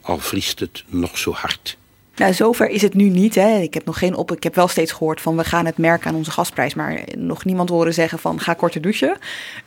al 0.00 0.18
vriest 0.18 0.60
het 0.60 0.84
nog 0.86 1.18
zo 1.18 1.32
hard. 1.32 1.76
Nou, 2.16 2.32
zover 2.32 2.68
is 2.68 2.82
het 2.82 2.94
nu 2.94 3.08
niet. 3.08 3.34
Hè. 3.34 3.58
Ik 3.58 3.74
heb 3.74 3.84
nog 3.84 3.98
geen 3.98 4.14
op. 4.14 4.32
Ik 4.32 4.42
heb 4.42 4.54
wel 4.54 4.68
steeds 4.68 4.92
gehoord 4.92 5.20
van 5.20 5.36
we 5.36 5.44
gaan 5.44 5.66
het 5.66 5.78
merken 5.78 6.08
aan 6.08 6.16
onze 6.16 6.30
gasprijs, 6.30 6.74
maar 6.74 7.04
nog 7.18 7.44
niemand 7.44 7.68
horen 7.68 7.94
zeggen 7.94 8.18
van 8.18 8.40
ga 8.40 8.54
korter 8.54 8.80
douchen. 8.80 9.18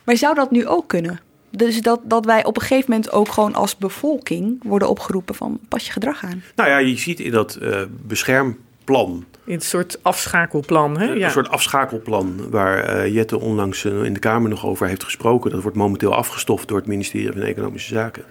Maar 0.04 0.16
zou 0.16 0.34
dat 0.34 0.50
nu 0.50 0.66
ook 0.66 0.88
kunnen? 0.88 1.20
Dus 1.50 1.80
dat, 1.80 2.00
dat 2.04 2.24
wij 2.24 2.44
op 2.44 2.56
een 2.56 2.62
gegeven 2.62 2.90
moment 2.90 3.10
ook 3.12 3.28
gewoon 3.28 3.54
als 3.54 3.76
bevolking 3.76 4.60
worden 4.62 4.88
opgeroepen 4.88 5.34
van 5.34 5.58
pas 5.68 5.86
je 5.86 5.92
gedrag 5.92 6.24
aan. 6.24 6.42
Nou 6.54 6.68
ja, 6.68 6.78
je 6.78 6.98
ziet 6.98 7.20
in 7.20 7.30
dat 7.30 7.58
uh, 7.62 7.82
beschermplan 8.06 9.24
in 9.46 9.54
een 9.54 9.60
soort 9.60 9.98
afschakelplan, 10.02 10.98
hè? 10.98 11.10
Een 11.10 11.18
ja. 11.18 11.28
soort 11.28 11.48
afschakelplan 11.48 12.50
waar 12.50 13.06
uh, 13.06 13.14
Jette 13.14 13.40
onlangs 13.40 13.84
uh, 13.84 14.02
in 14.02 14.12
de 14.12 14.20
Kamer 14.20 14.50
nog 14.50 14.66
over 14.66 14.86
heeft 14.86 15.04
gesproken. 15.04 15.50
Dat 15.50 15.62
wordt 15.62 15.76
momenteel 15.76 16.14
afgestoft 16.14 16.68
door 16.68 16.76
het 16.76 16.86
ministerie 16.86 17.32
van 17.32 17.42
Economische 17.42 17.94
Zaken. 17.94 18.24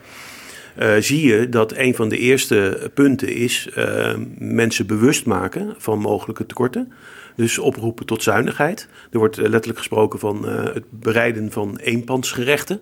Uh, 0.79 0.93
zie 0.99 1.27
je 1.27 1.49
dat 1.49 1.73
een 1.75 1.95
van 1.95 2.09
de 2.09 2.17
eerste 2.17 2.91
punten 2.93 3.27
is 3.27 3.69
mensen 4.37 4.87
bewust 4.87 5.25
maken 5.25 5.75
van 5.77 5.99
mogelijke 5.99 6.45
tekorten. 6.45 6.93
Dus 7.35 7.57
oproepen 7.57 8.05
tot 8.05 8.23
zuinigheid. 8.23 8.87
Er 9.11 9.19
wordt 9.19 9.37
letterlijk 9.37 9.77
gesproken 9.77 10.19
van 10.19 10.47
het 10.47 10.83
bereiden 10.89 11.51
van 11.51 11.77
eenpansgerechten. 11.77 12.79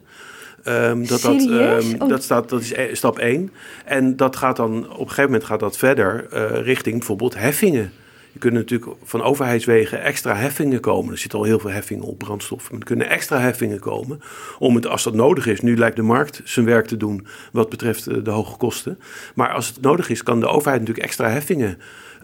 Um, 0.67 1.07
dat, 1.07 1.21
dat, 1.21 1.41
um, 1.41 2.01
oh. 2.01 2.09
dat, 2.09 2.23
staat, 2.23 2.49
dat 2.49 2.61
is 2.61 2.97
stap 2.97 3.19
1. 3.19 3.51
En 3.85 4.15
dat 4.15 4.35
gaat 4.35 4.55
dan 4.55 4.83
op 4.83 4.99
een 4.99 5.07
gegeven 5.07 5.23
moment 5.23 5.43
gaat 5.43 5.59
dat 5.59 5.77
verder 5.77 6.27
richting 6.63 6.97
bijvoorbeeld 6.97 7.35
heffingen. 7.35 7.91
Er 8.33 8.39
kunnen 8.39 8.61
natuurlijk 8.61 8.91
van 9.03 9.21
overheidswegen 9.21 10.01
extra 10.01 10.35
heffingen 10.35 10.79
komen. 10.79 11.11
Er 11.11 11.17
zitten 11.17 11.39
al 11.39 11.45
heel 11.45 11.59
veel 11.59 11.69
heffingen 11.69 12.03
op 12.03 12.17
brandstof. 12.17 12.71
Maar 12.71 12.79
er 12.79 12.85
kunnen 12.85 13.09
extra 13.09 13.39
heffingen 13.39 13.79
komen 13.79 14.21
om 14.59 14.75
het, 14.75 14.87
als 14.87 15.03
dat 15.03 15.13
nodig 15.13 15.45
is. 15.45 15.61
Nu 15.61 15.77
lijkt 15.77 15.95
de 15.95 16.01
markt 16.01 16.41
zijn 16.43 16.65
werk 16.65 16.85
te 16.85 16.97
doen 16.97 17.27
wat 17.51 17.69
betreft 17.69 18.25
de 18.25 18.31
hoge 18.31 18.57
kosten. 18.57 18.99
Maar 19.35 19.49
als 19.49 19.67
het 19.67 19.81
nodig 19.81 20.09
is, 20.09 20.23
kan 20.23 20.39
de 20.39 20.47
overheid 20.47 20.79
natuurlijk 20.79 21.07
extra 21.07 21.29
heffingen 21.29 21.77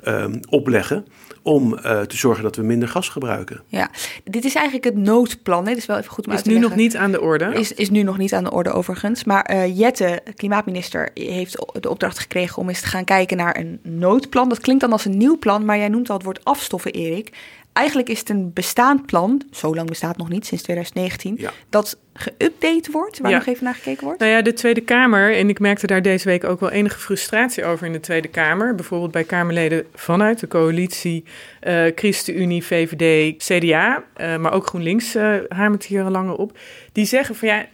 um, 0.08 0.40
opleggen 0.50 1.06
om 1.42 1.74
uh, 1.74 2.02
te 2.02 2.18
zorgen 2.18 2.44
dat 2.44 2.56
we 2.56 2.62
minder 2.62 2.88
gas 2.88 3.10
gebruiken. 3.10 3.62
Ja, 3.68 3.90
dit 4.24 4.46
is 4.46 4.56
eigenlijk 4.56 4.86
het 4.86 4.96
noodplan. 4.96 5.64
Hè? 5.64 5.70
Dat 5.70 5.78
is 5.78 5.86
wel 5.86 5.98
even 5.98 6.12
goed 6.12 6.26
om 6.26 6.32
is 6.32 6.38
uit 6.38 6.46
te 6.46 6.52
nu 6.52 6.60
leggen. 6.60 6.78
nog 6.78 6.86
niet 6.86 6.98
aan 6.98 7.12
de 7.12 7.22
orde. 7.22 7.54
Is, 7.54 7.74
is 7.74 7.90
nu 7.90 8.04
nog 8.04 8.18
niet 8.18 8.34
aan 8.34 8.44
de 8.44 8.52
orde 8.52 8.72
overigens. 8.72 9.24
Maar 9.24 9.52
uh, 9.52 9.78
Jette, 9.78 10.22
klimaatminister, 10.36 11.10
heeft 11.14 11.66
de 11.80 11.90
opdracht 11.90 12.20
gekregen 12.20 12.58
om 12.58 12.70
eens 12.70 12.82
te 12.82 12.88
gaan 12.88 13.04
kijken 13.04 13.38
naar 13.38 13.58
een 13.58 13.80
noodplan. 13.84 14.50
Dat 14.50 14.60
klinkt 14.60 14.82
dan 14.82 14.92
als 14.92 15.06
een 15.06 15.18
nieuw 15.18 15.38
plan, 15.40 15.66
maar 15.66 15.78
jij 15.78 15.90
noemt 15.90 16.10
al 16.10 16.16
het 16.16 16.26
woord 16.26 16.46
afstoffen, 16.46 16.92
Erik. 16.92 17.32
Eigenlijk 17.74 18.10
is 18.10 18.20
het 18.20 18.30
een 18.30 18.54
bestaand 18.54 19.06
plan, 19.06 19.42
zo 19.52 19.76
lang 19.76 19.88
bestaat 19.88 20.10
het 20.10 20.18
nog 20.18 20.30
niet, 20.30 20.46
sinds 20.46 20.64
2019, 20.64 21.36
ja. 21.38 21.52
dat 21.70 21.98
geüpdate 22.14 22.92
wordt, 22.92 23.20
waar 23.20 23.32
ja. 23.32 23.38
nog 23.38 23.46
even 23.46 23.64
naar 23.64 23.76
gekeken 23.76 24.04
wordt? 24.04 24.20
Nou 24.20 24.32
ja, 24.32 24.42
de 24.42 24.54
Tweede 24.54 24.82
Kamer, 24.82 25.36
en 25.36 25.50
ik 25.50 25.60
merkte 25.60 25.88
daar 25.88 26.02
deze 26.02 26.28
week 26.28 26.44
ook 26.44 26.60
wel 26.60 26.70
enige 26.70 27.00
frustratie 27.00 27.66
over 27.66 27.86
in 27.86 27.92
de 27.92 28.00
Tweede 28.00 28.28
Kamer. 28.28 28.76
Bijvoorbeeld 28.76 29.12
bij 29.12 29.24
Kamerleden 29.24 29.86
vanuit 29.94 30.40
de 30.40 30.48
coalitie, 30.48 31.24
uh, 31.64 31.84
ChristenUnie, 31.96 32.64
VVD, 32.64 33.38
CDA, 33.38 34.04
uh, 34.18 34.38
maar 34.38 34.54
ook 34.54 34.68
GroenLinks 34.68 35.16
uh, 35.16 35.36
hamert 35.50 35.86
hier 35.86 36.04
al 36.04 36.12
langer 36.12 36.36
op. 36.36 36.58
Die 36.92 37.06
zeggen 37.06 37.36
van 37.36 37.48
ja 37.48 37.66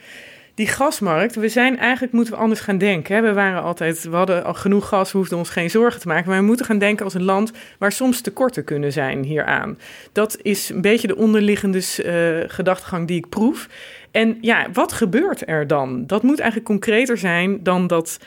die 0.56 0.68
gasmarkt, 0.68 1.36
we 1.36 1.50
zijn 1.50 1.78
eigenlijk 1.78 2.14
moeten 2.14 2.34
we 2.34 2.40
anders 2.40 2.60
gaan 2.60 2.78
denken. 2.78 3.16
Hè? 3.16 3.22
We 3.22 3.34
waren 3.34 3.62
altijd, 3.62 4.04
we 4.04 4.16
hadden 4.16 4.44
al 4.44 4.54
genoeg 4.54 4.88
gas, 4.88 5.12
we 5.12 5.18
hoefden 5.18 5.38
ons 5.38 5.50
geen 5.50 5.70
zorgen 5.70 6.00
te 6.00 6.08
maken. 6.08 6.30
Maar 6.30 6.40
we 6.40 6.46
moeten 6.46 6.66
gaan 6.66 6.78
denken 6.78 7.06
als 7.06 7.14
een 7.14 7.24
land 7.24 7.52
waar 7.80 7.92
soms 7.92 8.22
tekorten 8.22 8.64
kunnen 8.64 8.92
zijn 8.92 9.24
hieraan. 9.24 9.78
Dat 10.12 10.38
is 10.42 10.70
een 10.70 10.82
beetje 10.82 11.08
de 11.08 11.16
onderliggende 11.16 11.78
uh, 11.78 12.50
gedachtegang 12.52 13.08
die 13.08 13.18
ik 13.18 13.30
proef. 13.30 13.68
En 14.16 14.38
ja, 14.42 14.68
wat 14.74 14.94
gebeurt 14.94 15.48
er 15.48 15.68
dan? 15.68 16.08
Dat 16.08 16.24
moet 16.24 16.40
eigenlijk 16.40 16.70
concreter 16.70 17.18
zijn 17.18 17.64
dan 17.64 17.88
dat, 17.88 18.20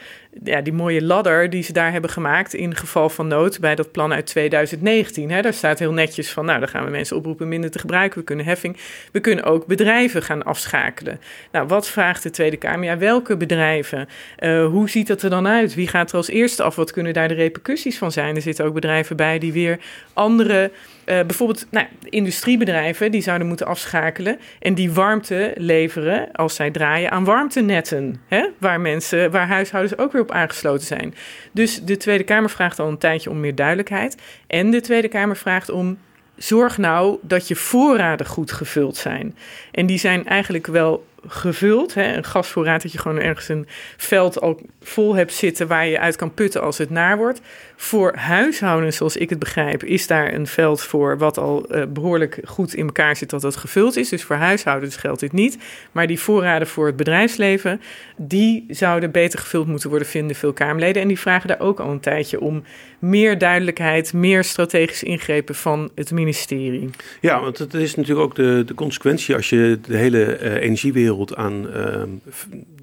ja, 0.45 0.61
die 0.61 0.73
mooie 0.73 1.03
ladder 1.03 1.51
die 1.51 1.63
ze 1.63 1.73
daar 1.73 1.93
hebben 1.93 2.11
gemaakt 2.11 2.55
in 2.55 2.77
geval 2.77 3.09
van 3.09 3.27
nood 3.27 3.61
bij 3.61 3.75
dat 3.75 3.93
plan 3.93 4.13
uit 4.13 4.27
2019. 4.27 5.31
Hè, 5.31 5.43
daar 5.43 5.53
staat 5.53 5.79
heel 5.79 5.93
netjes 5.93 6.31
van, 6.31 6.45
nou, 6.45 6.59
dan 6.59 6.69
gaan 6.69 6.85
we 6.85 6.91
mensen 6.91 7.17
oproepen 7.17 7.49
minder 7.49 7.71
te 7.71 7.79
gebruiken. 7.79 8.19
We 8.19 8.25
kunnen 8.25 8.45
heffing, 8.45 8.77
we 9.13 9.21
kunnen 9.21 9.45
ook 9.45 9.67
bedrijven 9.67 10.23
gaan 10.23 10.43
afschakelen. 10.43 11.21
Nou, 11.53 11.67
wat 11.67 11.89
vraagt 11.89 12.23
de 12.23 12.31
Tweede 12.31 12.57
Kamer? 12.57 12.85
Ja, 12.85 12.99
welke 12.99 13.37
bedrijven? 13.37 14.09
Uh, 14.39 14.67
hoe 14.67 14.91
ziet 14.91 15.07
dat 15.07 15.23
er 15.23 15.31
dan 15.31 15.47
uit? 15.47 15.75
Wie 15.75 15.89
gaat 15.89 16.11
er 16.11 16.17
als 16.17 16.29
eerste 16.29 16.63
af? 16.63 16.77
Wat 16.77 16.93
kunnen 16.93 17.13
daar 17.13 17.29
de 17.29 17.35
repercussies 17.35 17.99
van 17.99 18.13
zijn? 18.13 18.37
Er 18.37 18.43
zitten 18.43 18.65
ook 18.65 18.75
bedrijven 18.75 19.17
bij 19.17 19.39
die 19.39 19.53
weer 19.53 19.79
andere 20.13 20.71
uh, 21.09 21.21
bijvoorbeeld 21.27 21.67
nou, 21.71 21.87
industriebedrijven 22.03 23.11
die 23.11 23.23
zouden 23.23 23.47
moeten 23.47 23.67
afschakelen 23.67 24.39
en 24.61 24.75
die 24.75 24.93
warmte 24.93 25.53
leveren 25.57 26.33
als 26.33 26.55
zij 26.55 26.71
draaien 26.71 27.11
aan 27.11 27.25
warmtenetten, 27.25 28.21
hè? 28.27 28.47
waar 28.59 28.81
mensen, 28.81 29.31
waar 29.31 29.47
huishoudens 29.47 29.99
ook 29.99 30.13
weer 30.13 30.23
op 30.23 30.31
aangesloten 30.31 30.87
zijn. 30.87 31.15
Dus 31.53 31.83
de 31.83 31.97
Tweede 31.97 32.25
Kamer 32.25 32.51
vraagt 32.51 32.79
al 32.79 32.89
een 32.89 32.99
tijdje 32.99 33.31
om 33.31 33.41
meer 33.41 33.55
duidelijkheid 33.55 34.17
en 34.47 34.71
de 34.71 34.81
Tweede 34.81 35.09
Kamer 35.09 35.37
vraagt 35.37 35.71
om 35.71 35.99
zorg 36.37 36.79
nou 36.79 37.19
dat 37.23 37.49
je 37.49 37.57
voorraden 37.57 38.27
goed 38.27 38.53
gevuld 38.53 38.97
zijn. 38.97 39.37
En 39.71 39.87
die 39.87 39.99
zijn 39.99 40.27
eigenlijk 40.27 40.67
wel 40.67 41.07
gevuld. 41.29 41.95
Hè? 41.95 42.17
Een 42.17 42.25
gasvoorraad 42.25 42.83
dat 42.83 42.93
je 42.93 42.99
gewoon 42.99 43.21
ergens 43.21 43.49
een 43.49 43.67
veld 43.97 44.41
al 44.41 44.61
vol 44.83 45.15
hebt 45.15 45.33
zitten 45.33 45.67
waar 45.67 45.87
je 45.87 45.99
uit 45.99 46.17
kan 46.17 46.35
putten 46.35 46.63
als 46.63 46.79
het 46.79 46.91
naar 46.91 47.17
wordt. 47.17 47.41
Voor 47.77 48.17
huishoudens, 48.17 48.97
zoals 48.97 49.17
ik 49.17 49.31
het 49.31 49.39
begrijp, 49.39 49.85
is 49.85 50.07
daar 50.07 50.33
een 50.33 50.47
veld 50.47 50.83
voor 50.83 51.19
wat 51.19 51.39
al 51.39 51.77
uh, 51.77 51.83
behoorlijk 51.89 52.41
goed 52.45 52.75
in 52.75 52.87
elkaar 52.87 53.17
zit 53.17 53.31
dat 53.31 53.41
dat 53.41 53.57
gevuld 53.57 53.97
is. 53.97 54.09
Dus 54.09 54.25
voor 54.25 54.37
huishoudens 54.37 54.97
geldt 54.97 55.21
dit 55.21 55.33
niet. 55.33 55.59
Maar 55.93 56.07
die 56.07 56.21
voorraden 56.21 56.69
voor 56.69 56.87
het 56.87 56.97
bedrijfsleven, 56.97 57.81
die 58.17 58.65
zouden 58.69 59.11
beter 59.11 59.39
gevuld 59.39 59.67
moeten 59.67 59.91
worden, 59.91 60.09
vinden 60.09 60.37
veel 60.37 60.53
Kamerleden. 60.53 61.03
En 61.03 61.09
die 61.09 61.19
vragen 61.19 61.49
daar 61.49 61.61
ook 61.61 61.81
al 61.81 61.91
een 61.91 62.01
tijdje 62.01 62.41
om 62.41 62.63
meer 62.99 63.39
duidelijkheid, 63.39 64.13
meer 64.13 64.45
strategische 64.45 65.07
ingrepen 65.07 65.55
van 65.55 65.91
het 65.95 66.11
ministerie. 66.11 66.91
Ja, 67.21 67.41
want 67.41 67.59
het 67.59 67.75
is 67.75 67.95
natuurlijk 67.95 68.27
ook 68.27 68.35
de, 68.35 68.63
de 68.67 68.75
consequentie 68.75 69.35
als 69.35 69.49
je 69.49 69.79
de 69.87 69.97
hele 69.97 70.39
uh, 70.43 70.55
energiewereld 70.55 71.18
aan 71.37 71.67
uh, 71.67 71.73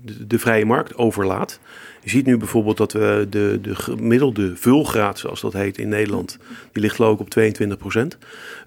de, 0.01 0.27
de 0.27 0.39
vrije 0.39 0.65
markt 0.65 0.97
overlaat. 0.97 1.59
Je 2.05 2.09
ziet 2.09 2.25
nu 2.25 2.37
bijvoorbeeld 2.37 2.77
dat 2.77 2.93
we 2.93 3.27
de, 3.29 3.59
de 3.61 3.75
gemiddelde 3.75 4.55
vulgraad, 4.55 5.19
zoals 5.19 5.41
dat 5.41 5.53
heet 5.53 5.77
in 5.77 5.89
Nederland, 5.89 6.37
die 6.71 6.81
ligt 6.81 6.95
geloof 6.95 7.19
op 7.19 7.29
22 7.29 7.77
procent. 7.77 8.17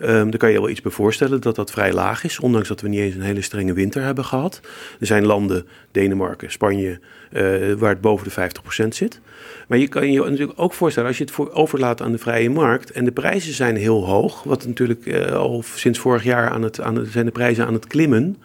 Um, 0.01 0.31
daar 0.31 0.39
kan 0.39 0.51
je 0.51 0.61
wel 0.61 0.69
iets 0.69 0.81
bij 0.81 0.93
voorstellen 0.93 1.41
dat 1.41 1.57
dat 1.57 1.71
vrij 1.71 1.93
laag 1.93 2.25
is, 2.25 2.41
ondanks 2.41 2.69
dat 2.69 2.81
we 2.81 2.89
niet 2.89 3.01
eens 3.01 3.14
een 3.14 3.21
hele 3.21 3.43
strenge 3.43 3.73
winter 3.73 4.03
hebben 4.03 4.25
gehad. 4.25 4.61
Er 5.01 5.07
zijn 5.07 5.27
landen, 5.27 5.66
Denemarken, 5.91 6.51
Spanje, 6.51 7.01
uh, 7.33 7.73
waar 7.73 7.91
het 7.91 8.01
boven 8.01 8.25
de 8.25 8.31
50 8.31 8.62
procent 8.62 8.95
zit. 8.95 9.21
Maar 9.69 9.79
je 9.79 9.89
kan 9.89 10.12
je 10.12 10.21
natuurlijk 10.21 10.61
ook 10.61 10.75
voorstellen, 10.75 11.09
als 11.09 11.19
je 11.19 11.25
het 11.25 11.33
voor 11.33 11.53
overlaat 11.53 12.03
aan 12.03 12.12
de 12.12 12.19
vrije 12.19 12.51
markt 12.51 12.91
en 12.91 13.05
de 13.05 13.12
prijzen 13.12 13.55
zijn 13.55 13.77
heel 13.77 14.07
hoog, 14.07 14.43
wat 14.43 14.66
natuurlijk 14.66 15.07
uh, 15.07 15.33
al 15.33 15.62
sinds 15.75 15.99
vorig 15.99 16.25
jaar 16.25 16.51
aan 16.51 16.62
het, 16.62 16.81
aan 16.81 16.97
het, 16.97 17.09
zijn 17.11 17.25
de 17.25 17.31
prijzen 17.31 17.66
aan 17.66 17.75
het 17.75 17.87
klimmen. 17.87 18.37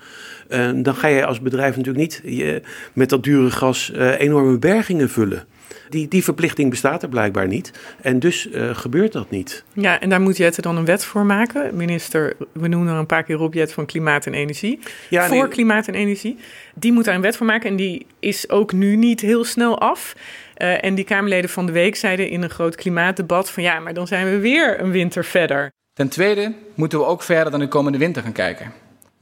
Uh, 0.54 0.70
dan 0.76 0.96
ga 0.96 1.08
je 1.08 1.26
als 1.26 1.40
bedrijf 1.40 1.76
natuurlijk 1.76 2.04
niet 2.04 2.38
je, 2.38 2.62
met 2.94 3.10
dat 3.10 3.24
dure 3.24 3.52
gas 3.52 3.92
uh, 3.96 4.20
enorme 4.20 4.58
bergingen 4.58 5.10
vullen. 5.10 5.46
Die, 5.90 6.08
die 6.08 6.24
verplichting 6.24 6.70
bestaat 6.70 7.04
er 7.04 7.10
blijkbaar 7.10 7.48
niet. 7.48 7.72
En 8.02 8.20
dus 8.20 8.48
uh, 8.48 8.76
gebeurt 8.76 9.12
dat 9.12 9.30
niet. 9.30 9.64
Ja, 9.74 10.00
en 10.00 10.10
daar 10.10 10.22
moet 10.22 10.38
Jette 10.38 10.62
dan 10.62 10.78
een 10.78 10.86
wet 10.86 11.06
voor 11.06 11.26
maken. 11.26 11.76
Minister, 11.76 12.36
we 12.52 12.68
noemen 12.68 12.94
er 12.94 13.00
een 13.00 13.06
paar 13.06 13.24
keer 13.24 13.40
op 13.40 13.54
Jet 13.54 13.74
van 13.74 13.86
Klimaat 13.86 14.26
en 14.26 14.34
Energie. 14.34 14.80
Ja, 15.10 15.28
voor 15.28 15.38
nee. 15.38 15.48
Klimaat 15.48 15.88
en 15.88 15.94
Energie. 15.94 16.38
Die 16.76 16.92
moet 16.92 17.06
daar 17.06 17.16
een 17.16 17.22
wet 17.22 17.38
voor 17.38 17.46
maken. 17.46 17.70
En 17.70 17.76
die 17.76 18.06
is 18.20 18.50
ook 18.50 18.74
nu 18.74 18.96
niet 18.96 19.22
heel 19.22 19.44
snel 19.44 19.80
af. 19.80 20.16
Uh, 20.58 20.84
en 20.84 20.96
die 20.96 21.06
Kamerleden 21.06 21.50
van 21.50 21.66
de 21.66 21.72
week 21.72 21.96
zeiden 21.96 22.30
in 22.30 22.42
een 22.42 22.50
groot 22.50 22.76
klimaatdebat 22.76 23.52
van 23.52 23.64
ja, 23.64 23.80
maar 23.80 23.94
dan 23.94 24.08
zijn 24.08 24.30
we 24.30 24.40
weer 24.40 24.80
een 24.80 24.92
winter 24.92 25.26
verder. 25.26 25.72
Ten 25.94 26.10
tweede 26.10 26.54
moeten 26.76 27.00
we 27.00 27.06
ook 27.06 27.24
verder 27.24 27.52
dan 27.52 27.60
de 27.60 27.68
komende 27.68 27.98
winter 27.98 28.22
gaan 28.24 28.32
kijken. 28.32 28.72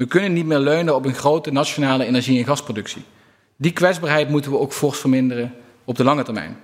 We 0.01 0.07
kunnen 0.07 0.33
niet 0.33 0.45
meer 0.45 0.59
leunen 0.59 0.95
op 0.95 1.05
een 1.05 1.13
grote 1.13 1.51
nationale 1.51 2.05
energie- 2.05 2.39
en 2.39 2.45
gasproductie. 2.45 3.03
Die 3.55 3.71
kwetsbaarheid 3.71 4.29
moeten 4.29 4.51
we 4.51 4.57
ook 4.57 4.73
fors 4.73 4.99
verminderen 4.99 5.53
op 5.85 5.95
de 5.95 6.03
lange 6.03 6.23
termijn. 6.23 6.57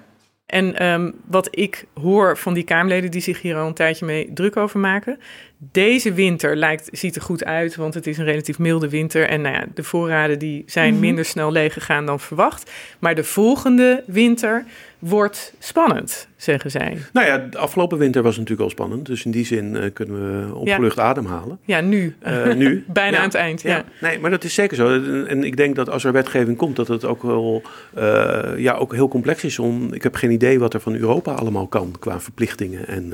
En 0.45 0.85
um, 0.85 1.13
wat 1.25 1.47
ik 1.51 1.85
hoor 1.93 2.38
van 2.38 2.53
die 2.53 2.63
Kamerleden 2.63 3.11
die 3.11 3.21
zich 3.21 3.41
hier 3.41 3.55
al 3.55 3.67
een 3.67 3.73
tijdje 3.73 4.05
mee 4.05 4.33
druk 4.33 4.57
over 4.57 4.79
maken. 4.79 5.19
Deze 5.59 6.13
winter 6.13 6.55
lijkt, 6.55 6.89
ziet 6.91 7.15
er 7.15 7.21
goed 7.21 7.45
uit, 7.45 7.75
want 7.75 7.93
het 7.93 8.07
is 8.07 8.17
een 8.17 8.25
relatief 8.25 8.59
milde 8.59 8.89
winter. 8.89 9.27
En 9.27 9.41
nou 9.41 9.55
ja, 9.55 9.65
de 9.73 9.83
voorraden 9.83 10.39
die 10.39 10.63
zijn 10.65 10.91
-hmm. 10.91 10.99
minder 10.99 11.25
snel 11.25 11.51
leeggegaan 11.51 12.05
dan 12.05 12.19
verwacht. 12.19 12.71
Maar 12.99 13.15
de 13.15 13.23
volgende 13.23 14.03
winter 14.07 14.65
wordt 14.99 15.53
spannend, 15.59 16.27
zeggen 16.35 16.71
zij. 16.71 16.97
Nou 17.13 17.27
ja, 17.27 17.37
de 17.37 17.57
afgelopen 17.57 17.97
winter 17.97 18.23
was 18.23 18.35
natuurlijk 18.35 18.61
al 18.61 18.69
spannend. 18.69 19.05
Dus 19.05 19.25
in 19.25 19.31
die 19.31 19.45
zin 19.45 19.75
uh, 19.75 19.83
kunnen 19.93 20.47
we 20.47 20.55
opgelucht 20.55 20.95
ja. 20.95 21.03
ademhalen. 21.03 21.59
Ja, 21.65 21.81
nu. 21.81 22.15
Uh, 22.27 22.53
nu. 22.53 22.83
Bijna 22.87 23.11
ja. 23.11 23.17
aan 23.17 23.23
het 23.23 23.35
eind, 23.35 23.61
ja. 23.61 23.75
ja. 23.75 23.83
Nee, 24.01 24.19
maar 24.19 24.31
dat 24.31 24.43
is 24.43 24.53
zeker 24.53 24.75
zo. 24.75 25.03
En 25.25 25.43
ik 25.43 25.57
denk 25.57 25.75
dat 25.75 25.89
als 25.89 26.03
er 26.03 26.11
wetgeving 26.11 26.57
komt, 26.57 26.75
dat 26.75 26.87
het 26.87 27.05
ook 27.05 27.23
wel 27.23 27.61
uh, 27.97 28.49
ja, 28.57 28.73
ook 28.73 28.93
heel 28.93 29.07
complex 29.07 29.43
is. 29.43 29.59
Om, 29.59 29.93
ik 29.93 30.03
heb 30.03 30.15
geen 30.15 30.31
idee 30.31 30.59
wat 30.59 30.73
er 30.73 30.79
van 30.79 30.95
Europa 30.95 31.33
allemaal 31.33 31.67
kan 31.67 31.95
qua 31.99 32.19
verplichtingen. 32.19 32.87
En 32.87 33.13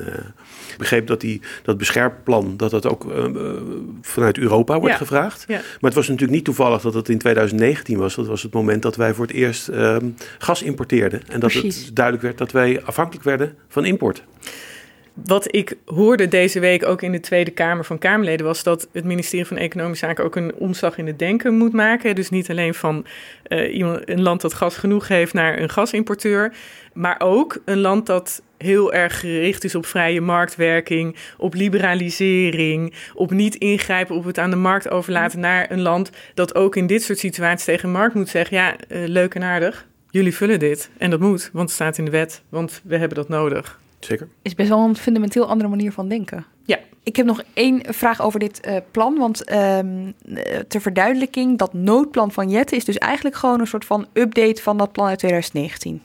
ik 0.71 0.77
begreep 0.77 1.07
dat 1.07 1.21
die, 1.21 1.41
dat 1.63 1.77
dat 2.41 2.71
dat 2.71 2.88
ook 2.88 3.05
vanuit 4.01 4.38
Europa 4.38 4.79
wordt 4.79 4.95
gevraagd. 4.95 5.47
Maar 5.47 5.61
het 5.79 5.93
was 5.93 6.07
natuurlijk 6.07 6.31
niet 6.31 6.45
toevallig 6.45 6.81
dat 6.81 6.93
het 6.93 7.09
in 7.09 7.17
2019 7.17 7.97
was. 7.97 8.15
Dat 8.15 8.27
was 8.27 8.43
het 8.43 8.53
moment 8.53 8.81
dat 8.81 8.95
wij 8.95 9.13
voor 9.13 9.25
het 9.25 9.36
eerst 9.36 9.67
ehm, 9.67 10.09
gas 10.38 10.61
importeerden. 10.61 11.21
En 11.27 11.39
dat 11.39 11.51
Precies. 11.51 11.86
het 11.86 11.95
duidelijk 11.95 12.23
werd 12.23 12.38
dat 12.38 12.51
wij 12.51 12.84
afhankelijk 12.84 13.23
werden 13.23 13.55
van 13.67 13.86
import. 13.86 14.23
Wat 15.14 15.55
ik 15.55 15.78
hoorde 15.86 16.28
deze 16.28 16.59
week 16.59 16.86
ook 16.86 17.01
in 17.01 17.11
de 17.11 17.20
Tweede 17.20 17.51
Kamer 17.51 17.86
van 17.86 17.97
Kamerleden 17.97 18.45
was 18.45 18.64
dat 18.64 18.88
het 18.91 19.03
ministerie 19.03 19.45
van 19.45 19.57
Economische 19.57 20.05
Zaken 20.05 20.24
ook 20.24 20.36
een 20.36 20.55
omslag 20.55 20.97
in 20.97 21.07
het 21.07 21.20
denken 21.20 21.57
moet 21.57 21.74
maken. 21.74 22.16
Dus 22.16 22.30
niet 22.30 22.49
alleen 22.49 22.74
van 22.74 23.05
uh, 23.47 23.76
iemand, 23.76 24.09
een 24.09 24.22
land 24.22 24.41
dat 24.41 24.53
gas 24.53 24.78
genoeg 24.78 25.07
heeft 25.07 25.34
naar 25.34 25.59
een 25.59 25.70
gasimporteur, 25.70 26.53
maar 26.93 27.16
ook 27.20 27.61
een 27.66 27.80
land 27.80 28.05
dat 28.05 28.41
heel 28.57 28.93
erg 28.93 29.20
gericht 29.20 29.64
is 29.64 29.76
op 29.76 29.86
vrije 29.86 30.22
marktwerking, 30.22 31.16
op 31.38 31.53
liberalisering, 31.53 32.93
op 33.14 33.32
niet 33.32 33.55
ingrijpen, 33.55 34.16
op 34.16 34.24
het 34.24 34.38
aan 34.38 34.49
de 34.49 34.55
markt 34.55 34.89
overlaten 34.89 35.39
naar 35.39 35.72
een 35.72 35.82
land 35.82 36.09
dat 36.34 36.55
ook 36.55 36.76
in 36.76 36.88
dit 36.88 37.03
soort 37.03 37.20
situaties 37.20 37.66
tegen 37.66 37.88
de 37.88 37.97
markt 37.97 38.16
moet 38.16 38.30
zeggen: 38.30 38.57
ja, 38.57 38.76
uh, 38.89 39.07
leuk 39.07 39.36
en 39.36 39.43
aardig, 39.43 39.88
jullie 40.09 40.36
vullen 40.36 40.59
dit. 40.59 40.89
En 40.97 41.09
dat 41.09 41.20
moet, 41.20 41.49
want 41.53 41.66
het 41.66 41.76
staat 41.76 41.97
in 41.97 42.05
de 42.05 42.11
wet, 42.11 42.41
want 42.49 42.82
we 42.84 42.97
hebben 42.97 43.18
dat 43.18 43.30
nodig. 43.30 43.82
Zeker. 44.06 44.28
Is 44.41 44.56
best 44.56 44.70
wel 44.70 44.80
een 44.80 44.95
fundamenteel 44.95 45.47
andere 45.47 45.70
manier 45.70 45.91
van 45.91 46.08
denken. 46.08 46.45
Ja. 46.66 46.80
Ik 47.04 47.16
heb 47.16 47.26
nog 47.26 47.43
één 47.54 47.82
vraag 47.93 48.22
over 48.22 48.39
dit 48.39 48.68
uh, 48.68 48.78
plan. 48.91 49.18
Want 49.18 49.51
um, 49.51 50.14
ter 50.68 50.82
verduidelijking, 50.82 51.58
dat 51.58 51.74
noodplan 51.74 52.32
van 52.32 52.49
Jette 52.49 52.76
is 52.76 52.86
dus 52.86 52.97
eigenlijk 52.97 53.36
gewoon 53.36 53.60
een 53.60 53.68
soort 53.68 53.86
van 53.86 54.08
update 54.14 54.62
van 54.62 54.78
dat 54.78 54.91
plan 54.91 55.08
uit 55.08 55.20
2019. 55.20 56.01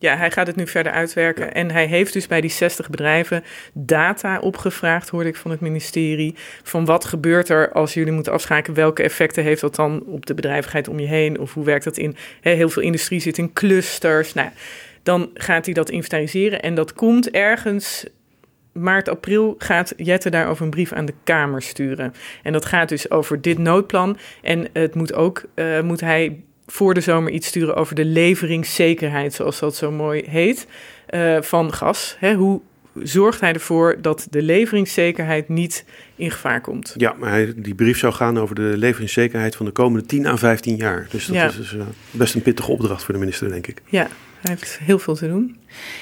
Ja, 0.00 0.16
hij 0.16 0.30
gaat 0.30 0.46
het 0.46 0.56
nu 0.56 0.66
verder 0.66 0.92
uitwerken. 0.92 1.44
Ja. 1.44 1.52
En 1.52 1.70
hij 1.70 1.86
heeft 1.86 2.12
dus 2.12 2.26
bij 2.26 2.40
die 2.40 2.50
60 2.50 2.90
bedrijven 2.90 3.44
data 3.72 4.38
opgevraagd, 4.38 5.08
hoorde 5.08 5.28
ik 5.28 5.36
van 5.36 5.50
het 5.50 5.60
ministerie. 5.60 6.34
Van 6.62 6.84
wat 6.84 7.04
gebeurt 7.04 7.48
er 7.48 7.72
als 7.72 7.94
jullie 7.94 8.12
moeten 8.12 8.32
afschakelen? 8.32 8.76
Welke 8.76 9.02
effecten 9.02 9.42
heeft 9.42 9.60
dat 9.60 9.74
dan 9.74 10.02
op 10.06 10.26
de 10.26 10.34
bedrijvigheid 10.34 10.88
om 10.88 10.98
je 10.98 11.06
heen? 11.06 11.38
Of 11.38 11.54
hoe 11.54 11.64
werkt 11.64 11.84
dat 11.84 11.96
in? 11.96 12.16
He, 12.40 12.54
heel 12.54 12.68
veel 12.68 12.82
industrie 12.82 13.20
zit 13.20 13.38
in 13.38 13.52
clusters. 13.52 14.34
Nou, 14.34 14.48
dan 15.02 15.30
gaat 15.34 15.64
hij 15.64 15.74
dat 15.74 15.90
inventariseren. 15.90 16.62
En 16.62 16.74
dat 16.74 16.92
komt 16.92 17.30
ergens 17.30 18.06
maart, 18.72 19.08
april 19.08 19.54
gaat 19.58 19.92
Jette 19.96 20.30
daarover 20.30 20.64
een 20.64 20.70
brief 20.70 20.92
aan 20.92 21.04
de 21.04 21.14
Kamer 21.24 21.62
sturen. 21.62 22.14
En 22.42 22.52
dat 22.52 22.64
gaat 22.64 22.88
dus 22.88 23.10
over 23.10 23.40
dit 23.40 23.58
noodplan. 23.58 24.16
En 24.42 24.68
het 24.72 24.94
moet 24.94 25.14
ook, 25.14 25.44
uh, 25.54 25.80
moet 25.80 26.00
hij 26.00 26.42
voor 26.70 26.94
de 26.94 27.00
zomer 27.00 27.32
iets 27.32 27.46
sturen 27.46 27.74
over 27.74 27.94
de 27.94 28.04
leveringszekerheid, 28.04 29.34
zoals 29.34 29.58
dat 29.58 29.76
zo 29.76 29.90
mooi 29.90 30.22
heet, 30.26 30.66
uh, 31.10 31.42
van 31.42 31.72
gas. 31.72 32.16
Hè, 32.18 32.34
hoe 32.34 32.60
zorgt 32.94 33.40
hij 33.40 33.52
ervoor 33.52 33.96
dat 34.00 34.26
de 34.30 34.42
leveringszekerheid 34.42 35.48
niet 35.48 35.84
in 36.16 36.30
gevaar 36.30 36.60
komt? 36.60 36.94
Ja, 36.96 37.14
maar 37.18 37.30
hij, 37.30 37.52
die 37.56 37.74
brief 37.74 37.98
zou 37.98 38.12
gaan 38.12 38.38
over 38.38 38.54
de 38.54 38.72
leveringszekerheid 38.76 39.56
van 39.56 39.66
de 39.66 39.72
komende 39.72 40.06
10 40.06 40.26
à 40.26 40.36
15 40.36 40.76
jaar. 40.76 41.06
Dus 41.10 41.26
dat 41.26 41.36
ja. 41.36 41.46
is 41.46 41.56
dus, 41.56 41.72
uh, 41.72 41.82
best 42.10 42.34
een 42.34 42.42
pittige 42.42 42.70
opdracht 42.70 43.04
voor 43.04 43.14
de 43.14 43.20
minister, 43.20 43.48
denk 43.48 43.66
ik. 43.66 43.82
Ja, 43.86 44.08
hij 44.40 44.50
heeft 44.50 44.78
heel 44.78 44.98
veel 44.98 45.14
te 45.14 45.28
doen. 45.28 45.56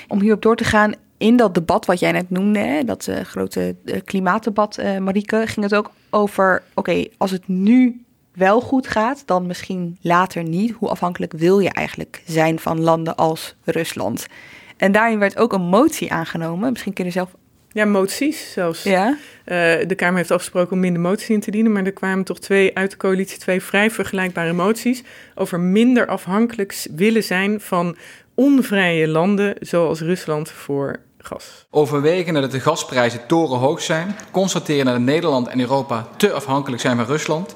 Om 0.09 0.21
hierop 0.21 0.43
door 0.43 0.57
te 0.57 0.65
gaan, 0.65 0.95
in 1.19 1.37
dat 1.37 1.55
debat 1.55 1.87
wat 1.87 2.01
jij 2.01 2.13
net 2.13 2.31
noemde, 2.31 2.59
hè, 2.59 2.85
dat 2.85 3.07
uh, 3.11 3.21
grote 3.21 3.77
klimaatdebat, 4.05 4.83
Marieke, 4.99 5.43
ging 5.47 5.63
het 5.63 5.75
ook 5.75 5.91
over: 6.11 6.63
oké, 6.75 6.91
okay, 6.91 7.11
als 7.17 7.31
het 7.31 7.49
nu 7.49 8.03
wel 8.39 8.61
goed 8.61 8.89
gaat, 8.89 9.23
dan 9.27 9.47
misschien 9.47 9.99
later 10.01 10.43
niet. 10.43 10.75
Hoe 10.79 10.89
afhankelijk 10.89 11.33
wil 11.33 11.59
je 11.59 11.71
eigenlijk 11.71 12.23
zijn 12.27 12.59
van 12.59 12.81
landen 12.81 13.17
als 13.17 13.55
Rusland? 13.65 14.27
En 14.77 14.93
daarin 14.93 15.19
werd 15.19 15.39
ook 15.39 15.53
een 15.53 15.63
motie 15.63 16.13
aangenomen. 16.13 16.73
Misschien 16.73 16.93
kun 16.93 17.05
je 17.05 17.11
er 17.11 17.17
zelf 17.17 17.31
Ja, 17.69 17.85
moties 17.85 18.53
zelfs. 18.53 18.83
Ja? 18.83 19.09
Uh, 19.09 19.17
de 19.87 19.95
Kamer 19.97 20.17
heeft 20.17 20.31
afgesproken 20.31 20.73
om 20.73 20.81
minder 20.81 21.03
moties 21.03 21.29
in 21.29 21.41
te 21.41 21.51
dienen, 21.51 21.73
maar 21.73 21.85
er 21.85 21.93
kwamen 21.93 22.25
toch 22.25 22.39
twee 22.39 22.77
uit 22.77 22.91
de 22.91 22.97
coalitie, 22.97 23.39
twee 23.39 23.63
vrij 23.63 23.91
vergelijkbare 23.91 24.53
moties 24.53 25.03
over 25.35 25.61
minder 25.61 26.07
afhankelijk 26.07 26.87
willen 26.95 27.25
zijn 27.25 27.61
van 27.61 27.97
onvrije 28.35 29.09
landen 29.09 29.55
zoals 29.61 30.01
Rusland 30.01 30.51
voor 30.51 31.01
gas. 31.19 31.67
Overwegende 31.71 32.41
dat 32.41 32.51
de 32.51 32.61
gasprijzen 32.61 33.27
torenhoog 33.27 33.83
zijn, 33.83 34.17
constateren 34.31 34.85
dat 34.85 34.99
Nederland 34.99 35.49
en 35.49 35.61
Europa 35.61 36.09
te 36.17 36.33
afhankelijk 36.33 36.83
zijn 36.83 36.97
van 36.97 37.07
Rusland, 37.07 37.55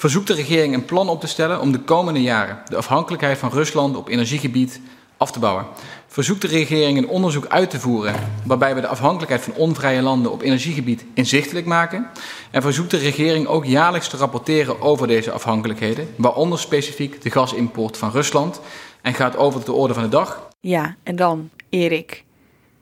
verzoekt 0.00 0.26
de 0.26 0.34
regering 0.34 0.74
een 0.74 0.84
plan 0.84 1.08
op 1.08 1.20
te 1.20 1.26
stellen 1.26 1.60
om 1.60 1.72
de 1.72 1.78
komende 1.80 2.22
jaren 2.22 2.58
de 2.68 2.76
afhankelijkheid 2.76 3.38
van 3.38 3.50
Rusland 3.50 3.96
op 3.96 4.08
energiegebied 4.08 4.80
af 5.16 5.32
te 5.32 5.38
bouwen. 5.38 5.66
Verzoekt 6.06 6.40
de 6.40 6.46
regering 6.46 6.98
een 6.98 7.08
onderzoek 7.08 7.46
uit 7.46 7.70
te 7.70 7.80
voeren 7.80 8.14
waarbij 8.46 8.74
we 8.74 8.80
de 8.80 8.86
afhankelijkheid 8.86 9.42
van 9.42 9.54
onvrije 9.54 10.02
landen 10.02 10.32
op 10.32 10.42
energiegebied 10.42 11.04
inzichtelijk 11.14 11.66
maken. 11.66 12.06
En 12.50 12.62
verzoekt 12.62 12.90
de 12.90 12.96
regering 12.96 13.46
ook 13.46 13.64
jaarlijks 13.64 14.08
te 14.08 14.16
rapporteren 14.16 14.80
over 14.80 15.06
deze 15.06 15.30
afhankelijkheden, 15.30 16.08
waaronder 16.16 16.58
specifiek 16.58 17.22
de 17.22 17.30
gasimport 17.30 17.96
van 17.96 18.10
Rusland. 18.10 18.60
En 19.02 19.14
gaat 19.14 19.36
over 19.36 19.58
tot 19.58 19.66
de 19.66 19.80
orde 19.80 19.94
van 19.94 20.02
de 20.02 20.08
dag. 20.08 20.48
Ja, 20.60 20.96
en 21.02 21.16
dan, 21.16 21.50
Erik, 21.68 22.24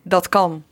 dat 0.02 0.28
kan 0.28 0.62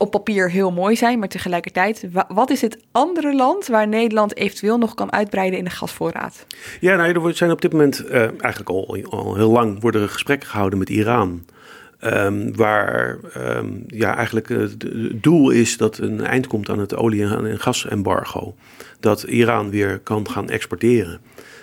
op 0.00 0.10
papier 0.10 0.50
heel 0.50 0.72
mooi 0.72 0.96
zijn, 0.96 1.18
maar 1.18 1.28
tegelijkertijd, 1.28 2.06
wat 2.28 2.50
is 2.50 2.60
het 2.60 2.78
andere 2.92 3.34
land 3.34 3.66
waar 3.66 3.88
Nederland 3.88 4.36
eventueel 4.36 4.78
nog 4.78 4.94
kan 4.94 5.12
uitbreiden 5.12 5.58
in 5.58 5.64
de 5.64 5.70
gasvoorraad? 5.70 6.46
Ja, 6.80 6.96
nou, 6.96 7.28
er 7.28 7.36
zijn 7.36 7.50
op 7.50 7.60
dit 7.60 7.72
moment 7.72 8.04
uh, 8.04 8.20
eigenlijk 8.20 8.68
al, 8.68 9.06
al 9.10 9.34
heel 9.34 9.50
lang 9.50 9.80
worden 9.80 10.02
er 10.02 10.08
gesprekken 10.08 10.48
gehouden 10.48 10.78
met 10.78 10.88
Iran. 10.88 11.44
Um, 12.04 12.56
waar 12.56 13.18
um, 13.36 13.84
ja, 13.86 14.16
eigenlijk 14.16 14.48
het 14.48 14.84
doel 15.22 15.50
is 15.50 15.76
dat 15.76 15.98
een 15.98 16.20
eind 16.20 16.46
komt 16.46 16.68
aan 16.68 16.78
het 16.78 16.96
olie- 16.96 17.22
en 17.22 17.60
gasembargo. 17.60 18.54
Dat 19.00 19.22
Iran 19.22 19.70
weer 19.70 19.98
kan 19.98 20.30
gaan 20.30 20.48
exporteren. 20.48 21.20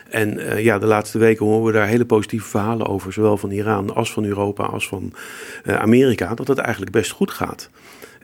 En 0.09 0.33
uh, 0.33 0.63
ja, 0.63 0.79
de 0.79 0.85
laatste 0.85 1.17
weken 1.17 1.45
horen 1.45 1.65
we 1.65 1.71
daar 1.71 1.87
hele 1.87 2.05
positieve 2.05 2.47
verhalen 2.47 2.87
over, 2.87 3.13
zowel 3.13 3.37
van 3.37 3.51
Iran 3.51 3.95
als 3.95 4.11
van 4.11 4.25
Europa 4.25 4.63
als 4.63 4.87
van 4.87 5.13
Amerika, 5.65 6.33
dat 6.35 6.47
het 6.47 6.57
eigenlijk 6.57 6.91
best 6.91 7.11
goed 7.11 7.31
gaat. 7.31 7.69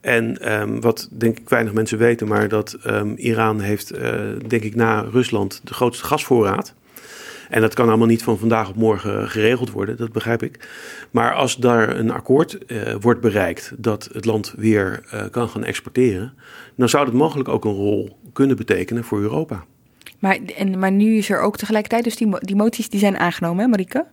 En 0.04 0.54
um, 0.62 0.82
wat 0.82 1.08
denk 1.12 1.40
ik 1.40 1.50
weinig 1.50 1.74
mensen 1.74 1.98
weten, 1.98 2.28
maar 2.28 2.48
dat 2.48 2.78
um, 2.88 3.16
Iran 3.16 3.60
heeft, 3.60 3.96
uh, 3.98 4.22
denk 4.48 4.64
ik, 4.64 4.76
na 4.76 5.02
Rusland 5.02 5.62
de 5.64 5.74
grootste 5.74 6.06
gasvoorraad. 6.06 6.74
En 7.50 7.62
dat 7.62 7.74
kan 7.74 7.88
allemaal 7.88 8.08
niet 8.08 8.24
van 8.24 8.38
vandaag 8.38 8.70
op 8.70 8.76
morgen 8.76 9.30
geregeld 9.30 9.72
worden, 9.72 9.98
dat 9.98 10.12
begrijp 10.12 10.44
ik. 10.44 10.68
Maar 11.12 11.34
als 11.34 11.58
daar 11.58 11.98
een 11.98 12.12
akkoord 12.12 12.58
uh, 12.68 12.96
wordt 13.00 13.22
bereikt 13.22 13.74
dat 13.78 14.10
het 14.14 14.26
land 14.26 14.54
weer 14.58 15.04
uh, 15.14 15.24
kan 15.32 15.50
gaan 15.50 15.64
exporteren, 15.64 16.34
dan 16.76 16.90
zou 16.90 17.06
dat 17.06 17.14
mogelijk 17.14 17.50
ook 17.50 17.66
een 17.66 17.72
rol 17.72 18.18
kunnen 18.34 18.58
betekenen 18.58 19.04
voor 19.04 19.22
Europa. 19.22 19.64
Maar, 20.20 20.38
en, 20.58 20.80
maar 20.80 20.92
nu 20.92 21.18
is 21.18 21.30
er 21.30 21.42
ook 21.42 21.58
tegelijkertijd, 21.58 22.04
dus 22.04 22.16
die, 22.16 22.40
die 22.40 22.56
moties 22.56 22.90
die 22.90 23.00
zijn 23.00 23.18
aangenomen, 23.18 23.64
hè, 23.64 23.70
Marike? 23.70 24.06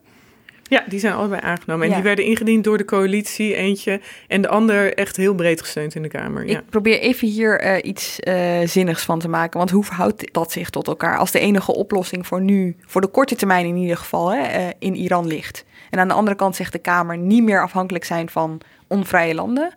Ja, 0.71 0.85
die 0.89 1.01
zijn 1.01 1.15
allebei 1.15 1.41
aangenomen. 1.41 1.83
En 1.85 1.89
ja. 1.89 1.95
die 1.95 2.05
werden 2.05 2.25
ingediend 2.25 2.65
door 2.65 2.79
de 2.79 2.85
coalitie, 2.85 3.55
eentje. 3.55 4.01
En 4.27 4.43
de 4.43 4.49
ander 4.49 4.95
echt 4.95 5.17
heel 5.17 5.35
breed 5.35 5.61
gesteund 5.61 5.95
in 5.95 6.03
de 6.03 6.09
Kamer. 6.09 6.47
Ja. 6.47 6.59
Ik 6.59 6.71
probeer 6.71 7.01
even 7.01 7.29
hier 7.29 7.65
uh, 7.65 7.77
iets 7.83 8.19
uh, 8.21 8.59
zinnigs 8.65 9.03
van 9.05 9.19
te 9.19 9.29
maken. 9.29 9.59
Want 9.59 9.71
hoe 9.71 9.85
verhoudt 9.85 10.33
dat 10.33 10.53
zich 10.53 10.71
tot 10.71 10.87
elkaar? 10.87 11.19
Als 11.19 11.31
de 11.31 11.39
enige 11.39 11.75
oplossing 11.75 12.27
voor 12.27 12.41
nu, 12.41 12.77
voor 12.87 13.01
de 13.01 13.07
korte 13.07 13.35
termijn 13.35 13.67
in 13.67 13.77
ieder 13.77 13.97
geval, 13.97 14.33
hè, 14.33 14.59
uh, 14.59 14.67
in 14.79 14.95
Iran 14.95 15.27
ligt. 15.27 15.65
En 15.91 15.99
aan 15.99 16.09
de 16.09 16.15
andere 16.15 16.37
kant 16.37 16.57
zegt 16.57 16.73
de 16.73 16.79
Kamer 16.79 17.19
niet 17.19 17.43
meer 17.43 17.63
afhankelijk 17.63 18.05
zijn 18.05 18.29
van 18.29 18.61
onvrije 18.87 19.35
landen. 19.35 19.75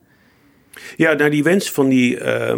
Ja, 0.95 1.13
nou 1.13 1.29
die 1.29 1.43
wens 1.43 1.71
van 1.71 1.89
die 1.89 2.19
uh, 2.19 2.53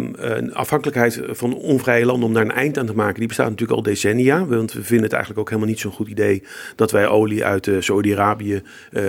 afhankelijkheid 0.52 1.20
van 1.28 1.54
onvrije 1.54 2.06
landen 2.06 2.28
om 2.28 2.34
daar 2.34 2.42
een 2.42 2.50
eind 2.50 2.78
aan 2.78 2.86
te 2.86 2.94
maken, 2.94 3.18
die 3.18 3.26
bestaat 3.26 3.50
natuurlijk 3.50 3.78
al 3.78 3.84
decennia. 3.84 4.46
Want 4.46 4.72
we 4.72 4.82
vinden 4.82 5.04
het 5.04 5.12
eigenlijk 5.12 5.40
ook 5.40 5.48
helemaal 5.48 5.70
niet 5.70 5.80
zo'n 5.80 5.92
goed 5.92 6.08
idee 6.08 6.42
dat 6.76 6.90
wij 6.90 7.06
olie 7.06 7.44
uit 7.44 7.66
uh, 7.66 7.80
Saudi-Arabië 7.80 8.62
uh, 8.92 9.02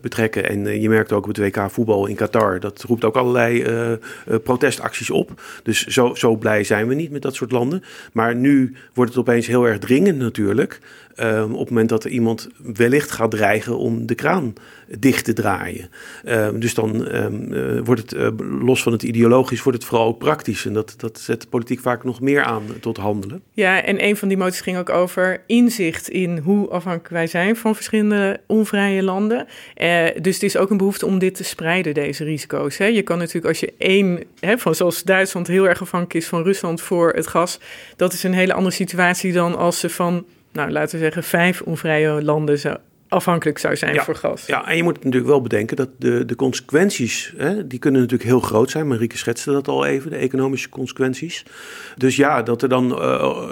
betrekken. 0.00 0.48
En 0.48 0.66
uh, 0.66 0.82
je 0.82 0.88
merkt 0.88 1.12
ook 1.12 1.26
op 1.26 1.36
het 1.36 1.38
WK 1.38 1.70
voetbal 1.70 2.06
in 2.06 2.14
Qatar, 2.14 2.60
dat 2.60 2.84
roept 2.88 3.04
ook 3.04 3.16
allerlei 3.16 3.66
protestacties 4.42 5.10
op. 5.10 5.42
Dus 5.62 5.86
zo, 5.86 6.14
zo 6.14 6.36
blij 6.36 6.64
zijn 6.64 6.88
we 6.88 6.94
niet 6.94 7.10
met 7.10 7.22
dat 7.22 7.34
soort 7.34 7.52
landen. 7.52 7.82
Maar 8.12 8.34
nu 8.34 8.74
wordt 8.94 9.10
het 9.10 9.20
opeens 9.20 9.46
heel 9.46 9.66
erg 9.66 9.78
dringend 9.78 10.18
natuurlijk. 10.18 10.78
Um, 11.20 11.52
op 11.52 11.58
het 11.58 11.68
moment 11.68 11.88
dat 11.88 12.04
er 12.04 12.10
iemand 12.10 12.48
wellicht 12.74 13.10
gaat 13.10 13.30
dreigen 13.30 13.78
om 13.78 14.06
de 14.06 14.14
kraan 14.14 14.52
dicht 14.98 15.24
te 15.24 15.32
draaien. 15.32 15.90
Um, 16.24 16.60
dus 16.60 16.74
dan 16.74 17.08
wordt 17.84 18.10
het, 18.10 18.27
los 18.60 18.82
van 18.82 18.92
het 18.92 19.02
ideologisch, 19.02 19.62
wordt 19.62 19.78
het 19.78 19.86
vooral 19.88 20.06
ook 20.06 20.18
praktisch. 20.18 20.66
En 20.66 20.72
dat, 20.72 20.94
dat 20.96 21.18
zet 21.18 21.40
de 21.40 21.48
politiek 21.48 21.80
vaak 21.80 22.04
nog 22.04 22.20
meer 22.20 22.42
aan 22.42 22.62
tot 22.80 22.96
handelen. 22.96 23.42
Ja, 23.52 23.82
en 23.82 24.04
een 24.04 24.16
van 24.16 24.28
die 24.28 24.36
moties 24.36 24.60
ging 24.60 24.78
ook 24.78 24.90
over 24.90 25.42
inzicht 25.46 26.08
in 26.08 26.38
hoe 26.38 26.68
afhankelijk 26.68 27.08
wij 27.08 27.26
zijn 27.26 27.56
van 27.56 27.74
verschillende 27.74 28.40
onvrije 28.46 29.02
landen. 29.02 29.46
Uh, 29.76 30.04
dus 30.20 30.34
het 30.34 30.42
is 30.42 30.56
ook 30.56 30.70
een 30.70 30.76
behoefte 30.76 31.06
om 31.06 31.18
dit 31.18 31.34
te 31.34 31.44
spreiden, 31.44 31.94
deze 31.94 32.24
risico's. 32.24 32.76
Hè. 32.76 32.86
Je 32.86 33.02
kan 33.02 33.18
natuurlijk 33.18 33.46
als 33.46 33.60
je 33.60 33.72
één, 33.78 34.24
hè, 34.40 34.58
van 34.58 34.74
zoals 34.74 35.02
Duitsland 35.02 35.46
heel 35.46 35.68
erg 35.68 35.80
afhankelijk 35.80 36.24
is 36.24 36.28
van 36.28 36.42
Rusland 36.42 36.80
voor 36.80 37.12
het 37.12 37.26
gas, 37.26 37.60
dat 37.96 38.12
is 38.12 38.22
een 38.22 38.34
hele 38.34 38.52
andere 38.52 38.74
situatie 38.74 39.32
dan 39.32 39.56
als 39.56 39.78
ze 39.78 39.90
van 39.90 40.24
nou, 40.52 40.70
laten 40.70 40.98
we 40.98 41.04
zeggen, 41.04 41.22
vijf 41.22 41.60
onvrije 41.60 42.22
landen 42.22 42.58
afhankelijk 43.08 43.58
zou 43.58 43.76
zijn 43.76 43.94
ja, 43.94 44.04
voor 44.04 44.14
gas. 44.14 44.46
Ja, 44.46 44.68
en 44.68 44.76
je 44.76 44.82
moet 44.82 44.96
natuurlijk 45.04 45.26
wel 45.26 45.42
bedenken 45.42 45.76
dat 45.76 45.88
de, 45.98 46.24
de 46.24 46.36
consequenties, 46.36 47.34
hè, 47.36 47.66
die 47.66 47.78
kunnen 47.78 48.00
natuurlijk 48.00 48.28
heel 48.28 48.40
groot 48.40 48.70
zijn. 48.70 48.88
Marieke 48.88 49.16
schetste 49.16 49.52
dat 49.52 49.68
al 49.68 49.84
even, 49.84 50.10
de 50.10 50.16
economische 50.16 50.68
consequenties. 50.68 51.44
Dus 51.96 52.16
ja, 52.16 52.42
dat 52.42 52.62
er 52.62 52.68
dan 52.68 52.90
uh, 52.90 53.50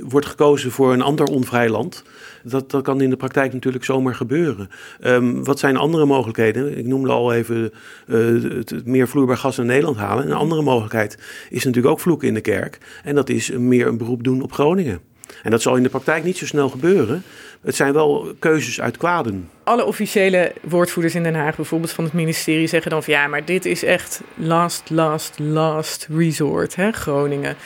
wordt 0.00 0.26
gekozen 0.26 0.70
voor 0.70 0.92
een 0.92 1.02
ander 1.02 1.26
onvrij 1.26 1.68
land, 1.68 2.04
dat, 2.42 2.70
dat 2.70 2.82
kan 2.82 3.00
in 3.00 3.10
de 3.10 3.16
praktijk 3.16 3.52
natuurlijk 3.52 3.84
zomaar 3.84 4.14
gebeuren. 4.14 4.70
Um, 5.04 5.44
wat 5.44 5.58
zijn 5.58 5.76
andere 5.76 6.06
mogelijkheden? 6.06 6.78
Ik 6.78 6.86
noemde 6.86 7.10
al 7.10 7.32
even 7.32 7.72
uh, 8.06 8.42
het, 8.56 8.86
meer 8.86 9.08
vloeibaar 9.08 9.36
gas 9.36 9.56
naar 9.56 9.66
Nederland 9.66 9.96
halen. 9.96 10.26
Een 10.26 10.32
andere 10.32 10.62
mogelijkheid 10.62 11.18
is 11.50 11.64
natuurlijk 11.64 11.94
ook 11.94 12.00
vloeken 12.00 12.28
in 12.28 12.34
de 12.34 12.40
kerk. 12.40 12.78
En 13.04 13.14
dat 13.14 13.28
is 13.28 13.50
meer 13.50 13.86
een 13.86 13.98
beroep 13.98 14.24
doen 14.24 14.42
op 14.42 14.52
Groningen. 14.52 15.00
En 15.42 15.50
dat 15.50 15.62
zal 15.62 15.76
in 15.76 15.82
de 15.82 15.88
praktijk 15.88 16.24
niet 16.24 16.38
zo 16.38 16.46
snel 16.46 16.68
gebeuren. 16.68 17.22
Het 17.62 17.76
zijn 17.76 17.92
wel 17.92 18.34
keuzes 18.38 18.80
uit 18.80 18.96
kwaden. 18.96 19.50
Alle 19.64 19.84
officiële 19.84 20.52
woordvoerders 20.62 21.14
in 21.14 21.22
Den 21.22 21.34
Haag, 21.34 21.56
bijvoorbeeld 21.56 21.92
van 21.92 22.04
het 22.04 22.12
ministerie, 22.12 22.66
zeggen 22.66 22.90
dan 22.90 23.02
van 23.02 23.14
ja, 23.14 23.26
maar 23.26 23.44
dit 23.44 23.64
is 23.64 23.84
echt 23.84 24.20
last, 24.34 24.90
last, 24.90 25.38
last 25.38 26.06
resort, 26.10 26.76
hè, 26.76 26.92
Groningen. 26.92 27.56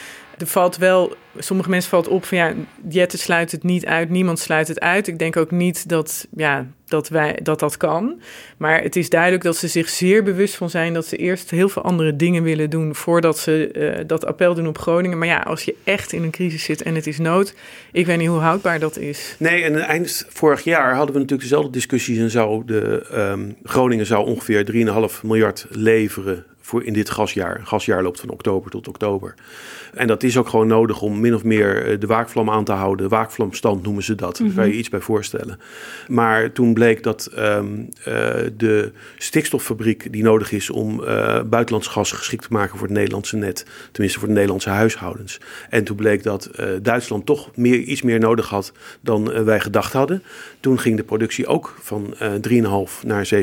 Er 0.42 0.48
valt 0.48 0.76
wel, 0.76 1.14
sommige 1.38 1.70
mensen 1.70 1.90
valt 1.90 2.08
op 2.08 2.24
van 2.24 2.38
ja, 2.38 2.54
Jette 2.88 3.18
sluit 3.18 3.52
het 3.52 3.62
niet 3.62 3.86
uit, 3.86 4.10
niemand 4.10 4.38
sluit 4.38 4.68
het 4.68 4.80
uit. 4.80 5.08
Ik 5.08 5.18
denk 5.18 5.36
ook 5.36 5.50
niet 5.50 5.88
dat, 5.88 6.26
ja, 6.36 6.66
dat, 6.84 7.08
wij, 7.08 7.38
dat 7.42 7.60
dat 7.60 7.76
kan. 7.76 8.20
Maar 8.56 8.82
het 8.82 8.96
is 8.96 9.08
duidelijk 9.08 9.42
dat 9.42 9.56
ze 9.56 9.68
zich 9.68 9.88
zeer 9.88 10.22
bewust 10.22 10.54
van 10.54 10.70
zijn 10.70 10.94
dat 10.94 11.06
ze 11.06 11.16
eerst 11.16 11.50
heel 11.50 11.68
veel 11.68 11.82
andere 11.82 12.16
dingen 12.16 12.42
willen 12.42 12.70
doen 12.70 12.94
voordat 12.94 13.38
ze 13.38 13.70
uh, 13.72 14.04
dat 14.06 14.26
appel 14.26 14.54
doen 14.54 14.66
op 14.66 14.78
Groningen. 14.78 15.18
Maar 15.18 15.28
ja, 15.28 15.38
als 15.38 15.62
je 15.62 15.74
echt 15.84 16.12
in 16.12 16.22
een 16.22 16.30
crisis 16.30 16.64
zit 16.64 16.82
en 16.82 16.94
het 16.94 17.06
is 17.06 17.18
nood, 17.18 17.54
ik 17.92 18.06
weet 18.06 18.18
niet 18.18 18.28
hoe 18.28 18.38
houdbaar 18.38 18.78
dat 18.78 18.98
is. 18.98 19.36
Nee, 19.38 19.62
en 19.62 19.76
eind 19.78 20.26
vorig 20.28 20.64
jaar 20.64 20.94
hadden 20.94 21.14
we 21.14 21.20
natuurlijk 21.20 21.48
dezelfde 21.48 21.70
discussies 21.70 22.18
en 22.18 22.30
zou 22.30 22.62
de 22.66 23.06
um, 23.14 23.56
Groningen 23.62 24.06
zou 24.06 24.26
ongeveer 24.26 24.72
3,5 25.12 25.20
miljard 25.22 25.66
leveren 25.70 26.44
voor 26.62 26.84
in 26.84 26.92
dit 26.92 27.10
gasjaar. 27.10 27.58
Een 27.58 27.66
gasjaar 27.66 28.02
loopt 28.02 28.20
van 28.20 28.30
oktober 28.30 28.70
tot 28.70 28.88
oktober. 28.88 29.34
En 29.94 30.06
dat 30.06 30.22
is 30.22 30.36
ook 30.36 30.48
gewoon 30.48 30.66
nodig 30.66 31.02
om 31.02 31.20
min 31.20 31.34
of 31.34 31.44
meer 31.44 31.98
de 31.98 32.06
waakvlam 32.06 32.50
aan 32.50 32.64
te 32.64 32.72
houden. 32.72 33.08
Waakvlamstand 33.08 33.82
noemen 33.82 34.02
ze 34.02 34.14
dat. 34.14 34.36
Daar 34.36 34.46
mm 34.46 34.52
-hmm. 34.52 34.62
kan 34.62 34.68
je 34.68 34.78
iets 34.78 34.88
bij 34.88 35.00
voorstellen. 35.00 35.60
Maar 36.08 36.52
toen 36.52 36.74
bleek 36.74 37.02
dat 37.02 37.30
um, 37.38 37.88
uh, 37.98 38.04
de 38.56 38.92
stikstoffabriek 39.18 40.12
die 40.12 40.22
nodig 40.22 40.52
is 40.52 40.70
om 40.70 41.00
uh, 41.00 41.06
buitenlands 41.42 41.86
gas 41.86 42.12
geschikt 42.12 42.42
te 42.42 42.52
maken 42.52 42.78
voor 42.78 42.86
het 42.86 42.96
Nederlandse 42.96 43.36
net, 43.36 43.66
tenminste 43.92 44.18
voor 44.18 44.28
de 44.28 44.34
Nederlandse 44.34 44.68
huishoudens. 44.68 45.40
En 45.70 45.84
toen 45.84 45.96
bleek 45.96 46.22
dat 46.22 46.50
uh, 46.60 46.66
Duitsland 46.82 47.26
toch 47.26 47.56
meer, 47.56 47.78
iets 47.78 48.02
meer 48.02 48.18
nodig 48.18 48.48
had 48.48 48.72
dan 49.00 49.44
wij 49.44 49.60
gedacht 49.60 49.92
hadden. 49.92 50.22
Toen 50.60 50.78
ging 50.78 50.96
de 50.96 51.04
productie 51.04 51.46
ook 51.46 51.74
van 51.80 52.14
3,5 52.14 52.22
naar 53.02 53.28
7,6 53.34 53.40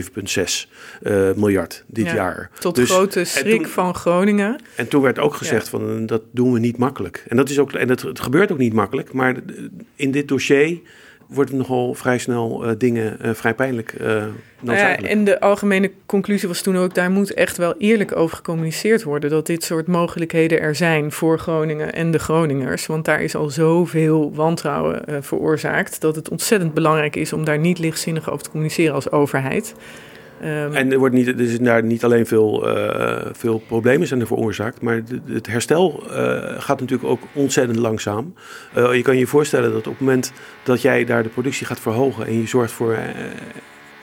miljard 1.36 1.84
dit 1.88 2.06
ja, 2.06 2.14
jaar. 2.14 2.50
Tot 2.60 2.76
dus, 2.76 2.90
grote 3.12 3.30
schrik 3.30 3.62
toen, 3.62 3.72
van 3.72 3.96
Groningen. 3.96 4.62
En 4.76 4.88
toen 4.88 5.02
werd 5.02 5.20
ook 5.20 5.34
gezegd 5.34 5.64
ja. 5.64 5.70
van 5.70 6.06
dat 6.06 6.22
doen 6.32 6.54
we 6.54 6.60
niet 6.60 6.78
makkelijk. 6.78 7.24
En 7.28 7.38
dat 7.38 7.50
is 7.50 7.60
ook 7.60 7.74
en 7.74 7.90
het, 7.90 8.02
het 8.02 8.20
gebeurt 8.20 8.52
ook 8.52 8.58
niet 8.58 8.74
makkelijk, 8.74 9.14
maar 9.14 9.36
in 9.96 10.12
dit 10.12 10.28
dossier 10.28 10.80
worden 11.30 11.58
nogal 11.58 11.94
vrij 11.94 12.18
snel 12.18 12.66
uh, 12.66 12.72
dingen 12.78 13.18
uh, 13.22 13.34
vrij 13.34 13.54
pijnlijk 13.54 13.96
uh, 14.02 14.24
ja, 14.62 14.98
En 14.98 15.24
de 15.24 15.40
algemene 15.40 15.92
conclusie 16.06 16.48
was 16.48 16.62
toen 16.62 16.78
ook... 16.78 16.94
daar 16.94 17.12
moet 17.12 17.34
echt 17.34 17.58
wel 17.58 17.76
eerlijk 17.78 18.16
over 18.16 18.36
gecommuniceerd 18.36 19.04
worden... 19.04 19.30
dat 19.30 19.46
dit 19.46 19.64
soort 19.64 19.88
mogelijkheden 19.88 20.62
er 20.62 20.76
zijn 20.76 21.12
voor 21.12 21.40
Groningen 21.40 21.94
en 21.94 22.12
de 22.12 22.20
Groningers. 22.20 22.86
Want 22.86 23.06
daar 23.06 23.22
is 23.22 23.36
al 23.36 23.50
zoveel 23.50 24.34
wantrouwen 24.34 25.24
veroorzaakt... 25.24 26.02
dat 26.02 26.16
het 26.16 26.30
ontzettend 26.30 26.74
belangrijk 26.74 27.16
is 27.16 27.34
om 27.34 27.46
daar 27.46 27.60
niet 27.60 27.80
lichtzinnig 27.80 28.32
over 28.32 28.44
te 28.44 28.50
communiceren 28.50 28.94
als 28.94 29.12
overheid. 29.12 29.74
Ehm, 30.42 30.74
En 30.74 30.92
er, 30.92 30.98
wordt 30.98 31.16
niet, 31.16 31.28
er 31.28 31.40
is 31.40 31.60
daar 31.60 31.84
niet 31.84 32.04
alleen 32.04 32.26
veel, 32.26 32.70
eh, 32.70 33.26
veel 33.32 33.60
problemen 33.60 34.08
zijn 34.08 34.20
er 34.20 34.28
veroorzaakt, 34.28 34.82
maar 34.82 35.02
het 35.26 35.48
herstel 35.48 36.04
eh, 36.10 36.62
gaat 36.62 36.80
natuurlijk 36.80 37.10
ook 37.10 37.22
ontzettend 37.34 37.80
langzaam. 37.80 38.34
Eh, 38.74 38.94
je 38.94 39.02
kan 39.02 39.18
je 39.18 39.28
voorstellen 39.28 39.72
dat 39.72 39.88
op 39.88 39.94
het 39.94 40.00
moment 40.00 40.32
dat 40.64 40.82
jij 40.82 41.06
daar 41.06 41.24
de 41.24 41.30
productie 41.30 41.66
gaat 41.66 41.80
verhogen 41.80 42.26
en 42.26 42.34
je 42.34 42.48
zorgt 42.48 42.72
voor 42.72 42.98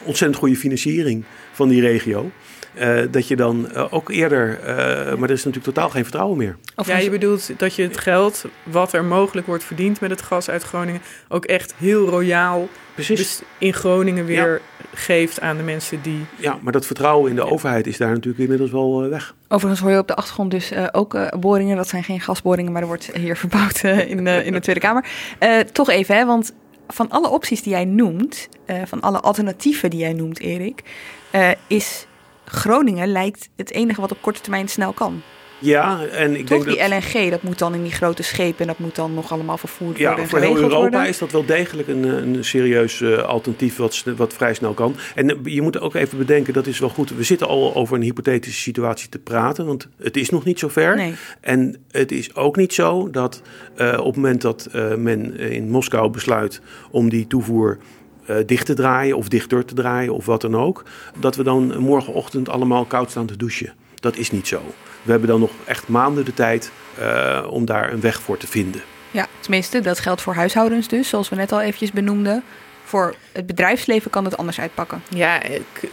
ontzettend 0.05 0.41
goede 0.41 0.57
financiering 0.57 1.25
van 1.53 1.69
die 1.69 1.81
regio, 1.81 2.31
eh, 2.77 2.99
dat 3.11 3.29
je 3.29 3.37
dan 3.37 3.71
eh, 3.71 3.87
ook 3.91 4.11
eerder, 4.11 4.61
eh, 4.61 4.67
maar 5.15 5.29
er 5.29 5.35
is 5.35 5.45
natuurlijk 5.45 5.75
totaal 5.75 5.91
geen 5.91 6.03
vertrouwen 6.03 6.37
meer. 6.37 6.57
ja, 6.85 6.97
je 6.99 7.11
bedoelt 7.11 7.59
dat 7.59 7.75
je 7.75 7.83
het 7.83 7.99
geld 7.99 8.45
wat 8.63 8.93
er 8.93 9.05
mogelijk 9.05 9.47
wordt 9.47 9.65
verdiend 9.65 10.01
met 10.01 10.11
het 10.11 10.23
gas 10.23 10.51
uit 10.51 10.63
Groningen 10.63 11.01
ook 11.29 11.45
echt 11.45 11.75
heel 11.77 12.09
royaal 12.09 12.69
dus 12.95 13.43
in 13.59 13.73
Groningen 13.73 14.25
weer 14.25 14.61
geeft 14.95 15.41
aan 15.41 15.57
de 15.57 15.63
mensen 15.63 16.03
die. 16.03 16.25
Ja, 16.37 16.59
maar 16.63 16.73
dat 16.73 16.87
vertrouwen 16.87 17.31
in 17.31 17.37
de 17.37 17.51
overheid 17.51 17.87
is 17.87 17.97
daar 17.97 18.13
natuurlijk 18.13 18.39
inmiddels 18.39 18.71
wel 18.71 19.09
weg. 19.09 19.35
Overigens 19.49 19.81
hoor 19.81 19.91
je 19.91 19.99
op 19.99 20.09
de 20.09 20.15
achtergrond 20.15 20.51
dus 20.51 20.71
eh, 20.71 20.87
ook 20.93 21.41
boringen. 21.41 21.77
Dat 21.77 21.89
zijn 21.89 22.05
geen 22.05 22.21
gasboringen, 22.21 22.73
maar 22.73 22.83
er 22.83 22.89
wordt 22.89 23.11
hier 23.15 23.37
verbouwd 23.47 23.83
in, 23.83 24.25
de, 24.25 24.45
in 24.45 24.53
de 24.53 24.61
Tweede 24.61 24.81
Kamer. 24.81 25.05
Eh, 25.39 25.59
toch 25.59 25.91
even, 25.91 26.17
hè, 26.17 26.27
want 26.27 26.53
van 26.89 27.11
alle 27.11 27.29
opties 27.29 27.63
die 27.63 27.73
jij 27.73 27.85
noemt, 27.85 28.49
eh, 28.65 28.83
van 28.85 29.01
alle 29.01 29.21
alternatieven 29.21 29.91
die 29.91 30.01
jij 30.01 30.13
noemt, 30.13 30.41
Erik, 30.41 30.83
eh, 31.31 31.51
is 31.67 32.07
Groningen 32.47 33.09
lijkt 33.09 33.49
het 33.57 33.71
enige 33.71 34.01
wat 34.01 34.13
op 34.13 34.19
korte 34.21 34.41
termijn 34.41 34.69
snel 34.69 34.93
kan. 34.93 35.23
Ja, 35.59 36.07
en 36.07 36.31
ik 36.31 36.47
Toch 36.47 36.49
denk 36.49 36.65
die 36.65 36.89
dat... 36.89 37.15
LNG, 37.15 37.31
dat 37.31 37.43
moet 37.43 37.59
dan 37.59 37.75
in 37.75 37.83
die 37.83 37.93
grote 37.93 38.23
schepen 38.23 38.61
en 38.61 38.67
dat 38.67 38.79
moet 38.79 38.95
dan 38.95 39.15
nog 39.15 39.33
allemaal 39.33 39.59
vervoerd 39.59 39.99
Ja, 39.99 40.07
worden 40.07 40.25
en 40.25 40.31
voor 40.31 40.39
heel 40.39 40.55
Europa 40.57 40.77
worden. 40.77 41.07
is 41.07 41.19
dat 41.19 41.33
wel 41.33 41.45
degelijk 41.45 41.89
een, 41.89 42.05
eh, 42.05 42.11
een 42.11 42.45
serieus 42.45 43.01
eh, 43.01 43.19
alternatief 43.19 43.77
wat, 43.77 44.05
wat 44.17 44.33
vrij 44.33 44.55
snel 44.55 44.73
kan. 44.75 44.97
En 45.15 45.31
eh, 45.31 45.37
je 45.45 45.63
moet 45.63 45.81
ook 45.81 45.95
even 45.95 46.19
bedenken, 46.19 46.53
dat 46.53 46.67
is 46.67 46.79
wel 46.79 46.89
goed. 46.89 47.17
We 47.17 47.23
zitten 47.23 47.47
al 47.47 47.75
over 47.75 47.97
een 47.97 48.03
hypothetische 48.03 48.61
situatie 48.61 49.09
te 49.09 49.19
praten, 49.19 49.67
want 49.67 49.89
het 49.99 50.17
is 50.17 50.31
nog 50.31 50.45
niet 50.45 50.59
zo 50.59 50.69
ver. 50.69 50.97
Nee. 50.97 51.15
En 51.41 51.77
het 51.91 52.13
is 52.13 52.35
ook 52.35 52.57
niet 52.57 52.73
zo 52.73 53.11
dat 53.11 53.43
op 53.77 54.07
het 54.07 54.17
moment 54.17 54.41
dat 54.41 54.69
men 54.97 55.39
in 55.39 55.71
Moskou 55.71 56.11
besluit 56.11 56.61
om 56.91 57.09
die 57.09 57.27
toevoer 57.27 57.79
eh, 58.27 58.37
dicht 58.47 58.67
te 58.67 58.75
draaien 58.75 59.17
of 59.17 59.29
dichter 59.29 59.65
te 59.65 59.75
draaien 59.75 60.15
of 60.15 60.27
wat 60.27 60.41
dan 60.41 60.57
ook, 60.57 60.85
dat 61.19 61.37
we 61.37 61.43
dan 61.43 61.79
morgenochtend 61.79 62.49
allemaal 62.49 62.85
koud 62.85 63.11
staan 63.11 63.27
te 63.27 63.37
douchen. 63.37 63.73
Dat 63.95 64.17
is 64.17 64.31
niet 64.31 64.47
zo. 64.47 64.63
We 65.03 65.11
hebben 65.11 65.29
dan 65.29 65.41
nog 65.41 65.51
echt 65.65 65.89
maanden 65.89 66.25
de 66.25 66.35
tijd 66.35 66.71
eh, 66.99 67.47
om 67.51 67.65
daar 67.65 67.93
een 67.93 68.01
weg 68.01 68.21
voor 68.21 68.37
te 68.37 68.47
vinden. 68.47 68.81
Ja, 69.11 69.27
tenminste, 69.41 69.81
dat 69.81 69.99
geldt 69.99 70.23
voor 70.23 70.35
huishoudens 70.35 70.89
dus, 70.89 71.09
zoals 71.09 71.29
we 71.29 71.37
net 71.37 71.53
al 71.53 71.61
eventjes 71.61 71.93
benoemden. 71.93 72.43
Voor 72.85 73.15
het 73.33 73.47
bedrijfsleven 73.47 74.11
kan 74.11 74.25
het 74.25 74.37
anders 74.37 74.61
uitpakken. 74.61 75.03
Ja, 75.09 75.41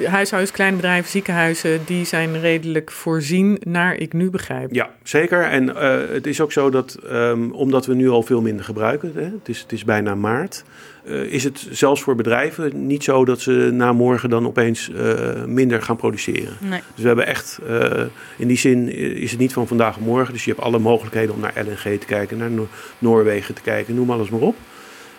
huishoudens, 0.04 0.52
kleine 0.54 0.76
bedrijven, 0.76 1.12
ziekenhuizen, 1.12 1.82
die 1.86 2.06
zijn 2.06 2.40
redelijk 2.40 2.92
voorzien, 2.92 3.58
naar 3.64 3.96
ik 3.96 4.14
nu 4.14 4.30
begrijp. 4.30 4.74
Ja, 4.74 4.90
zeker. 5.04 5.44
En 5.44 5.76
eh, 5.76 6.14
het 6.14 6.28
is 6.28 6.42
ook 6.42 6.52
zo 6.52 6.70
dat, 6.70 6.94
ehm, 7.10 7.52
omdat 7.52 7.86
we 7.86 7.94
nu 7.94 8.10
al 8.10 8.24
veel 8.24 8.42
minder 8.42 8.66
gebruiken, 8.66 9.12
hè, 9.16 9.22
het, 9.24 9.50
is, 9.50 9.60
het 9.60 9.72
is 9.72 9.84
bijna 9.84 10.16
maart, 10.16 10.64
is 11.06 11.43
het 11.43 11.68
zelfs 11.72 12.01
voor 12.01 12.16
bedrijven 12.16 12.86
niet 12.88 13.04
zo 13.04 13.26
dat 13.26 13.39
ze 13.41 13.51
na 13.74 13.93
morgen 13.93 14.30
dan 14.30 14.45
opeens 14.47 14.91
eh, 14.91 15.43
minder 15.45 15.82
gaan 15.82 15.95
produceren. 15.95 16.54
Nee. 16.62 16.80
Dus 16.93 17.01
we 17.01 17.08
hebben 17.08 17.26
echt, 17.28 17.60
eh, 17.68 18.01
in 18.38 18.47
die 18.47 18.58
zin 18.58 18.89
eh, 18.89 18.95
is 19.01 19.32
het 19.32 19.39
niet 19.39 19.54
van 19.54 19.68
vandaag 19.68 19.95
op 19.97 20.06
morgen. 20.06 20.34
Dus 20.34 20.45
je 20.45 20.51
hebt 20.51 20.64
alle 20.64 20.80
mogelijkheden 20.80 21.36
om 21.36 21.41
naar 21.41 21.54
LNG 21.66 21.99
te 21.99 22.06
kijken, 22.06 22.38
naar 22.38 22.51
Noor- 22.51 22.68
Noorwegen 22.99 23.56
te 23.56 23.62
kijken, 23.62 23.95
noem 23.95 24.12
alles 24.12 24.30
maar 24.30 24.39
op. 24.39 24.56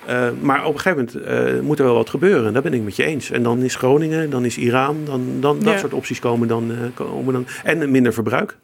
Eh, 0.06 0.28
maar 0.40 0.64
op 0.66 0.74
een 0.74 0.80
gegeven 0.80 1.08
moment 1.14 1.26
eh, 1.56 1.60
moet 1.60 1.78
er 1.78 1.84
wel 1.84 1.94
wat 1.94 2.10
gebeuren. 2.10 2.52
Dat 2.52 2.62
ben 2.62 2.74
ik 2.74 2.82
met 2.82 2.96
je 2.96 3.04
eens. 3.04 3.30
En 3.30 3.42
dan 3.42 3.62
is 3.62 3.74
Groningen, 3.76 4.30
dan 4.30 4.44
is 4.44 4.56
Iran, 4.58 4.96
dan, 5.04 5.22
dan 5.40 5.58
dat 5.60 5.78
soort 5.78 5.92
opties 5.94 6.18
komen 6.18 6.48
dan, 6.48 6.70
eh, 6.70 6.76
komen 6.94 7.32
dan. 7.32 7.46
En 7.64 7.90
minder 7.90 8.12
verbruik. 8.12 8.56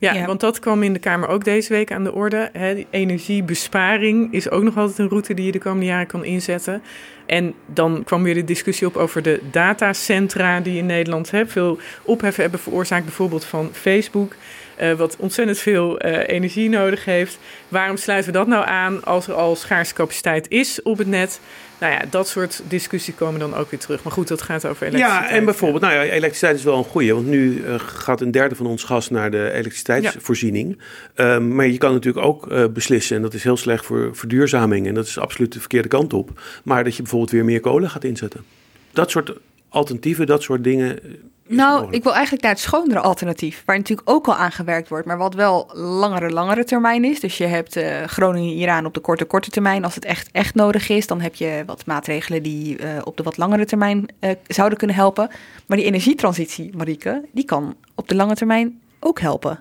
Ja, 0.00 0.26
want 0.26 0.40
dat 0.40 0.58
kwam 0.58 0.82
in 0.82 0.92
de 0.92 0.98
Kamer 0.98 1.28
ook 1.28 1.44
deze 1.44 1.72
week 1.72 1.92
aan 1.92 2.04
de 2.04 2.12
orde. 2.12 2.50
Hè, 2.52 2.86
energiebesparing 2.90 4.32
is 4.32 4.50
ook 4.50 4.62
nog 4.62 4.76
altijd 4.76 4.98
een 4.98 5.08
route 5.08 5.34
die 5.34 5.46
je 5.46 5.52
de 5.52 5.58
komende 5.58 5.86
jaren 5.86 6.06
kan 6.06 6.24
inzetten. 6.24 6.82
En 7.26 7.54
dan 7.66 8.02
kwam 8.04 8.22
weer 8.22 8.34
de 8.34 8.44
discussie 8.44 8.86
op 8.86 8.96
over 8.96 9.22
de 9.22 9.40
datacentra 9.50 10.60
die 10.60 10.78
in 10.78 10.86
Nederland 10.86 11.30
hè, 11.30 11.46
veel 11.46 11.78
ophef 12.02 12.36
hebben 12.36 12.60
veroorzaakt. 12.60 13.04
Bijvoorbeeld 13.04 13.44
van 13.44 13.68
Facebook, 13.72 14.34
eh, 14.80 14.92
wat 14.92 15.16
ontzettend 15.18 15.58
veel 15.58 15.98
eh, 15.98 16.34
energie 16.34 16.68
nodig 16.68 17.04
heeft. 17.04 17.38
Waarom 17.68 17.96
sluiten 17.96 18.32
we 18.32 18.38
dat 18.38 18.46
nou 18.46 18.66
aan 18.66 19.04
als 19.04 19.28
er 19.28 19.34
al 19.34 19.56
schaarse 19.56 19.94
capaciteit 19.94 20.48
is 20.48 20.82
op 20.82 20.98
het 20.98 21.06
net? 21.06 21.40
Nou 21.78 21.92
ja, 21.92 22.00
dat 22.10 22.28
soort 22.28 22.62
discussies 22.68 23.14
komen 23.14 23.40
dan 23.40 23.54
ook 23.54 23.70
weer 23.70 23.80
terug. 23.80 24.02
Maar 24.02 24.12
goed, 24.12 24.28
dat 24.28 24.42
gaat 24.42 24.66
over 24.66 24.86
elektriciteit. 24.86 25.30
Ja, 25.30 25.36
en 25.36 25.44
bijvoorbeeld, 25.44 25.82
nou 25.82 25.94
ja, 25.94 26.02
elektriciteit 26.02 26.56
is 26.56 26.64
wel 26.64 26.78
een 26.78 26.84
goeie. 26.84 27.14
Want 27.14 27.26
nu 27.26 27.64
eh, 27.64 27.74
gaat 27.78 28.20
een 28.20 28.30
derde 28.30 28.54
van 28.54 28.66
ons 28.66 28.84
gas 28.84 29.10
naar 29.10 29.30
de 29.30 29.50
elektriciteitsvoorziening. 29.52 30.78
Ehm, 31.14 31.54
maar 31.54 31.66
je 31.66 31.78
kan 31.78 31.92
natuurlijk 31.92 32.26
ook 32.26 32.72
beslissen, 32.72 33.16
en 33.16 33.22
dat 33.22 33.34
is 33.34 33.44
heel 33.44 33.56
slecht 33.56 33.84
voor 33.84 34.10
verduurzaming. 34.12 34.86
En 34.86 34.94
dat 34.94 35.06
is 35.06 35.18
absoluut 35.18 35.52
de 35.52 35.60
verkeerde 35.60 35.88
kant 35.88 36.12
op. 36.12 36.40
Maar 36.64 36.84
dat 36.84 36.96
je 36.96 37.02
bijvoorbeeld 37.02 37.32
weer 37.32 37.44
meer 37.44 37.60
kolen 37.60 37.90
gaat 37.90 38.04
inzetten. 38.04 38.44
Dat 38.92 39.10
soort 39.10 39.32
alternatieven, 39.70 40.26
dat 40.26 40.42
soort 40.42 40.64
dingen. 40.64 41.02
eh, 41.02 41.10
Nou, 41.48 41.90
ik 41.90 42.02
wil 42.02 42.12
eigenlijk 42.12 42.42
naar 42.42 42.52
het 42.52 42.60
schonere 42.60 43.00
alternatief, 43.00 43.62
waar 43.66 43.76
natuurlijk 43.76 44.10
ook 44.10 44.26
al 44.26 44.34
aan 44.34 44.52
gewerkt 44.52 44.88
wordt, 44.88 45.06
maar 45.06 45.18
wat 45.18 45.34
wel 45.34 45.70
langere, 45.74 46.30
langere 46.30 46.64
termijn 46.64 47.04
is. 47.04 47.20
Dus 47.20 47.38
je 47.38 47.46
hebt 47.46 47.76
eh, 47.76 48.02
Groningen, 48.04 48.54
Iran 48.54 48.86
op 48.86 48.94
de 48.94 49.00
korte, 49.00 49.24
korte 49.24 49.50
termijn. 49.50 49.84
Als 49.84 49.94
het 49.94 50.04
echt, 50.04 50.28
echt 50.32 50.54
nodig 50.54 50.88
is, 50.88 51.06
dan 51.06 51.20
heb 51.20 51.34
je 51.34 51.62
wat 51.66 51.86
maatregelen 51.86 52.42
die 52.42 52.76
eh, 52.78 52.88
op 53.04 53.16
de 53.16 53.22
wat 53.22 53.36
langere 53.36 53.64
termijn 53.64 54.06
eh, 54.18 54.30
zouden 54.46 54.78
kunnen 54.78 54.96
helpen. 54.96 55.28
Maar 55.66 55.76
die 55.76 55.86
energietransitie, 55.86 56.76
Marieke, 56.76 57.24
die 57.32 57.44
kan 57.44 57.76
op 57.94 58.08
de 58.08 58.14
lange 58.14 58.34
termijn 58.34 58.80
ook 59.00 59.20
helpen. 59.20 59.60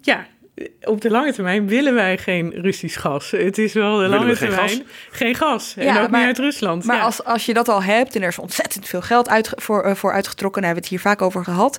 Ja, 0.00 0.26
op 0.82 1.00
de 1.00 1.10
lange 1.10 1.32
termijn 1.32 1.68
willen 1.68 1.94
wij 1.94 2.18
geen 2.18 2.50
Russisch 2.54 3.00
gas. 3.00 3.30
Het 3.30 3.58
is 3.58 3.72
wel 3.72 3.92
de 3.96 4.00
Willen 4.02 4.10
lange 4.18 4.30
we 4.30 4.36
geen 4.36 4.48
termijn 4.48 4.68
gas? 4.68 4.82
geen 5.10 5.34
gas. 5.34 5.74
En 5.76 5.84
Ja, 5.84 6.02
ook 6.02 6.10
maar- 6.10 6.18
niet 6.18 6.28
uit 6.28 6.38
Rusland. 6.38 6.84
Maar 6.84 6.96
ja. 6.96 7.02
als, 7.02 7.24
als 7.24 7.46
je 7.46 7.54
dat 7.54 7.68
al 7.68 7.82
hebt 7.82 8.14
en 8.16 8.22
er 8.22 8.28
is 8.28 8.38
ontzettend 8.38 8.86
veel 8.88 9.02
geld 9.02 9.28
uit, 9.28 9.52
voor, 9.54 9.82
eh, 9.82 9.94
voor 9.94 10.12
uitgetrokken, 10.12 10.62
daar 10.62 10.70
hebben 10.72 10.90
we 10.90 10.94
het 10.96 11.02
hier 11.02 11.12
vaak 11.12 11.22
over 11.26 11.44
gehad. 11.44 11.78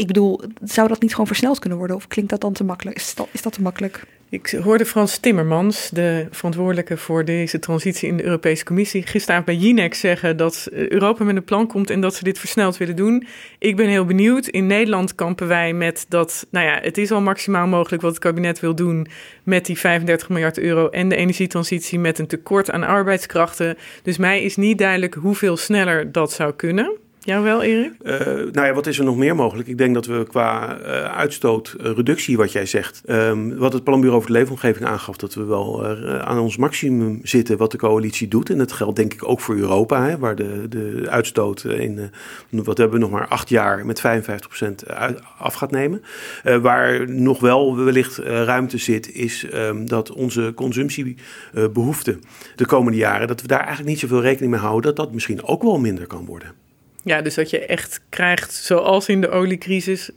Ik 0.00 0.06
bedoel, 0.06 0.40
zou 0.62 0.88
dat 0.88 1.00
niet 1.00 1.10
gewoon 1.10 1.26
versneld 1.26 1.58
kunnen 1.58 1.78
worden? 1.78 1.96
Of 1.96 2.08
klinkt 2.08 2.30
dat 2.30 2.40
dan 2.40 2.52
te 2.52 2.64
makkelijk? 2.64 2.96
Is 2.96 3.14
dat, 3.14 3.28
is 3.32 3.42
dat 3.42 3.52
te 3.52 3.62
makkelijk? 3.62 4.04
Ik 4.28 4.50
hoorde 4.62 4.86
Frans 4.86 5.18
Timmermans, 5.18 5.88
de 5.92 6.26
verantwoordelijke 6.30 6.96
voor 6.96 7.24
deze 7.24 7.58
transitie 7.58 8.08
in 8.08 8.16
de 8.16 8.24
Europese 8.24 8.64
Commissie, 8.64 9.02
gisteravond 9.06 9.46
bij 9.46 9.56
Jinek 9.56 9.94
zeggen 9.94 10.36
dat 10.36 10.68
eh, 10.72 10.88
Europa 10.88 11.24
met 11.24 11.36
een 11.36 11.44
plan 11.44 11.66
komt 11.66 11.90
en 11.90 12.00
dat 12.00 12.14
ze 12.14 12.24
dit 12.24 12.38
versneld 12.38 12.76
willen 12.76 12.96
doen. 12.96 13.26
Ik 13.58 13.76
ben 13.76 13.88
heel 13.88 14.04
benieuwd. 14.04 14.46
In 14.46 14.66
Nederland 14.66 15.14
kampen 15.14 15.46
wij 15.46 15.72
met 15.72 16.06
dat, 16.08 16.46
nou 16.50 16.66
ja, 16.66 16.78
het 16.82 16.98
is 16.98 17.10
al 17.10 17.20
maximaal 17.20 17.66
mogelijk 17.66 18.02
wat 18.02 18.10
het 18.10 18.20
kabinet 18.20 18.60
wil 18.60 18.74
doen 18.74 19.06
met 19.42 19.66
die 19.66 19.78
35 19.78 20.28
miljard 20.28 20.58
euro 20.58 20.88
en 20.88 21.08
de 21.08 21.16
energietransitie 21.16 21.98
met 21.98 22.18
een 22.18 22.26
tekort 22.26 22.70
aan 22.70 22.82
arbeidskrachten. 22.82 23.76
Dus 24.02 24.16
mij 24.16 24.42
is 24.42 24.56
niet 24.56 24.78
duidelijk 24.78 25.14
hoeveel 25.14 25.56
sneller 25.56 26.12
dat 26.12 26.32
zou 26.32 26.52
kunnen. 26.52 26.98
Jou 27.24 27.44
wel, 27.44 27.62
Erik? 27.62 27.92
Eh, 28.02 28.18
nou 28.26 28.66
ja, 28.66 28.72
wat 28.72 28.86
is 28.86 28.98
er 28.98 29.04
nog 29.04 29.16
meer 29.16 29.34
mogelijk? 29.34 29.68
Ik 29.68 29.78
denk 29.78 29.94
dat 29.94 30.06
we 30.06 30.24
qua 30.28 30.78
eh, 30.78 31.04
uitstootreductie, 31.16 32.36
wat 32.36 32.52
jij 32.52 32.66
zegt, 32.66 33.02
ehm, 33.04 33.56
wat 33.56 33.72
het 33.72 33.84
Planbureau 33.84 34.22
voor 34.22 34.32
de 34.32 34.38
Leefomgeving 34.38 34.86
aangaf, 34.86 35.16
dat 35.16 35.34
we 35.34 35.44
wel 35.44 35.84
eh, 35.84 36.18
aan 36.18 36.38
ons 36.38 36.56
maximum 36.56 37.20
zitten 37.22 37.56
wat 37.56 37.70
de 37.70 37.78
coalitie 37.78 38.28
doet. 38.28 38.50
En 38.50 38.58
dat 38.58 38.72
geldt 38.72 38.96
denk 38.96 39.12
ik 39.12 39.28
ook 39.28 39.40
voor 39.40 39.56
Europa, 39.56 40.06
hè, 40.06 40.18
waar 40.18 40.36
de, 40.36 40.68
de 40.68 41.06
uitstoot 41.08 41.64
in, 41.64 41.98
eh, 41.98 42.60
wat 42.64 42.78
hebben 42.78 42.98
we 42.98 43.04
nog 43.04 43.12
maar 43.12 43.28
acht 43.28 43.48
jaar 43.48 43.86
met 43.86 44.00
55% 44.00 44.88
uit- 44.88 45.20
af 45.38 45.54
gaat 45.54 45.70
nemen. 45.70 46.02
Eh, 46.42 46.56
waar 46.56 47.10
nog 47.10 47.40
wel 47.40 47.76
wellicht 47.76 48.18
eh, 48.18 48.42
ruimte 48.42 48.78
zit, 48.78 49.12
is 49.14 49.48
ehm, 49.50 49.84
dat 49.84 50.12
onze 50.12 50.52
consumptiebehoeften 50.54 52.20
de 52.56 52.66
komende 52.66 52.98
jaren, 52.98 53.28
dat 53.28 53.42
we 53.42 53.48
daar 53.48 53.58
eigenlijk 53.58 53.88
niet 53.88 53.98
zoveel 53.98 54.22
rekening 54.22 54.52
mee 54.52 54.60
houden, 54.60 54.82
dat 54.82 54.96
dat 54.96 55.14
misschien 55.14 55.42
ook 55.44 55.62
wel 55.62 55.78
minder 55.78 56.06
kan 56.06 56.24
worden. 56.24 56.68
Ja, 57.04 57.22
dus 57.22 57.34
dat 57.34 57.50
je 57.50 57.66
echt 57.66 58.00
krijgt, 58.08 58.52
zoals 58.52 59.08
in 59.08 59.20
de 59.20 59.30
oliecrisis, 59.30 60.10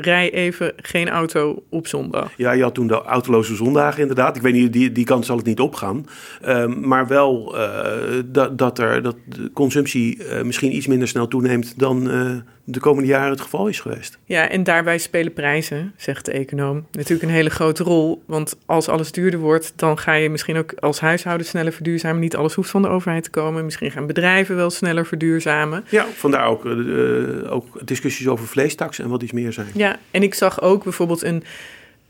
rij 0.00 0.32
even 0.32 0.72
geen 0.76 1.08
auto 1.08 1.62
op 1.68 1.86
zondag. 1.86 2.32
Ja, 2.36 2.52
je 2.52 2.62
had 2.62 2.74
toen 2.74 2.86
de 2.86 3.02
autoloze 3.02 3.54
zondagen 3.54 4.00
inderdaad. 4.00 4.36
Ik 4.36 4.42
weet 4.42 4.52
niet, 4.52 4.72
die, 4.72 4.92
die 4.92 5.04
kant 5.04 5.26
zal 5.26 5.36
het 5.36 5.46
niet 5.46 5.60
opgaan. 5.60 6.06
Ehm, 6.40 6.88
maar 6.88 7.06
wel 7.06 7.58
eh, 7.58 8.22
dat, 8.26 8.58
dat, 8.58 8.78
er, 8.78 9.02
dat 9.02 9.16
de 9.24 9.50
consumptie 9.52 10.24
eh, 10.24 10.42
misschien 10.42 10.76
iets 10.76 10.86
minder 10.86 11.08
snel 11.08 11.28
toeneemt 11.28 11.78
dan 11.78 12.10
eh, 12.10 12.36
de 12.70 12.80
komende 12.80 13.08
jaren 13.08 13.30
het 13.30 13.40
geval 13.40 13.66
is 13.68 13.80
geweest. 13.80 14.18
Ja, 14.24 14.48
en 14.48 14.64
daarbij 14.64 14.98
spelen 14.98 15.32
prijzen, 15.32 15.92
zegt 15.96 16.24
de 16.24 16.32
econoom, 16.32 16.86
natuurlijk 16.92 17.22
een 17.22 17.34
hele 17.34 17.50
grote 17.50 17.82
rol. 17.82 18.22
Want 18.26 18.56
als 18.66 18.88
alles 18.88 19.12
duurder 19.12 19.40
wordt, 19.40 19.72
dan 19.76 19.98
ga 19.98 20.12
je 20.12 20.30
misschien 20.30 20.56
ook 20.56 20.72
als 20.72 21.00
huishouden 21.00 21.46
sneller 21.46 21.72
verduurzamen. 21.72 22.20
Niet 22.20 22.36
alles 22.36 22.54
hoeft 22.54 22.70
van 22.70 22.82
de 22.82 22.88
overheid 22.88 23.24
te 23.24 23.30
komen. 23.30 23.64
Misschien 23.64 23.90
gaan 23.90 24.06
bedrijven 24.06 24.56
wel 24.56 24.70
sneller 24.70 25.06
verduurzamen. 25.06 25.84
Ja, 25.88 26.06
vandaar 26.16 26.46
ook, 26.46 26.66
eh, 26.66 27.52
ook 27.52 27.86
discussies 27.86 28.28
over 28.28 28.46
vleestaks 28.46 28.98
en 28.98 29.08
wat 29.08 29.22
iets 29.22 29.32
meer 29.32 29.52
zijn. 29.52 29.68
Ja, 29.74 29.98
en 30.10 30.22
ik 30.22 30.34
zag 30.34 30.60
ook 30.60 30.82
bijvoorbeeld 30.82 31.22
een 31.22 31.42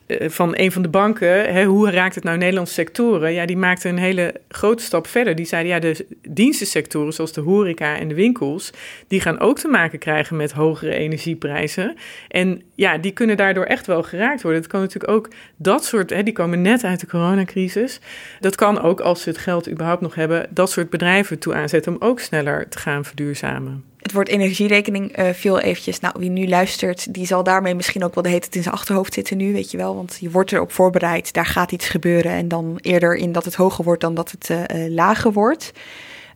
van 0.09 0.53
een 0.57 0.73
van 0.73 0.83
de 0.83 0.89
banken, 0.89 1.53
hè, 1.53 1.65
hoe 1.65 1.91
raakt 1.91 2.15
het 2.15 2.25
nou 2.25 2.39
Nederlandse 2.39 2.75
sectoren? 2.75 3.33
Ja, 3.33 3.47
die 3.47 3.57
maakte 3.57 3.89
een 3.89 3.99
hele 3.99 4.35
grote 4.49 4.83
stap 4.83 5.07
verder. 5.07 5.35
Die 5.35 5.47
zeiden, 5.47 5.73
ja, 5.73 5.79
de 5.79 6.07
dienstensectoren 6.29 7.13
zoals 7.13 7.33
de 7.33 7.41
horeca 7.41 7.97
en 7.97 8.09
de 8.09 8.15
winkels, 8.15 8.71
die 9.09 9.21
gaan 9.21 9.41
ook 9.41 9.59
te 9.59 9.69
maken 9.69 9.99
krijgen 9.99 10.37
met 10.37 10.53
hogere 10.53 10.95
energieprijzen. 10.95 11.97
En 12.29 12.63
ja, 12.75 12.99
die 12.99 13.13
kunnen 13.13 13.37
daardoor 13.37 13.65
echt 13.65 13.87
wel 13.87 14.03
geraakt 14.03 14.43
worden. 14.43 14.61
Het 14.61 14.71
kan 14.71 14.81
natuurlijk 14.81 15.13
ook 15.13 15.29
dat 15.57 15.85
soort, 15.85 16.11
hè, 16.11 16.23
die 16.23 16.33
komen 16.33 16.63
net 16.63 16.85
uit 16.85 17.01
de 17.01 17.07
coronacrisis. 17.07 18.01
Dat 18.41 18.55
kan 18.55 18.81
ook, 18.81 19.01
als 19.01 19.23
ze 19.23 19.29
het 19.29 19.39
geld 19.39 19.71
überhaupt 19.71 20.01
nog 20.01 20.15
hebben, 20.15 20.47
dat 20.51 20.71
soort 20.71 20.91
bedrijven 20.91 21.39
toe 21.39 21.55
aanzetten 21.55 21.93
om 21.93 22.09
ook 22.09 22.21
sneller 22.21 22.69
te 22.69 22.79
gaan 22.79 23.05
verduurzamen 23.05 23.85
het 24.03 24.13
woord 24.13 24.29
energierekening 24.29 25.19
uh, 25.19 25.29
viel 25.33 25.61
eventjes. 25.61 26.01
Nou, 26.01 26.15
wie 26.19 26.31
nu 26.31 26.49
luistert, 26.49 27.15
die 27.15 27.27
zal 27.27 27.43
daarmee 27.43 27.75
misschien 27.75 28.05
ook 28.05 28.15
wel 28.15 28.23
de 28.23 28.31
tijd 28.31 28.57
in 28.57 28.63
zijn 28.63 28.75
achterhoofd 28.75 29.15
zitten 29.15 29.37
nu, 29.37 29.53
weet 29.53 29.71
je 29.71 29.77
wel. 29.77 29.95
Want 29.95 30.17
je 30.21 30.31
wordt 30.31 30.53
erop 30.53 30.73
voorbereid, 30.73 31.33
daar 31.33 31.47
gaat 31.47 31.73
iets 31.73 31.89
gebeuren. 31.89 32.33
En 32.33 32.49
dan 32.49 32.79
eerder 32.81 33.17
in 33.17 33.33
dat 33.33 33.45
het 33.45 33.55
hoger 33.55 33.85
wordt 33.85 34.01
dan 34.01 34.15
dat 34.15 34.31
het 34.31 34.49
uh, 34.51 34.89
lager 34.89 35.33
wordt. 35.33 35.73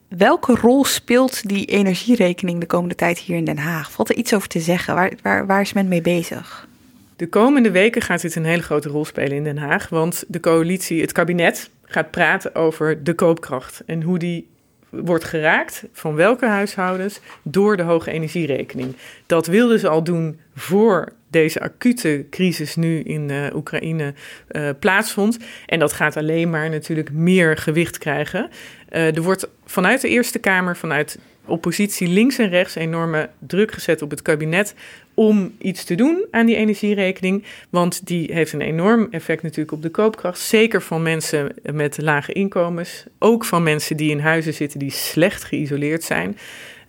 Welke 0.08 0.54
rol 0.54 0.84
speelt 0.84 1.48
die 1.48 1.66
energierekening 1.66 2.60
de 2.60 2.66
komende 2.66 2.94
tijd 2.94 3.18
hier 3.18 3.36
in 3.36 3.44
Den 3.44 3.58
Haag? 3.58 3.92
Valt 3.92 4.08
er 4.08 4.16
iets 4.16 4.34
over 4.34 4.48
te 4.48 4.60
zeggen? 4.60 4.94
Waar, 4.94 5.12
waar, 5.22 5.46
waar 5.46 5.60
is 5.60 5.72
men 5.72 5.88
mee 5.88 6.02
bezig? 6.02 6.68
De 7.16 7.28
komende 7.28 7.70
weken 7.70 8.02
gaat 8.02 8.20
dit 8.20 8.34
een 8.34 8.44
hele 8.44 8.62
grote 8.62 8.88
rol 8.88 9.04
spelen 9.04 9.36
in 9.36 9.44
Den 9.44 9.58
Haag. 9.58 9.88
Want 9.88 10.24
de 10.28 10.40
coalitie, 10.40 11.00
het 11.00 11.12
kabinet, 11.12 11.70
gaat 11.84 12.10
praten 12.10 12.54
over 12.54 13.04
de 13.04 13.14
koopkracht. 13.14 13.82
En 13.86 14.02
hoe 14.02 14.18
die 14.18 14.48
wordt 14.93 15.24
geraakt 15.24 15.84
van 15.93 16.14
welke 16.14 16.47
huishoudens 16.47 17.20
door 17.43 17.76
de 17.76 17.82
hoge 17.82 18.11
energierekening. 18.11 18.97
Dat 19.26 19.47
wilden 19.47 19.78
ze 19.78 19.88
al 19.88 20.05
doen 20.05 20.40
voor 20.55 21.12
deze 21.30 21.61
acute 21.61 22.26
crisis 22.30 22.76
nu 22.76 23.01
in 23.01 23.28
uh, 23.28 23.55
Oekraïne 23.55 24.14
uh, 24.51 24.68
plaatsvond. 24.78 25.38
En 25.66 25.78
dat 25.78 25.93
gaat 25.93 26.16
alleen 26.16 26.51
maar 26.51 26.70
natuurlijk 26.70 27.12
meer 27.12 27.57
gewicht 27.57 27.99
krijgen. 27.99 28.51
Uh, 28.93 29.16
er 29.16 29.22
wordt 29.22 29.49
vanuit 29.64 30.01
de 30.01 30.09
Eerste 30.09 30.38
Kamer, 30.38 30.76
vanuit 30.76 31.18
oppositie 31.45 32.09
links 32.09 32.38
en 32.38 32.49
rechts 32.49 32.74
enorme 32.74 33.30
druk 33.38 33.72
gezet 33.72 34.03
op 34.03 34.11
het 34.11 34.22
kabinet 34.22 34.74
om 35.14 35.55
iets 35.59 35.84
te 35.84 35.95
doen 35.95 36.26
aan 36.30 36.47
die 36.47 36.57
energierekening. 36.57 37.45
Want 37.70 38.07
die 38.07 38.32
heeft 38.32 38.53
een 38.53 38.61
enorm 38.61 39.09
effect 39.11 39.43
natuurlijk 39.43 39.72
op 39.72 39.82
de 39.82 39.90
koopkracht. 39.90 40.38
Zeker 40.38 40.82
van 40.82 41.03
mensen 41.03 41.55
met 41.72 41.99
lage 42.01 42.32
inkomens. 42.32 43.05
Ook 43.18 43.45
van 43.45 43.62
mensen 43.62 43.97
die 43.97 44.11
in 44.11 44.18
huizen 44.18 44.55
zitten 44.55 44.78
die 44.78 44.90
slecht 44.90 45.45
geïsoleerd 45.45 46.03
zijn. 46.03 46.38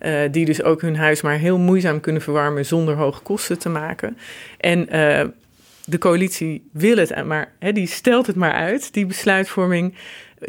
Uh, 0.00 0.20
die 0.30 0.44
dus 0.44 0.62
ook 0.62 0.80
hun 0.80 0.96
huis 0.96 1.22
maar 1.22 1.38
heel 1.38 1.58
moeizaam 1.58 2.00
kunnen 2.00 2.22
verwarmen 2.22 2.66
zonder 2.66 2.94
hoge 2.94 3.22
kosten 3.22 3.58
te 3.58 3.68
maken. 3.68 4.16
En 4.60 4.78
uh, 4.80 5.24
de 5.84 5.98
coalitie 5.98 6.68
wil 6.72 6.96
het, 6.96 7.24
maar 7.24 7.52
die 7.72 7.86
stelt 7.86 8.26
het 8.26 8.36
maar 8.36 8.52
uit, 8.52 8.92
die 8.92 9.06
besluitvorming. 9.06 9.94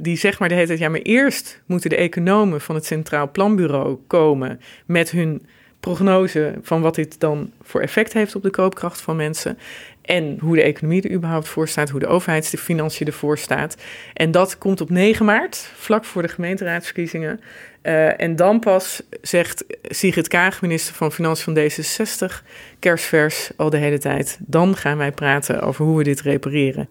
Die 0.02 0.18
zegt 0.18 0.40
maar 0.40 0.50
de 0.50 0.56
hele 0.56 0.68
tijd, 0.68 0.80
ja, 0.80 0.90
maar 0.90 1.00
eerst 1.00 1.62
moeten 1.66 1.90
de 1.90 1.96
economen 1.96 2.62
van 2.62 2.76
het 2.76 2.86
Centraal 2.86 3.32
Planbureau 3.32 3.98
komen 4.08 4.60
met 4.86 5.12
hun 5.12 5.46
prognose 5.80 6.54
van 6.62 6.82
wat 6.82 6.96
dit 6.96 7.20
dan 7.20 7.52
voor 7.62 7.82
effect 7.82 8.14
heeft 8.14 8.36
op 8.36 8.44
de 8.44 8.50
koopkracht 8.50 9.02
van 9.02 9.16
mensen. 9.16 9.58
En 10.02 10.38
hoe 10.40 10.56
de 10.56 10.62
economie 10.62 11.02
er 11.02 11.12
überhaupt 11.12 11.48
voor 11.48 11.68
staat, 11.68 11.90
hoe 11.90 12.00
de 12.00 12.08
overheidsfinanciën 12.08 13.08
ervoor 13.08 13.38
staat. 13.38 13.78
En 14.14 14.32
dat 14.32 14.58
komt 14.58 14.82
op 14.82 14.90
9 14.90 15.26
maart, 15.26 15.72
vlak 15.76 16.06
voor 16.06 16.22
de 16.22 16.28
gemeenteraadsverkiezingen. 16.28 17.40
Uh, 17.84 18.22
en 18.22 18.36
dan 18.36 18.60
pas 18.60 19.02
zegt 19.22 19.66
Sigrid 19.82 20.28
Kaag, 20.28 20.62
minister 20.62 20.96
van 20.96 21.12
Financiën 21.12 21.54
van 21.54 21.64
D66, 21.64 22.46
kerstvers 22.80 23.52
al 23.56 23.70
de 23.70 23.78
hele 23.78 24.00
tijd. 24.00 24.38
Dan 24.42 24.76
gaan 24.76 24.98
wij 24.98 25.12
praten 25.12 25.62
over 25.62 25.86
hoe 25.86 25.98
we 25.98 26.04
dit 26.04 26.22
repareren 26.22 26.88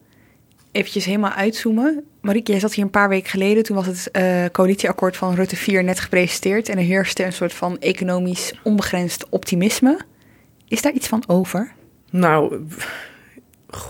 eventjes 0.74 1.04
helemaal 1.04 1.30
uitzoomen. 1.30 2.04
Marieke, 2.20 2.50
jij 2.50 2.60
zat 2.60 2.74
hier 2.74 2.84
een 2.84 2.90
paar 2.90 3.08
weken 3.08 3.30
geleden. 3.30 3.62
Toen 3.62 3.76
was 3.76 3.86
het 3.86 4.08
uh, 4.12 4.44
coalitieakkoord 4.52 5.16
van 5.16 5.34
Rutte 5.34 5.56
4 5.56 5.84
net 5.84 6.00
gepresenteerd. 6.00 6.68
En 6.68 6.78
er 6.78 6.84
heerste 6.84 7.24
een 7.24 7.32
soort 7.32 7.52
van 7.52 7.78
economisch 7.78 8.52
onbegrensd 8.62 9.28
optimisme. 9.28 9.98
Is 10.68 10.82
daar 10.82 10.92
iets 10.92 11.08
van 11.08 11.24
over? 11.26 11.72
Nou, 12.10 12.66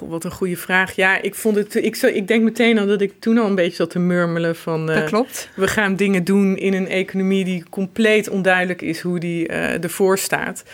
wat 0.00 0.24
een 0.24 0.30
goede 0.30 0.56
vraag. 0.56 0.96
Ja, 0.96 1.22
ik 1.22 1.34
vond 1.34 1.56
het. 1.56 1.74
Ik, 1.74 1.96
ik 1.96 2.28
denk 2.28 2.42
meteen 2.42 2.78
al 2.78 2.86
dat 2.86 3.00
ik 3.00 3.12
toen 3.18 3.38
al 3.38 3.46
een 3.46 3.54
beetje 3.54 3.76
zat 3.76 3.90
te 3.90 3.98
murmelen 3.98 4.56
van. 4.56 4.90
Uh, 4.90 4.96
dat 4.96 5.04
klopt. 5.04 5.48
We 5.56 5.68
gaan 5.68 5.96
dingen 5.96 6.24
doen 6.24 6.56
in 6.56 6.72
een 6.72 6.88
economie 6.88 7.44
die 7.44 7.64
compleet 7.70 8.28
onduidelijk 8.28 8.82
is 8.82 9.00
hoe 9.00 9.18
die 9.18 9.48
uh, 9.48 9.84
ervoor 9.84 10.18
staat. 10.18 10.64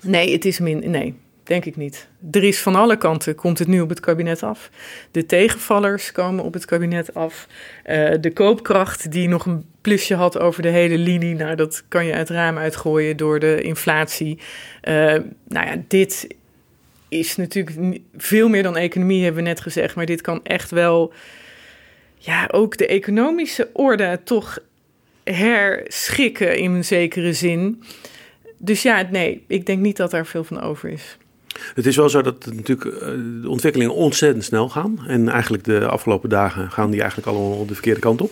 Nee, 0.00 0.32
het 0.32 0.44
is 0.44 0.58
min. 0.58 0.90
Nee, 0.90 1.14
Denk 1.44 1.64
ik 1.64 1.76
niet. 1.76 2.08
Er 2.30 2.44
is 2.44 2.60
van 2.60 2.74
alle 2.74 2.96
kanten, 2.96 3.34
komt 3.34 3.58
het 3.58 3.68
nu 3.68 3.80
op 3.80 3.88
het 3.88 4.00
kabinet 4.00 4.42
af. 4.42 4.70
De 5.10 5.26
tegenvallers 5.26 6.12
komen 6.12 6.44
op 6.44 6.52
het 6.52 6.64
kabinet 6.64 7.14
af. 7.14 7.46
Uh, 7.86 8.12
de 8.20 8.32
koopkracht 8.32 9.12
die 9.12 9.28
nog 9.28 9.46
een 9.46 9.64
plusje 9.80 10.14
had 10.14 10.38
over 10.38 10.62
de 10.62 10.68
hele 10.68 10.98
linie. 10.98 11.34
Nou, 11.34 11.54
dat 11.54 11.84
kan 11.88 12.06
je 12.06 12.12
uit 12.12 12.30
raam 12.30 12.58
uitgooien 12.58 13.16
door 13.16 13.38
de 13.38 13.60
inflatie. 13.60 14.38
Uh, 14.88 14.94
nou 15.48 15.66
ja, 15.66 15.82
dit 15.88 16.26
is 17.08 17.36
natuurlijk 17.36 18.00
veel 18.16 18.48
meer 18.48 18.62
dan 18.62 18.76
economie, 18.76 19.24
hebben 19.24 19.42
we 19.42 19.48
net 19.48 19.60
gezegd. 19.60 19.94
Maar 19.94 20.06
dit 20.06 20.20
kan 20.20 20.40
echt 20.44 20.70
wel, 20.70 21.12
ja, 22.16 22.48
ook 22.52 22.76
de 22.76 22.86
economische 22.86 23.70
orde 23.72 24.20
toch 24.24 24.58
herschikken 25.24 26.58
in 26.58 26.70
een 26.70 26.84
zekere 26.84 27.32
zin. 27.32 27.82
Dus 28.58 28.82
ja, 28.82 29.08
nee, 29.10 29.44
ik 29.46 29.66
denk 29.66 29.80
niet 29.80 29.96
dat 29.96 30.10
daar 30.10 30.26
veel 30.26 30.44
van 30.44 30.60
over 30.60 30.88
is. 30.88 31.16
Het 31.74 31.86
is 31.86 31.96
wel 31.96 32.08
zo 32.08 32.22
dat 32.22 32.46
natuurlijk 32.54 32.96
eh, 32.96 33.08
de 33.42 33.48
ontwikkelingen 33.48 33.94
ontzettend 33.94 34.44
snel 34.44 34.68
gaan. 34.68 34.98
En 35.06 35.28
eigenlijk 35.28 35.64
de 35.64 35.86
afgelopen 35.86 36.28
dagen 36.28 36.70
gaan 36.70 36.90
die 36.90 37.00
eigenlijk 37.00 37.28
allemaal 37.28 37.66
de 37.66 37.74
verkeerde 37.74 38.00
kant 38.00 38.20
op. 38.20 38.30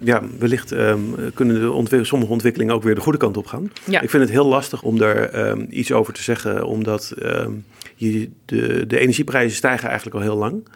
Ja, 0.00 0.22
wellicht 0.38 0.70
um, 0.70 1.14
kunnen 1.34 1.60
de 1.60 1.70
ontwik 1.70 2.04
sommige 2.04 2.32
ontwikkelingen 2.32 2.74
ook 2.74 2.82
weer 2.82 2.94
de 2.94 3.00
goede 3.00 3.18
kant 3.18 3.36
op 3.36 3.46
gaan. 3.46 3.72
Ja. 3.84 4.00
Ik 4.00 4.10
vind 4.10 4.22
het 4.22 4.32
heel 4.32 4.46
lastig 4.46 4.82
om 4.82 4.98
daar 4.98 5.48
um, 5.48 5.66
iets 5.70 5.92
over 5.92 6.12
te 6.12 6.22
zeggen, 6.22 6.66
omdat 6.66 7.14
um, 7.22 7.64
je 7.94 8.30
de, 8.44 8.86
de 8.86 8.98
energieprijzen 8.98 9.56
stijgen 9.56 9.88
eigenlijk 9.88 10.16
al 10.16 10.22
heel 10.22 10.36
lang. 10.36 10.68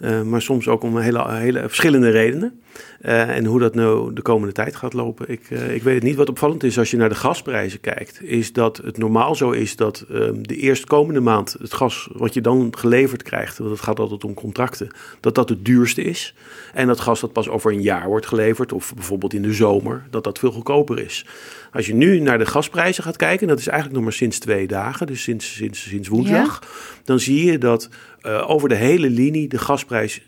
Uh, 0.00 0.22
maar 0.22 0.42
soms 0.42 0.68
ook 0.68 0.82
om 0.82 0.98
hele, 0.98 1.30
hele 1.30 1.60
verschillende 1.66 2.10
redenen. 2.10 2.60
Uh, 3.02 3.36
en 3.36 3.44
hoe 3.44 3.60
dat 3.60 3.74
nou 3.74 4.12
de 4.12 4.22
komende 4.22 4.52
tijd 4.52 4.76
gaat 4.76 4.92
lopen, 4.92 5.28
ik, 5.28 5.50
uh, 5.50 5.74
ik 5.74 5.82
weet 5.82 5.94
het 5.94 6.02
niet. 6.02 6.16
Wat 6.16 6.28
opvallend 6.28 6.62
is 6.64 6.78
als 6.78 6.90
je 6.90 6.96
naar 6.96 7.08
de 7.08 7.14
gasprijzen 7.14 7.80
kijkt, 7.80 8.22
is 8.22 8.52
dat 8.52 8.76
het 8.76 8.98
normaal 8.98 9.34
zo 9.34 9.50
is 9.50 9.76
dat 9.76 10.04
um, 10.12 10.46
de 10.46 10.56
eerstkomende 10.56 11.20
maand 11.20 11.56
het 11.60 11.74
gas 11.74 12.08
wat 12.12 12.34
je 12.34 12.40
dan 12.40 12.74
geleverd 12.78 13.22
krijgt, 13.22 13.58
want 13.58 13.70
het 13.70 13.80
gaat 13.80 13.98
altijd 13.98 14.24
om 14.24 14.34
contracten, 14.34 14.88
dat 15.20 15.34
dat 15.34 15.48
het 15.48 15.64
duurste 15.64 16.02
is. 16.02 16.34
En 16.74 16.86
dat 16.86 17.00
gas 17.00 17.20
dat 17.20 17.32
pas 17.32 17.48
over 17.48 17.72
een 17.72 17.82
jaar 17.82 18.06
wordt 18.06 18.26
geleverd, 18.26 18.72
of 18.72 18.94
bijvoorbeeld 18.94 19.34
in 19.34 19.42
de 19.42 19.52
zomer, 19.52 20.06
dat 20.10 20.24
dat 20.24 20.38
veel 20.38 20.52
goedkoper 20.52 20.98
is. 20.98 21.26
Als 21.72 21.86
je 21.86 21.94
nu 21.94 22.20
naar 22.20 22.38
de 22.38 22.46
gasprijzen 22.46 23.04
gaat 23.04 23.16
kijken, 23.16 23.48
dat 23.48 23.58
is 23.58 23.66
eigenlijk 23.66 23.96
nog 23.96 24.04
maar 24.04 24.18
sinds 24.18 24.38
twee 24.38 24.66
dagen, 24.66 25.06
dus 25.06 25.22
sinds, 25.22 25.54
sinds, 25.54 25.88
sinds 25.88 26.08
woensdag, 26.08 26.60
ja. 26.62 26.68
dan 27.04 27.20
zie 27.20 27.44
je 27.44 27.58
dat 27.58 27.88
uh, 28.22 28.50
over 28.50 28.68
de 28.68 28.74
hele 28.74 29.10
linie 29.10 29.48
de 29.48 29.58
gasprijs 29.58 30.22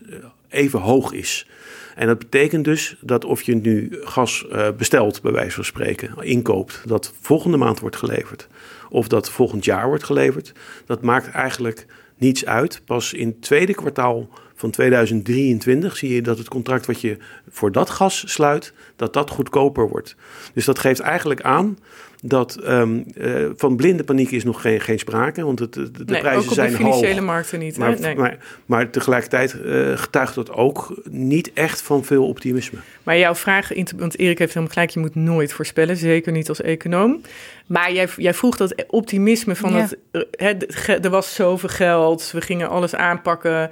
even 0.48 0.80
hoog 0.80 1.12
is. 1.12 1.46
En 2.00 2.06
dat 2.06 2.18
betekent 2.18 2.64
dus 2.64 2.96
dat 3.00 3.24
of 3.24 3.42
je 3.42 3.54
nu 3.54 3.98
gas 4.00 4.46
uh, 4.52 4.68
bestelt, 4.76 5.22
bij 5.22 5.32
wijze 5.32 5.54
van 5.54 5.64
spreken, 5.64 6.14
inkoopt, 6.20 6.82
dat 6.86 7.14
volgende 7.20 7.56
maand 7.56 7.80
wordt 7.80 7.96
geleverd, 7.96 8.48
of 8.90 9.08
dat 9.08 9.30
volgend 9.30 9.64
jaar 9.64 9.86
wordt 9.86 10.04
geleverd, 10.04 10.52
dat 10.86 11.02
maakt 11.02 11.30
eigenlijk 11.30 11.86
niets 12.16 12.46
uit. 12.46 12.82
Pas 12.84 13.12
in 13.12 13.26
het 13.26 13.42
tweede 13.42 13.74
kwartaal 13.74 14.28
van 14.54 14.70
2023 14.70 15.96
zie 15.96 16.14
je 16.14 16.22
dat 16.22 16.38
het 16.38 16.48
contract 16.48 16.86
wat 16.86 17.00
je 17.00 17.16
voor 17.48 17.72
dat 17.72 17.90
gas 17.90 18.32
sluit, 18.32 18.72
dat 18.96 19.12
dat 19.12 19.30
goedkoper 19.30 19.88
wordt. 19.88 20.16
Dus 20.54 20.64
dat 20.64 20.78
geeft 20.78 21.00
eigenlijk 21.00 21.42
aan 21.42 21.78
dat 22.22 22.58
um, 22.66 23.04
uh, 23.14 23.46
van 23.56 23.76
blinde 23.76 24.04
paniek 24.04 24.30
is 24.30 24.44
nog 24.44 24.60
geen, 24.60 24.80
geen 24.80 24.98
sprake, 24.98 25.44
want 25.44 25.58
het, 25.58 25.72
de, 25.72 25.90
de 25.90 26.04
nee, 26.06 26.20
prijzen 26.20 26.42
ook 26.42 26.48
op 26.48 26.54
zijn 26.54 26.70
de 26.70 26.76
financiële 26.76 27.14
hoog. 27.14 27.24
markten 27.24 27.58
niet. 27.58 27.78
Maar, 27.78 28.00
nee. 28.00 28.14
maar, 28.14 28.38
maar 28.66 28.90
tegelijkertijd 28.90 29.56
uh, 29.64 29.96
getuigt 29.96 30.34
dat 30.34 30.50
ook 30.50 30.94
niet 31.10 31.52
echt 31.52 31.82
van 31.82 32.04
veel 32.04 32.26
optimisme. 32.26 32.78
Maar 33.02 33.18
jouw 33.18 33.34
vraag, 33.34 33.70
want 33.96 34.18
Erik 34.18 34.38
heeft 34.38 34.54
helemaal 34.54 34.74
gelijk, 34.74 34.90
je 34.90 35.00
moet 35.00 35.14
nooit 35.14 35.52
voorspellen, 35.52 35.96
zeker 35.96 36.32
niet 36.32 36.48
als 36.48 36.60
econoom. 36.60 37.20
Maar 37.70 37.92
jij, 37.92 38.08
jij 38.16 38.34
vroeg 38.34 38.56
dat 38.56 38.84
optimisme 38.86 39.56
van 39.56 39.72
Ja. 39.72 39.88
dat 40.10 40.26
hè, 40.30 40.52
er 41.02 41.10
was 41.10 41.34
zoveel 41.34 41.68
geld, 41.68 42.30
we 42.32 42.40
gingen 42.40 42.68
alles 42.68 42.94
aanpakken, 42.94 43.70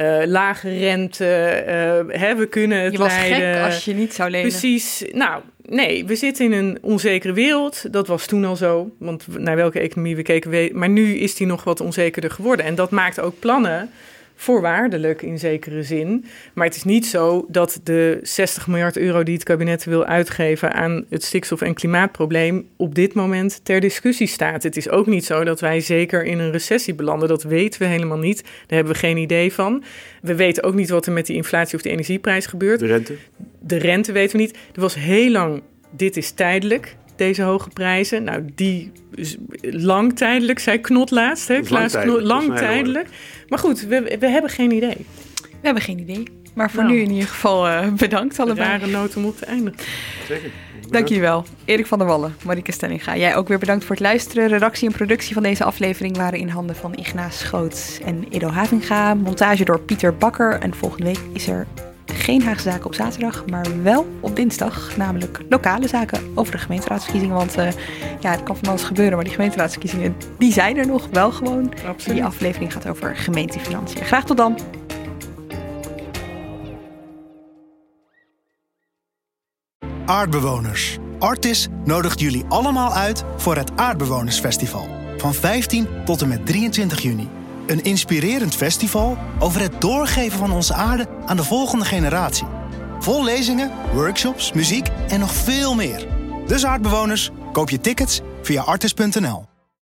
uh, 0.00 0.22
lage 0.24 0.78
rente, 0.78 1.24
uh, 2.06 2.20
hè, 2.20 2.34
we 2.34 2.46
kunnen 2.46 2.78
het 2.80 2.92
Je 2.92 2.98
was 2.98 3.12
leiden. 3.12 3.54
gek 3.54 3.64
als 3.64 3.84
je 3.84 3.94
niet 3.94 4.14
zou 4.14 4.30
lenen. 4.30 4.48
Precies. 4.48 5.04
Nou, 5.12 5.42
nee, 5.62 6.04
we 6.06 6.14
zitten 6.16 6.44
in 6.44 6.52
een 6.52 6.78
onzekere 6.80 7.32
wereld. 7.32 7.92
Dat 7.92 8.06
was 8.06 8.26
toen 8.26 8.44
al 8.44 8.56
zo, 8.56 8.90
want 8.98 9.26
naar 9.38 9.56
welke 9.56 9.80
economie 9.80 10.16
we 10.16 10.22
keken. 10.22 10.50
we- 10.50 10.70
Maar 10.72 10.88
nu 10.88 11.14
is 11.14 11.34
die 11.34 11.46
nog 11.46 11.64
wat 11.64 11.80
onzekerder 11.80 12.30
geworden. 12.30 12.66
En 12.66 12.74
dat 12.74 12.90
maakt 12.90 13.20
ook 13.20 13.38
plannen 13.38 13.90
voorwaardelijk 14.34 15.22
in 15.22 15.38
zekere 15.38 15.82
zin. 15.82 16.24
Maar 16.54 16.66
het 16.66 16.76
is 16.76 16.84
niet 16.84 17.06
zo 17.06 17.46
dat 17.48 17.80
de 17.82 18.18
60 18.22 18.66
miljard 18.66 18.96
euro 18.96 19.22
die 19.22 19.34
het 19.34 19.44
kabinet 19.44 19.84
wil 19.84 20.04
uitgeven 20.04 20.72
aan 20.72 21.04
het 21.08 21.24
stikstof- 21.24 21.60
en 21.60 21.74
klimaatprobleem 21.74 22.68
op 22.76 22.94
dit 22.94 23.14
moment 23.14 23.60
ter 23.62 23.80
discussie 23.80 24.26
staat. 24.26 24.62
Het 24.62 24.76
is 24.76 24.88
ook 24.88 25.06
niet 25.06 25.24
zo 25.24 25.44
dat 25.44 25.60
wij 25.60 25.80
zeker 25.80 26.24
in 26.24 26.38
een 26.38 26.50
recessie 26.50 26.94
belanden. 26.94 27.28
Dat 27.28 27.42
weten 27.42 27.80
we 27.80 27.86
helemaal 27.86 28.18
niet. 28.18 28.42
Daar 28.42 28.52
hebben 28.66 28.92
we 28.92 28.98
geen 28.98 29.16
idee 29.16 29.52
van. 29.52 29.84
We 30.22 30.34
weten 30.34 30.62
ook 30.62 30.74
niet 30.74 30.90
wat 30.90 31.06
er 31.06 31.12
met 31.12 31.26
die 31.26 31.36
inflatie 31.36 31.76
of 31.76 31.82
de 31.82 31.90
energieprijs 31.90 32.46
gebeurt. 32.46 32.80
De 32.80 32.86
rente? 32.86 33.14
De 33.60 33.76
rente 33.76 34.12
weten 34.12 34.36
we 34.36 34.42
niet. 34.42 34.56
Er 34.74 34.80
was 34.80 34.94
heel 34.94 35.30
lang, 35.30 35.62
dit 35.90 36.16
is 36.16 36.30
tijdelijk 36.30 36.96
deze 37.16 37.42
hoge 37.42 37.68
prijzen. 37.68 38.24
Nou, 38.24 38.44
die 38.54 38.92
lang 39.60 40.16
tijdelijk, 40.16 40.58
zei 40.58 40.78
Knot 40.80 41.10
laatst. 41.10 41.48
Hè? 41.48 41.60
Lang 41.68 41.90
tijdelijk. 41.90 42.26
lang 42.26 42.56
tijdelijk. 42.58 43.08
Maar 43.48 43.58
goed, 43.58 43.80
we, 43.80 44.16
we 44.20 44.28
hebben 44.28 44.50
geen 44.50 44.72
idee. 44.72 45.06
We 45.42 45.70
hebben 45.70 45.82
geen 45.82 45.98
idee. 45.98 46.22
Maar 46.54 46.70
voor 46.70 46.82
Nou. 46.82 46.94
nu 46.94 47.00
in 47.02 47.10
ieder 47.10 47.28
geval 47.28 47.68
uh, 47.68 47.92
bedankt 47.92 48.38
allebei. 48.38 48.68
Rare 48.68 48.86
noot 48.86 49.16
om 49.16 49.24
op 49.24 49.36
te 49.36 49.44
eindigen. 49.44 49.78
Zeker. 50.26 50.50
Dank 50.90 51.08
jullie 51.08 51.22
wel. 51.22 51.44
Erik 51.64 51.86
van 51.86 51.98
der 51.98 52.06
Wallen, 52.06 52.36
Marike 52.44 52.72
Stellinga. 52.72 53.16
Jij 53.16 53.36
ook 53.36 53.48
weer 53.48 53.58
bedankt 53.58 53.84
voor 53.84 53.94
het 53.94 54.04
luisteren. 54.04 54.48
Redactie 54.48 54.88
en 54.88 54.94
productie 54.94 55.34
van 55.34 55.42
deze 55.42 55.64
aflevering 55.64 56.16
waren 56.16 56.38
in 56.38 56.48
handen 56.48 56.76
van 56.76 56.94
Ignaas 56.94 57.38
Schoots 57.38 57.98
en 58.04 58.24
Edo 58.30 58.48
Havinga. 58.48 59.14
Montage 59.14 59.64
door 59.64 59.80
Pieter 59.80 60.16
Bakker. 60.16 60.58
En 60.60 60.74
volgende 60.74 61.06
week 61.06 61.20
is 61.32 61.46
er 61.46 61.66
geen 62.14 62.42
Haagse 62.42 62.70
zaken 62.70 62.86
op 62.86 62.94
zaterdag, 62.94 63.44
maar 63.46 63.82
wel 63.82 64.06
op 64.20 64.36
dinsdag. 64.36 64.96
Namelijk 64.96 65.40
lokale 65.48 65.88
zaken 65.88 66.20
over 66.34 66.52
de 66.52 66.58
gemeenteraadsverkiezingen. 66.58 67.36
Want 67.36 67.58
uh, 67.58 67.68
ja, 68.20 68.30
het 68.30 68.42
kan 68.42 68.56
van 68.56 68.68
alles 68.68 68.82
gebeuren, 68.82 69.14
maar 69.14 69.24
die 69.24 69.32
gemeenteraadsverkiezingen 69.32 70.16
die 70.38 70.52
zijn 70.52 70.76
er 70.76 70.86
nog 70.86 71.08
wel 71.12 71.32
gewoon. 71.32 71.72
Absoluut. 71.86 72.16
Die 72.16 72.24
aflevering 72.24 72.72
gaat 72.72 72.88
over 72.88 73.16
gemeentefinanciën. 73.16 74.04
Graag 74.04 74.24
tot 74.24 74.36
dan. 74.36 74.58
Aardbewoners. 80.06 80.98
Artis 81.18 81.68
nodigt 81.84 82.20
jullie 82.20 82.44
allemaal 82.48 82.92
uit 82.92 83.24
voor 83.36 83.56
het 83.56 83.70
Aardbewonersfestival. 83.76 84.86
Van 85.16 85.34
15 85.34 85.86
tot 86.04 86.22
en 86.22 86.28
met 86.28 86.46
23 86.46 87.00
juni. 87.00 87.28
Een 87.66 87.82
inspirerend 87.82 88.54
festival 88.54 89.18
over 89.38 89.60
het 89.60 89.80
doorgeven 89.80 90.38
van 90.38 90.52
onze 90.52 90.74
aarde 90.74 91.08
aan 91.26 91.36
de 91.36 91.44
volgende 91.44 91.84
generatie. 91.84 92.46
Vol 92.98 93.24
lezingen, 93.24 93.70
workshops, 93.94 94.52
muziek 94.52 94.88
en 95.08 95.20
nog 95.20 95.32
veel 95.32 95.74
meer. 95.74 96.06
Dus 96.46 96.64
aardbewoners, 96.66 97.30
koop 97.52 97.70
je 97.70 97.80
tickets 97.80 98.20
via 98.42 98.62
artis.nl. 98.62 99.53